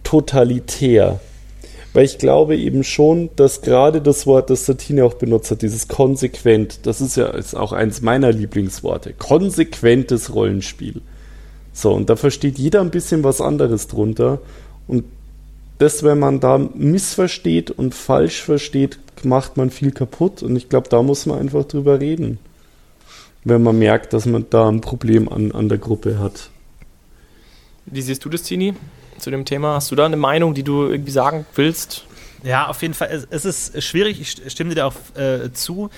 totalitär. 0.07 1.21
Weil 1.93 2.05
ich 2.05 2.19
glaube 2.19 2.57
eben 2.57 2.85
schon, 2.85 3.31
dass 3.37 3.63
gerade 3.63 4.01
das 4.01 4.27
Wort, 4.27 4.51
das 4.51 4.67
Satine 4.67 5.05
auch 5.05 5.15
benutzt 5.15 5.51
hat, 5.51 5.63
dieses 5.63 5.89
konsequent, 5.89 6.87
das 6.87 7.01
ist 7.01 7.17
ja 7.17 7.29
ist 7.29 7.57
auch 7.57 7.73
eins 7.73 8.03
meiner 8.03 8.31
Lieblingsworte. 8.31 9.15
Konsequentes 9.15 10.33
Rollenspiel. 10.33 11.01
So, 11.73 11.93
und 11.93 12.09
da 12.09 12.17
versteht 12.17 12.59
jeder 12.59 12.83
ein 12.83 12.91
bisschen 12.91 13.25
was 13.25 13.41
anderes 13.41 13.89
drunter. 13.89 14.41
Und 14.87 15.05
das, 15.79 16.05
wenn 16.05 16.19
man 16.19 16.39
da 16.39 16.59
missversteht 16.59 17.71
und 17.71 17.95
falsch 17.95 18.43
versteht, 18.43 18.99
macht 19.25 19.57
man 19.57 19.71
viel 19.71 19.91
kaputt. 19.91 20.43
Und 20.43 20.55
ich 20.55 20.69
glaube, 20.69 20.89
da 20.89 21.03
muss 21.03 21.27
man 21.27 21.39
einfach 21.39 21.65
drüber 21.65 21.99
reden. 21.99 22.39
Wenn 23.43 23.63
man 23.63 23.79
merkt, 23.79 24.13
dass 24.13 24.27
man 24.27 24.47
da 24.51 24.69
ein 24.69 24.83
Problem 24.83 25.29
an, 25.29 25.51
an 25.51 25.69
der 25.69 25.79
Gruppe 25.79 26.19
hat. 26.19 26.51
Wie 27.87 28.03
siehst 28.03 28.25
du 28.25 28.29
das, 28.29 28.43
Tini? 28.43 28.75
Zu 29.19 29.31
dem 29.31 29.45
Thema? 29.45 29.75
Hast 29.75 29.91
du 29.91 29.97
da 29.97 30.07
eine 30.07 30.17
Meinung, 30.17 30.55
die 30.55 30.63
du 30.63 30.85
irgendwie 30.85 31.11
sagen 31.11 31.47
willst? 31.55 32.07
Ja, 32.43 32.69
auf 32.69 32.83
jeden 32.83 32.95
Fall. 32.95 33.27
Es 33.31 33.45
ist 33.45 33.83
schwierig, 33.83 34.21
ich 34.21 34.53
stimme 34.53 34.71
dir 34.71 34.77
da 34.77 34.87
auch 34.87 34.95
äh, 35.17 35.53
zu. 35.53 35.91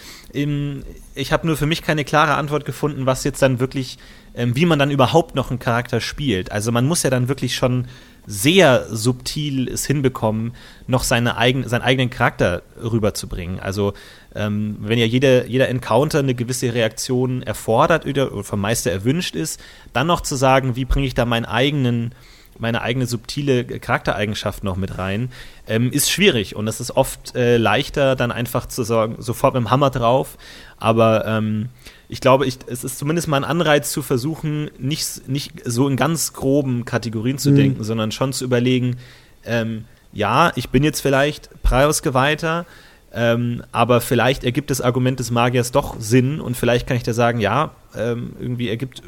Ich 1.15 1.33
habe 1.33 1.47
nur 1.47 1.57
für 1.57 1.67
mich 1.67 1.83
keine 1.83 2.05
klare 2.05 2.35
Antwort 2.35 2.65
gefunden, 2.65 3.07
was 3.07 3.25
jetzt 3.25 3.43
dann 3.43 3.61
wirklich, 3.61 3.99
ähm, 4.35 4.57
wie 4.57 4.65
man 4.65 4.79
dann 4.79 4.91
überhaupt 4.91 5.35
noch 5.35 5.51
einen 5.51 5.59
Charakter 5.59 6.01
spielt. 6.01 6.51
Also 6.51 6.73
man 6.73 6.87
muss 6.87 7.03
ja 7.03 7.11
dann 7.11 7.29
wirklich 7.29 7.55
schon 7.55 7.87
sehr 8.27 8.87
subtil 8.95 9.69
es 9.69 9.87
hinbekommen, 9.87 10.53
noch 10.87 11.03
seine 11.03 11.39
eigen, 11.39 11.67
seinen 11.67 11.83
eigenen 11.83 12.11
Charakter 12.11 12.63
rüberzubringen. 12.81 13.59
Also 13.59 13.95
ähm, 14.35 14.77
wenn 14.81 14.99
ja 14.99 15.07
jeder, 15.07 15.47
jeder 15.47 15.69
Encounter 15.69 16.19
eine 16.19 16.35
gewisse 16.35 16.73
Reaktion 16.73 17.43
erfordert 17.43 18.07
oder 18.07 18.45
vom 18.45 18.61
Meister 18.61 18.93
erwünscht 18.93 19.35
ist, 19.35 19.61
dann 19.93 20.07
noch 20.07 20.21
zu 20.21 20.37
sagen, 20.37 20.77
wie 20.77 20.85
bringe 20.85 21.07
ich 21.07 21.15
da 21.15 21.25
meinen 21.25 21.47
eigenen 21.47 22.15
meine 22.59 22.83
eigene 22.83 23.07
subtile 23.07 23.65
Charaktereigenschaft 23.65 24.65
noch 24.65 24.77
mit 24.77 24.99
rein, 24.99 25.31
ähm, 25.67 25.93
ist 25.93 26.11
schwierig 26.11 26.57
und 26.57 26.69
es 26.69 26.81
ist 26.81 26.93
oft 26.97 27.35
äh, 27.35 27.57
leichter, 27.57 28.17
dann 28.17 28.33
einfach 28.33 28.67
zu 28.67 28.83
sagen, 28.83 29.17
sofort 29.19 29.55
mit 29.55 29.65
dem 29.65 29.71
Hammer 29.71 29.91
drauf. 29.91 30.37
Aber 30.79 31.27
ähm, 31.27 31.69
ich 32.09 32.21
glaube, 32.21 32.47
ich, 32.47 32.59
es 32.67 32.85
ist 32.85 32.99
zumindest 32.99 33.29
mal 33.29 33.37
ein 33.37 33.45
Anreiz 33.45 33.93
zu 33.93 34.03
versuchen, 34.03 34.71
nicht, 34.79 35.29
nicht 35.29 35.53
so 35.65 35.89
in 35.89 35.97
ganz 35.97 36.33
groben 36.33 36.85
Kategorien 36.85 37.39
zu 37.39 37.51
mhm. 37.51 37.57
denken, 37.57 37.85
sondern 37.85 38.13
schon 38.13 38.33
zu 38.33 38.45
überlegen, 38.45 38.97
ähm, 39.45 39.85
ja, 40.13 40.53
ich 40.57 40.71
bin 40.71 40.83
jetzt 40.83 41.01
vielleicht 41.01 41.51
Preisgeweihter, 41.63 42.65
ähm, 43.13 43.63
aber 43.73 44.01
vielleicht 44.01 44.45
ergibt 44.45 44.71
das 44.71 44.81
Argument 44.81 45.19
des 45.19 45.31
Magiers 45.31 45.71
doch 45.71 45.97
Sinn 45.99 46.41
und 46.41 46.57
vielleicht 46.57 46.87
kann 46.87 46.97
ich 46.97 47.03
da 47.03 47.13
sagen, 47.13 47.41
ja, 47.41 47.73
ähm, 47.97 48.33
irgendwie 48.39 48.69
ergibt 48.69 49.03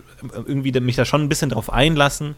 irgendwie 0.46 0.78
mich 0.80 0.96
da 0.96 1.05
schon 1.05 1.22
ein 1.22 1.28
bisschen 1.28 1.51
drauf 1.51 1.72
einlassen 1.72 2.34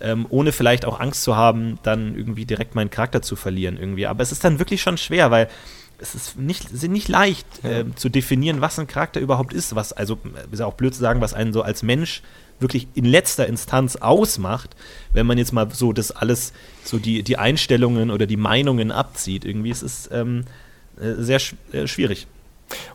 ähm, 0.00 0.26
ohne 0.28 0.52
vielleicht 0.52 0.84
auch 0.84 1.00
Angst 1.00 1.22
zu 1.22 1.36
haben, 1.36 1.78
dann 1.82 2.16
irgendwie 2.16 2.44
direkt 2.44 2.74
meinen 2.74 2.90
Charakter 2.90 3.22
zu 3.22 3.36
verlieren 3.36 3.76
irgendwie. 3.78 4.06
Aber 4.06 4.22
es 4.22 4.32
ist 4.32 4.44
dann 4.44 4.58
wirklich 4.58 4.82
schon 4.82 4.98
schwer, 4.98 5.30
weil 5.30 5.48
es 5.98 6.14
ist 6.14 6.38
nicht, 6.38 6.70
ist 6.70 6.86
nicht 6.88 7.08
leicht 7.08 7.64
äh, 7.64 7.84
zu 7.94 8.08
definieren, 8.08 8.60
was 8.60 8.78
ein 8.78 8.86
Charakter 8.86 9.20
überhaupt 9.20 9.52
ist. 9.52 9.74
Was, 9.74 9.92
also 9.92 10.18
ist 10.50 10.58
ja 10.58 10.66
auch 10.66 10.74
blöd 10.74 10.94
zu 10.94 11.00
sagen, 11.00 11.20
was 11.20 11.34
einen 11.34 11.52
so 11.52 11.62
als 11.62 11.82
Mensch 11.82 12.22
wirklich 12.58 12.88
in 12.94 13.04
letzter 13.04 13.46
Instanz 13.46 13.96
ausmacht, 13.96 14.76
wenn 15.12 15.26
man 15.26 15.38
jetzt 15.38 15.52
mal 15.52 15.70
so 15.70 15.92
das 15.92 16.10
alles, 16.10 16.52
so 16.84 16.98
die, 16.98 17.22
die 17.22 17.38
Einstellungen 17.38 18.10
oder 18.10 18.26
die 18.26 18.36
Meinungen 18.36 18.90
abzieht. 18.90 19.44
Irgendwie 19.44 19.70
ist 19.70 19.82
es 19.82 20.08
ähm, 20.12 20.44
äh, 21.00 21.14
sehr 21.22 21.38
sch 21.38 21.54
äh, 21.72 21.86
schwierig. 21.86 22.26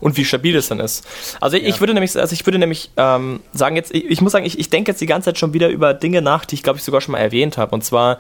Und 0.02 0.18
wie 0.18 0.26
stabil 0.26 0.56
es 0.56 0.68
dann 0.68 0.80
ist. 0.80 1.08
Also 1.39 1.56
ich, 1.56 1.76
ja. 1.76 1.80
würde 1.80 1.93
nämlich, 1.93 2.18
also 2.18 2.34
ich 2.34 2.45
würde 2.45 2.60
nämlich 2.60 2.91
ähm, 2.97 3.39
sagen, 3.54 3.76
jetzt, 3.76 3.93
ich, 3.93 4.10
ich 4.10 4.22
muss 4.22 4.32
sagen, 4.32 4.45
ich, 4.45 4.60
ich 4.60 4.70
denke 4.70 4.91
jetzt 4.91 4.99
die 4.99 5.06
ganze 5.06 5.26
Zeit 5.26 5.38
schon 5.38 5.54
wieder 5.54 5.70
über 5.70 5.93
Dinge 5.93 6.22
nach, 6.22 6.43
die 6.43 6.56
ich 6.56 6.64
glaube 6.64 6.78
ich 6.78 6.84
sogar 6.84 7.02
schon 7.02 7.14
mal 7.14 7.20
erwähnt 7.20 7.58
habe. 7.58 7.74
Und 7.74 7.84
zwar 7.84 8.18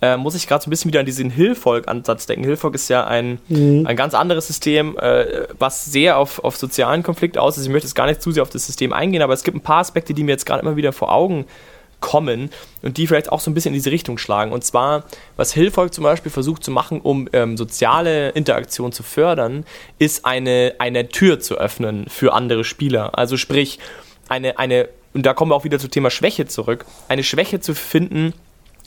äh, 0.00 0.16
muss 0.16 0.34
ich 0.34 0.46
gerade 0.46 0.62
so 0.62 0.68
ein 0.68 0.70
bisschen 0.70 0.90
wieder 0.90 1.00
an 1.00 1.06
diesen 1.06 1.30
Hillfolk-Ansatz 1.30 2.26
denken. 2.26 2.44
Hillfolk 2.44 2.74
ist 2.74 2.88
ja 2.88 3.06
ein, 3.06 3.38
mhm. 3.48 3.86
ein 3.86 3.96
ganz 3.96 4.14
anderes 4.14 4.46
System, 4.46 4.96
äh, 4.98 5.46
was 5.58 5.84
sehr 5.84 6.18
auf, 6.18 6.42
auf 6.44 6.56
sozialen 6.56 7.02
Konflikt 7.02 7.38
aus 7.38 7.56
ist. 7.56 7.64
Ich 7.64 7.72
möchte 7.72 7.86
jetzt 7.86 7.94
gar 7.94 8.06
nicht 8.06 8.22
zu 8.22 8.30
sehr 8.30 8.42
auf 8.42 8.50
das 8.50 8.66
System 8.66 8.92
eingehen, 8.92 9.22
aber 9.22 9.32
es 9.32 9.44
gibt 9.44 9.56
ein 9.56 9.62
paar 9.62 9.78
Aspekte, 9.78 10.14
die 10.14 10.22
mir 10.22 10.32
jetzt 10.32 10.46
gerade 10.46 10.62
immer 10.62 10.76
wieder 10.76 10.92
vor 10.92 11.12
Augen 11.12 11.46
kommen 12.00 12.50
und 12.82 12.96
die 12.96 13.06
vielleicht 13.06 13.32
auch 13.32 13.40
so 13.40 13.50
ein 13.50 13.54
bisschen 13.54 13.70
in 13.70 13.74
diese 13.74 13.90
Richtung 13.90 14.18
schlagen. 14.18 14.52
Und 14.52 14.64
zwar, 14.64 15.04
was 15.36 15.52
Hillfolk 15.52 15.94
zum 15.94 16.04
Beispiel 16.04 16.30
versucht 16.30 16.64
zu 16.64 16.70
machen, 16.70 17.00
um 17.00 17.28
ähm, 17.32 17.56
soziale 17.56 18.30
Interaktion 18.30 18.92
zu 18.92 19.02
fördern, 19.02 19.64
ist 19.98 20.24
eine, 20.24 20.74
eine 20.78 21.08
Tür 21.08 21.40
zu 21.40 21.56
öffnen 21.56 22.06
für 22.08 22.32
andere 22.32 22.64
Spieler. 22.64 23.18
Also 23.18 23.36
sprich, 23.36 23.78
eine, 24.28 24.58
eine, 24.58 24.88
und 25.12 25.26
da 25.26 25.34
kommen 25.34 25.50
wir 25.50 25.56
auch 25.56 25.64
wieder 25.64 25.78
zum 25.78 25.90
Thema 25.90 26.10
Schwäche 26.10 26.46
zurück, 26.46 26.84
eine 27.08 27.22
Schwäche 27.22 27.60
zu 27.60 27.74
finden, 27.74 28.34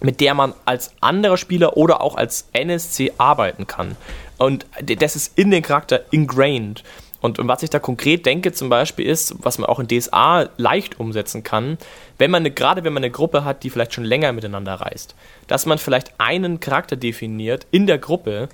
mit 0.01 0.21
der 0.21 0.33
man 0.33 0.53
als 0.65 0.91
anderer 1.01 1.37
Spieler 1.37 1.75
oder 1.77 2.01
auch 2.01 2.15
als 2.15 2.47
NSC 2.53 3.13
arbeiten 3.17 3.65
kann. 3.67 3.95
Und 4.37 4.65
das 4.83 5.15
ist 5.15 5.37
in 5.37 5.49
den 5.49 5.63
Charakter 5.63 6.01
ingrained. 6.11 6.83
Und, 7.20 7.39
was 7.47 7.63
ich 7.63 7.70
da 7.70 7.80
konkret 7.80 8.26
denke 8.26 8.53
zum 8.53 8.70
Beispiel 8.70 9.05
ist, 9.05 9.36
was 9.39 9.57
man 9.57 9.68
auch 9.70 9.80
in 9.80 9.88
DSA 9.88 10.49
leicht 10.57 10.99
umsetzen 10.99 11.43
kann, 11.43 11.78
wenn 12.18 12.30
man 12.30 12.43
eine, 12.43 12.51
gerade 12.51 12.84
wenn 12.84 12.93
man 12.93 13.03
eine 13.03 13.11
Gruppe 13.11 13.43
hat, 13.43 13.63
die 13.63 13.70
vielleicht 13.70 13.93
schon 13.93 14.03
länger 14.03 14.32
miteinander 14.34 14.76
reist, 14.76 15.15
dass 15.47 15.65
man 15.65 15.80
vielleicht 15.80 16.20
einen 16.20 16.59
Charakter 16.59 16.95
definiert 16.95 17.65
in 17.72 17.88
der 17.88 17.97
Gruppe, 17.97 18.49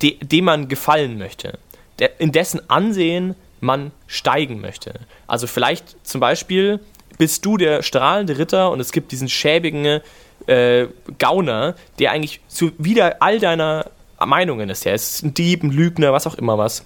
de, 0.00 0.16
dem 0.22 0.46
man 0.46 0.68
gefallen 0.68 1.18
möchte, 1.18 1.58
der, 1.98 2.18
in 2.18 2.32
dessen 2.32 2.68
Ansehen 2.70 3.34
man 3.60 3.92
steigen 4.06 4.60
möchte. 4.60 4.94
Also 5.26 5.46
vielleicht 5.46 5.96
zum 6.06 6.20
Beispiel 6.20 6.80
bist 7.18 7.44
du 7.44 7.56
der 7.56 7.82
strahlende 7.82 8.38
Ritter 8.38 8.70
und 8.70 8.80
es 8.80 8.90
gibt 8.90 9.12
diesen 9.12 9.28
schäbigen 9.28 10.00
äh, 10.46 10.86
Gauner, 11.18 11.76
der 11.98 12.10
eigentlich 12.10 12.40
zu 12.48 12.72
wieder 12.78 13.22
all 13.22 13.38
deiner 13.38 13.90
Meinungen 14.24 14.70
ist. 14.70 14.86
Er 14.86 14.94
ist 14.94 15.22
ein 15.22 15.34
Dieb, 15.34 15.62
ein 15.62 15.70
Lügner, 15.70 16.12
was 16.12 16.26
auch 16.26 16.34
immer 16.34 16.58
was. 16.58 16.84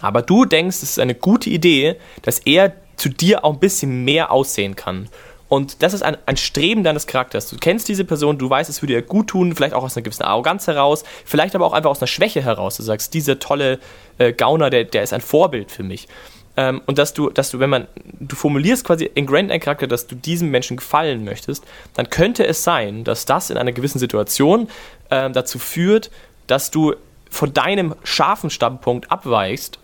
Aber 0.00 0.22
du 0.22 0.44
denkst, 0.44 0.76
es 0.76 0.90
ist 0.90 1.00
eine 1.00 1.14
gute 1.14 1.50
Idee, 1.50 1.96
dass 2.22 2.38
er 2.40 2.72
zu 2.96 3.08
dir 3.08 3.44
auch 3.44 3.54
ein 3.54 3.60
bisschen 3.60 4.04
mehr 4.04 4.30
aussehen 4.30 4.76
kann. 4.76 5.08
Und 5.48 5.82
das 5.82 5.94
ist 5.94 6.02
ein, 6.02 6.16
ein 6.26 6.36
Streben 6.36 6.82
deines 6.82 7.06
Charakters. 7.06 7.48
Du 7.48 7.56
kennst 7.56 7.88
diese 7.88 8.04
Person, 8.04 8.36
du 8.36 8.50
weißt, 8.50 8.68
es 8.68 8.82
würde 8.82 8.94
dir 8.94 9.02
gut 9.02 9.28
tun, 9.28 9.54
vielleicht 9.54 9.74
auch 9.74 9.84
aus 9.84 9.96
einer 9.96 10.02
gewissen 10.02 10.24
Arroganz 10.24 10.66
heraus, 10.66 11.04
vielleicht 11.24 11.54
aber 11.54 11.66
auch 11.66 11.72
einfach 11.72 11.90
aus 11.90 12.00
einer 12.00 12.08
Schwäche 12.08 12.42
heraus. 12.42 12.76
Du 12.76 12.82
sagst, 12.82 13.14
dieser 13.14 13.38
tolle 13.38 13.78
äh, 14.18 14.32
Gauner, 14.32 14.70
der, 14.70 14.84
der 14.84 15.04
ist 15.04 15.12
ein 15.12 15.20
Vorbild 15.20 15.70
für 15.70 15.84
mich. 15.84 16.08
Ähm, 16.56 16.82
und 16.86 16.98
dass 16.98 17.14
du, 17.14 17.30
dass 17.30 17.50
du, 17.50 17.60
wenn 17.60 17.70
man, 17.70 17.86
du 18.18 18.34
formulierst 18.34 18.84
quasi 18.84 19.08
in 19.14 19.26
Grand 19.26 19.52
ein 19.52 19.60
Charakter, 19.60 19.86
dass 19.86 20.08
du 20.08 20.16
diesem 20.16 20.50
Menschen 20.50 20.78
gefallen 20.78 21.24
möchtest, 21.24 21.64
dann 21.94 22.10
könnte 22.10 22.44
es 22.44 22.64
sein, 22.64 23.04
dass 23.04 23.24
das 23.24 23.50
in 23.50 23.56
einer 23.56 23.72
gewissen 23.72 24.00
Situation 24.00 24.68
äh, 25.10 25.30
dazu 25.30 25.60
führt, 25.60 26.10
dass 26.48 26.72
du 26.72 26.94
von 27.30 27.52
deinem 27.52 27.94
scharfen 28.02 28.50
Standpunkt 28.50 29.12
abweichst 29.12 29.78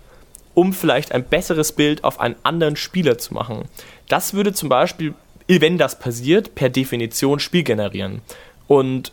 um 0.55 0.73
vielleicht 0.73 1.13
ein 1.13 1.25
besseres 1.25 1.73
Bild 1.73 2.05
auf 2.05 2.21
einen 2.21 2.37
anderen 2.43 2.77
Spieler 2.77 3.19
zu 3.19 3.35
machen. 3.35 3.69
Das 4.09 4.35
würde 4.35 4.53
zum 4.53 4.69
Beispiel, 4.69 5.15
wenn 5.49 5.79
das 5.79 5.99
passiert, 5.99 6.55
per 6.55 6.69
Definition 6.69 7.39
Spiel 7.41 7.63
generieren. 7.63 8.23
Und 8.67 9.13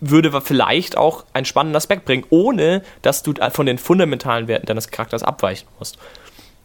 würde 0.00 0.40
vielleicht 0.40 0.96
auch 0.96 1.24
einen 1.32 1.44
spannenden 1.44 1.76
Aspekt 1.76 2.04
bringen, 2.04 2.24
ohne 2.30 2.82
dass 3.02 3.24
du 3.24 3.34
von 3.50 3.66
den 3.66 3.78
fundamentalen 3.78 4.46
Werten 4.46 4.66
deines 4.66 4.90
Charakters 4.90 5.24
abweichen 5.24 5.66
musst. 5.78 5.98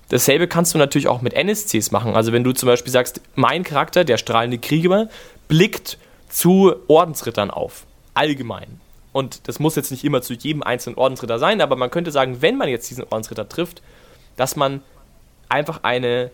Dasselbe 0.10 0.48
kannst 0.48 0.76
du 0.76 0.78
natürlich 0.78 1.08
auch 1.08 1.22
mit 1.22 1.34
NSCs 1.34 1.90
machen. 1.90 2.16
Also 2.16 2.32
wenn 2.32 2.44
du 2.44 2.52
zum 2.52 2.68
Beispiel 2.68 2.92
sagst, 2.92 3.22
mein 3.34 3.64
Charakter, 3.64 4.04
der 4.04 4.18
strahlende 4.18 4.60
Krieger, 4.60 5.10
blickt 5.48 5.98
zu 6.30 6.76
Ordensrittern 6.88 7.50
auf. 7.50 7.88
Allgemein. 8.14 8.80
Und 9.14 9.48
das 9.48 9.60
muss 9.60 9.76
jetzt 9.76 9.92
nicht 9.92 10.04
immer 10.04 10.22
zu 10.22 10.34
jedem 10.34 10.64
einzelnen 10.64 10.98
Ordensritter 10.98 11.40
sein, 11.40 11.62
aber 11.62 11.76
man 11.76 11.92
könnte 11.92 12.12
sagen, 12.12 12.42
wenn 12.42 12.58
man 12.58 12.68
jetzt 12.68 12.90
diesen 12.90 13.04
Ordensritter 13.06 13.48
trifft, 13.48 13.82
dass 14.36 14.56
man 14.56 14.82
einfach 15.50 15.82
eine, 15.84 16.32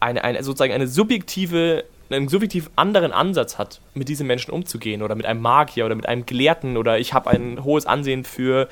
eine, 0.00 0.22
eine 0.22 0.44
sozusagen 0.44 0.74
eine 0.74 0.86
subjektive, 0.86 1.84
einen 2.10 2.28
subjektiv 2.28 2.70
anderen 2.76 3.10
Ansatz 3.10 3.56
hat, 3.56 3.80
mit 3.94 4.08
diesen 4.10 4.26
Menschen 4.26 4.52
umzugehen 4.52 5.02
oder 5.02 5.14
mit 5.14 5.24
einem 5.24 5.40
Magier 5.40 5.86
oder 5.86 5.94
mit 5.94 6.06
einem 6.06 6.26
Gelehrten 6.26 6.76
oder 6.76 6.98
ich 6.98 7.14
habe 7.14 7.30
ein 7.30 7.64
hohes 7.64 7.86
Ansehen 7.86 8.24
für 8.24 8.68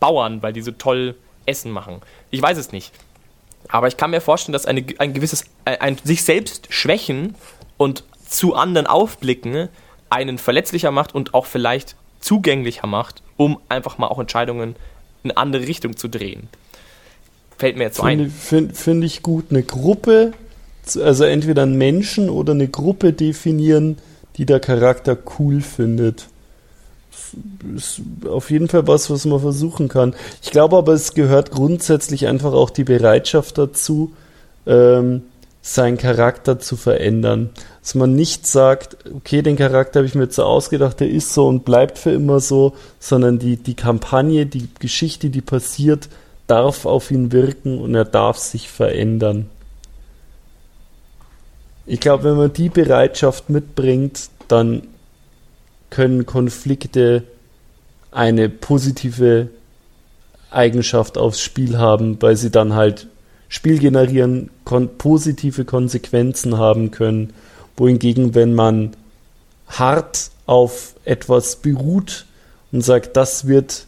Bauern, 0.00 0.42
weil 0.42 0.52
die 0.52 0.62
so 0.62 0.72
toll 0.72 1.14
Essen 1.46 1.70
machen. 1.70 2.02
Ich 2.30 2.42
weiß 2.42 2.58
es 2.58 2.72
nicht. 2.72 2.92
Aber 3.68 3.86
ich 3.86 3.96
kann 3.96 4.10
mir 4.10 4.20
vorstellen, 4.20 4.52
dass 4.52 4.66
eine, 4.66 4.84
ein 4.98 5.14
gewisses, 5.14 5.44
ein, 5.64 5.80
ein 5.80 5.98
sich 6.02 6.24
selbst 6.24 6.66
schwächen 6.70 7.36
und 7.76 8.02
zu 8.28 8.54
anderen 8.54 8.88
aufblicken 8.88 9.68
einen 10.10 10.38
verletzlicher 10.38 10.90
macht 10.90 11.14
und 11.14 11.34
auch 11.34 11.46
vielleicht 11.46 11.96
zugänglicher 12.24 12.86
macht, 12.86 13.22
um 13.36 13.58
einfach 13.68 13.98
mal 13.98 14.08
auch 14.08 14.18
Entscheidungen 14.18 14.76
in 15.22 15.30
eine 15.30 15.36
andere 15.36 15.66
Richtung 15.66 15.96
zu 15.96 16.08
drehen. 16.08 16.48
Fällt 17.58 17.76
mir 17.76 17.84
jetzt 17.84 17.98
so 17.98 18.02
ein. 18.02 18.30
Finde 18.30 18.74
find 18.74 19.04
ich 19.04 19.22
gut. 19.22 19.46
Eine 19.50 19.62
Gruppe, 19.62 20.32
also 21.02 21.24
entweder 21.24 21.62
einen 21.62 21.76
Menschen 21.76 22.30
oder 22.30 22.52
eine 22.52 22.68
Gruppe 22.68 23.12
definieren, 23.12 23.98
die 24.36 24.46
der 24.46 24.60
Charakter 24.60 25.16
cool 25.38 25.60
findet. 25.60 26.26
Ist 27.76 28.00
auf 28.28 28.50
jeden 28.50 28.68
Fall 28.68 28.86
was, 28.86 29.10
was 29.10 29.24
man 29.24 29.40
versuchen 29.40 29.88
kann. 29.88 30.14
Ich 30.42 30.50
glaube 30.50 30.76
aber, 30.76 30.92
es 30.92 31.14
gehört 31.14 31.50
grundsätzlich 31.50 32.26
einfach 32.26 32.52
auch 32.52 32.70
die 32.70 32.84
Bereitschaft 32.84 33.58
dazu, 33.58 34.12
ähm, 34.66 35.22
seinen 35.62 35.98
Charakter 35.98 36.58
zu 36.58 36.76
verändern. 36.76 37.50
Dass 37.84 37.94
man 37.94 38.16
nicht 38.16 38.46
sagt, 38.46 38.96
okay, 39.14 39.42
den 39.42 39.56
Charakter 39.56 40.00
habe 40.00 40.06
ich 40.06 40.14
mir 40.14 40.24
jetzt 40.24 40.36
so 40.36 40.44
ausgedacht, 40.44 41.00
der 41.00 41.10
ist 41.10 41.34
so 41.34 41.46
und 41.46 41.66
bleibt 41.66 41.98
für 41.98 42.12
immer 42.12 42.40
so, 42.40 42.72
sondern 42.98 43.38
die, 43.38 43.58
die 43.58 43.74
Kampagne, 43.74 44.46
die 44.46 44.70
Geschichte, 44.80 45.28
die 45.28 45.42
passiert, 45.42 46.08
darf 46.46 46.86
auf 46.86 47.10
ihn 47.10 47.30
wirken 47.30 47.78
und 47.78 47.94
er 47.94 48.06
darf 48.06 48.38
sich 48.38 48.70
verändern. 48.70 49.50
Ich 51.84 52.00
glaube, 52.00 52.24
wenn 52.24 52.38
man 52.38 52.54
die 52.54 52.70
Bereitschaft 52.70 53.50
mitbringt, 53.50 54.30
dann 54.48 54.88
können 55.90 56.24
Konflikte 56.24 57.24
eine 58.10 58.48
positive 58.48 59.48
Eigenschaft 60.50 61.18
aufs 61.18 61.42
Spiel 61.42 61.76
haben, 61.76 62.16
weil 62.22 62.36
sie 62.36 62.50
dann 62.50 62.72
halt 62.72 63.08
Spiel 63.50 63.78
generieren, 63.78 64.50
kon 64.64 64.96
positive 64.96 65.66
Konsequenzen 65.66 66.56
haben 66.56 66.90
können. 66.90 67.34
Wohingegen, 67.76 68.34
wenn 68.34 68.54
man 68.54 68.94
hart 69.66 70.30
auf 70.46 70.94
etwas 71.04 71.56
beruht 71.56 72.26
und 72.72 72.82
sagt, 72.82 73.16
das 73.16 73.46
wird, 73.46 73.86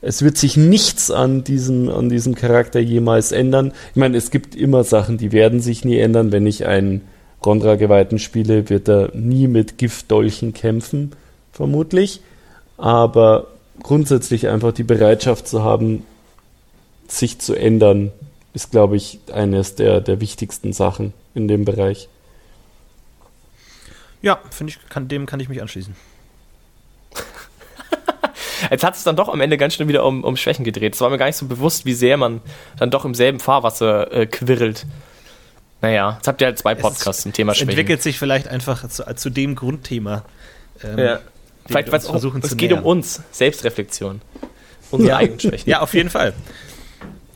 es 0.00 0.22
wird 0.22 0.36
sich 0.36 0.56
nichts 0.56 1.10
an 1.10 1.44
diesem, 1.44 1.88
an 1.88 2.08
diesem 2.08 2.34
Charakter 2.34 2.80
jemals 2.80 3.32
ändern. 3.32 3.72
Ich 3.90 3.96
meine, 3.96 4.16
es 4.16 4.30
gibt 4.30 4.54
immer 4.54 4.84
Sachen, 4.84 5.18
die 5.18 5.32
werden 5.32 5.60
sich 5.60 5.84
nie 5.84 5.98
ändern. 5.98 6.32
Wenn 6.32 6.46
ich 6.46 6.66
einen 6.66 7.02
Rondra-Geweihten 7.44 8.18
spiele, 8.18 8.68
wird 8.68 8.88
er 8.88 9.10
nie 9.14 9.48
mit 9.48 9.78
Giftdolchen 9.78 10.54
kämpfen, 10.54 11.12
vermutlich. 11.52 12.20
Aber 12.78 13.48
grundsätzlich 13.82 14.48
einfach 14.48 14.72
die 14.72 14.84
Bereitschaft 14.84 15.46
zu 15.46 15.62
haben, 15.62 16.04
sich 17.08 17.38
zu 17.38 17.54
ändern, 17.54 18.10
ist, 18.54 18.70
glaube 18.70 18.96
ich, 18.96 19.20
eines 19.32 19.74
der, 19.74 20.00
der 20.00 20.20
wichtigsten 20.20 20.72
Sachen 20.72 21.12
in 21.34 21.48
dem 21.48 21.64
Bereich. 21.64 22.08
Ja, 24.22 24.40
finde 24.50 24.72
ich, 24.72 24.88
kann, 24.88 25.08
dem 25.08 25.26
kann 25.26 25.40
ich 25.40 25.48
mich 25.48 25.60
anschließen. 25.60 25.94
Jetzt 28.70 28.84
hat 28.84 28.94
es 28.94 29.02
dann 29.02 29.16
doch 29.16 29.28
am 29.28 29.40
Ende 29.40 29.58
ganz 29.58 29.74
schnell 29.74 29.88
wieder 29.88 30.04
um, 30.04 30.22
um 30.24 30.36
Schwächen 30.36 30.64
gedreht. 30.64 30.94
Es 30.94 31.00
war 31.00 31.10
mir 31.10 31.18
gar 31.18 31.26
nicht 31.26 31.36
so 31.36 31.46
bewusst, 31.46 31.84
wie 31.84 31.94
sehr 31.94 32.16
man 32.16 32.40
dann 32.78 32.90
doch 32.90 33.04
im 33.04 33.14
selben 33.14 33.40
Fahrwasser 33.40 34.12
äh, 34.12 34.26
quirlt. 34.26 34.86
Naja, 35.80 36.14
jetzt 36.16 36.28
habt 36.28 36.40
ihr 36.40 36.46
halt 36.46 36.58
zwei 36.58 36.76
Podcasts 36.76 37.24
zum 37.24 37.32
Thema 37.32 37.54
Schwächen. 37.54 37.68
Es 37.68 37.72
entwickelt 37.72 38.02
sich 38.02 38.18
vielleicht 38.18 38.46
einfach 38.46 38.88
zu, 38.88 39.04
zu 39.16 39.30
dem 39.30 39.56
Grundthema. 39.56 40.24
Ähm, 40.84 40.98
ja. 40.98 41.20
Vielleicht, 41.66 41.90
wir 41.90 42.00
versuchen 42.00 42.40
auch, 42.40 42.44
es 42.44 42.56
geht 42.56 42.70
nähern. 42.70 42.84
um 42.84 42.98
uns, 42.98 43.20
Selbstreflexion. 43.32 44.20
Unsere 44.92 45.10
ja. 45.10 45.16
eigenen 45.16 45.40
Schwächen. 45.40 45.68
Ja, 45.68 45.80
auf 45.80 45.94
jeden 45.94 46.10
Fall. 46.10 46.34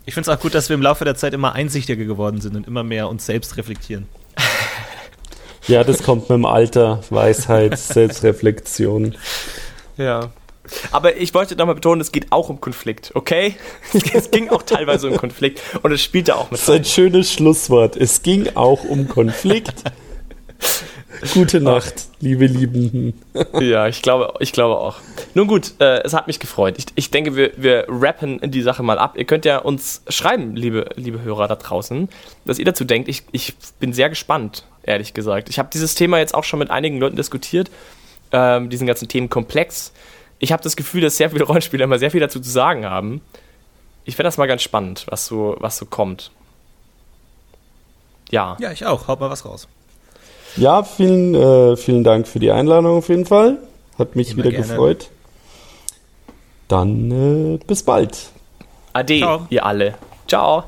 Ich 0.05 0.15
finde 0.15 0.31
es 0.31 0.37
auch 0.37 0.41
gut, 0.41 0.55
dass 0.55 0.69
wir 0.69 0.75
im 0.75 0.83
Laufe 0.83 1.05
der 1.05 1.17
Zeit 1.17 1.35
immer 1.35 1.55
einsichtiger 1.55 2.05
geworden 2.05 2.41
sind 2.41 2.55
und 2.55 2.67
immer 2.69 2.85
mehr 2.85 3.09
uns 3.09 3.27
selbst 3.27 3.57
reflektieren. 3.57 4.07
Ja, 5.69 5.83
das 5.83 6.03
kommt 6.03 6.29
mit 6.29 6.37
dem 6.37 6.45
Alter, 6.45 7.01
Weisheit, 7.11 7.79
Selbstreflexion. 7.79 9.17
Ja. 9.97 10.31
Aber 10.91 11.17
ich 11.17 11.33
wollte 11.35 11.57
nochmal 11.57 11.77
betonen, 11.77 12.01
es 12.01 12.13
geht 12.13 12.33
auch 12.33 12.49
um 12.49 12.61
Konflikt, 12.61 13.13
okay? 13.15 13.55
Es 14.13 14.31
ging 14.31 14.49
auch 14.51 14.63
teilweise 14.63 15.09
um 15.09 15.17
Konflikt 15.17 15.61
und 15.83 15.93
es 15.93 16.03
spielte 16.03 16.37
auch 16.37 16.51
mit. 16.51 16.61
Das 16.61 16.63
ist 16.63 16.71
ein 16.71 16.85
schönes 16.85 17.33
Schlusswort. 17.33 17.97
Es 17.97 18.23
ging 18.23 18.49
auch 18.57 18.85
um 18.85 19.09
Konflikt. 19.09 19.75
Gute 21.33 21.61
Nacht, 21.61 22.09
liebe 22.21 22.47
Liebenden. 22.47 23.15
Ja, 23.61 23.87
ich 23.87 24.03
glaube, 24.03 24.35
ich 24.41 24.53
glaube 24.53 24.79
auch. 24.79 24.97
Nun 25.35 25.47
gut, 25.47 25.75
äh, 25.81 26.03
es 26.03 26.13
hat 26.13 26.27
mich 26.27 26.39
gefreut. 26.41 26.75
Ich, 26.79 26.87
ich 26.95 27.11
denke, 27.11 27.37
wir, 27.37 27.53
wir 27.57 27.87
rappen 27.89 28.41
die 28.51 28.63
Sache 28.63 28.83
mal 28.83 28.99
ab. 28.99 29.15
Ihr 29.17 29.25
könnt 29.25 29.45
ja 29.45 29.59
uns 29.59 30.03
schreiben, 30.09 30.57
liebe, 30.57 30.89
liebe 30.97 31.23
Hörer 31.23 31.49
da 31.49 31.57
draußen, 31.57 32.09
was 32.45 32.59
ihr 32.59 32.65
dazu 32.65 32.85
denkt. 32.85 33.09
Ich, 33.09 33.23
ich 33.33 33.55
bin 33.79 33.93
sehr 33.93 34.09
gespannt, 34.09 34.65
ehrlich 34.83 35.15
gesagt. 35.15 35.49
Ich 35.49 35.59
habe 35.59 35.69
dieses 35.73 35.95
Thema 35.95 36.19
jetzt 36.19 36.35
auch 36.35 36.45
schon 36.45 36.59
mit 36.59 36.71
einigen 36.71 36.99
Leuten 36.99 37.17
diskutiert, 37.17 37.71
ähm, 38.33 38.71
diesen 38.71 38.87
ganzen 38.87 39.09
Themenkomplex. 39.09 39.93
Ich 40.39 40.53
habe 40.53 40.63
das 40.63 40.77
Gefühl, 40.77 41.01
dass 41.01 41.17
sehr 41.17 41.31
viele 41.31 41.45
Rollenspieler 41.45 41.85
immer 41.85 41.99
sehr 41.99 42.11
viel 42.11 42.21
dazu 42.21 42.41
zu 42.41 42.51
sagen 42.51 42.85
haben. 42.85 43.21
Ich 44.05 44.17
fände 44.17 44.29
das 44.29 44.39
mal 44.39 44.47
ganz 44.47 44.63
spannend, 44.63 45.07
was 45.09 45.27
so, 45.27 45.57
was 45.61 45.77
so 45.79 45.87
kommt. 45.87 46.31
Ja. 48.31 48.57
Ja, 48.61 48.73
ich 48.73 48.85
auch. 48.85 49.09
Haut 49.09 49.21
mal 49.21 49.31
was 49.31 49.45
raus. 49.45 49.69
Ja, 50.57 50.83
vielen, 50.83 51.35
äh, 51.35 51.77
vielen 51.77 52.05
Dank 52.05 52.27
für 52.27 52.39
die 52.39 52.51
Einladung 52.51 52.99
auf 52.99 53.09
jeden 53.09 53.27
Fall. 53.27 53.59
Hat 53.99 54.17
mich 54.17 54.33
Immer 54.33 54.45
wieder 54.45 54.51
gerne. 54.51 54.67
gefreut. 54.67 55.09
Dann 56.69 57.11
äh, 57.11 57.59
bis 57.67 57.83
bald. 57.83 58.31
Ade, 58.93 59.19
Ciao. 59.19 59.47
ihr 59.51 59.65
alle. 59.65 59.95
Ciao. 60.27 60.65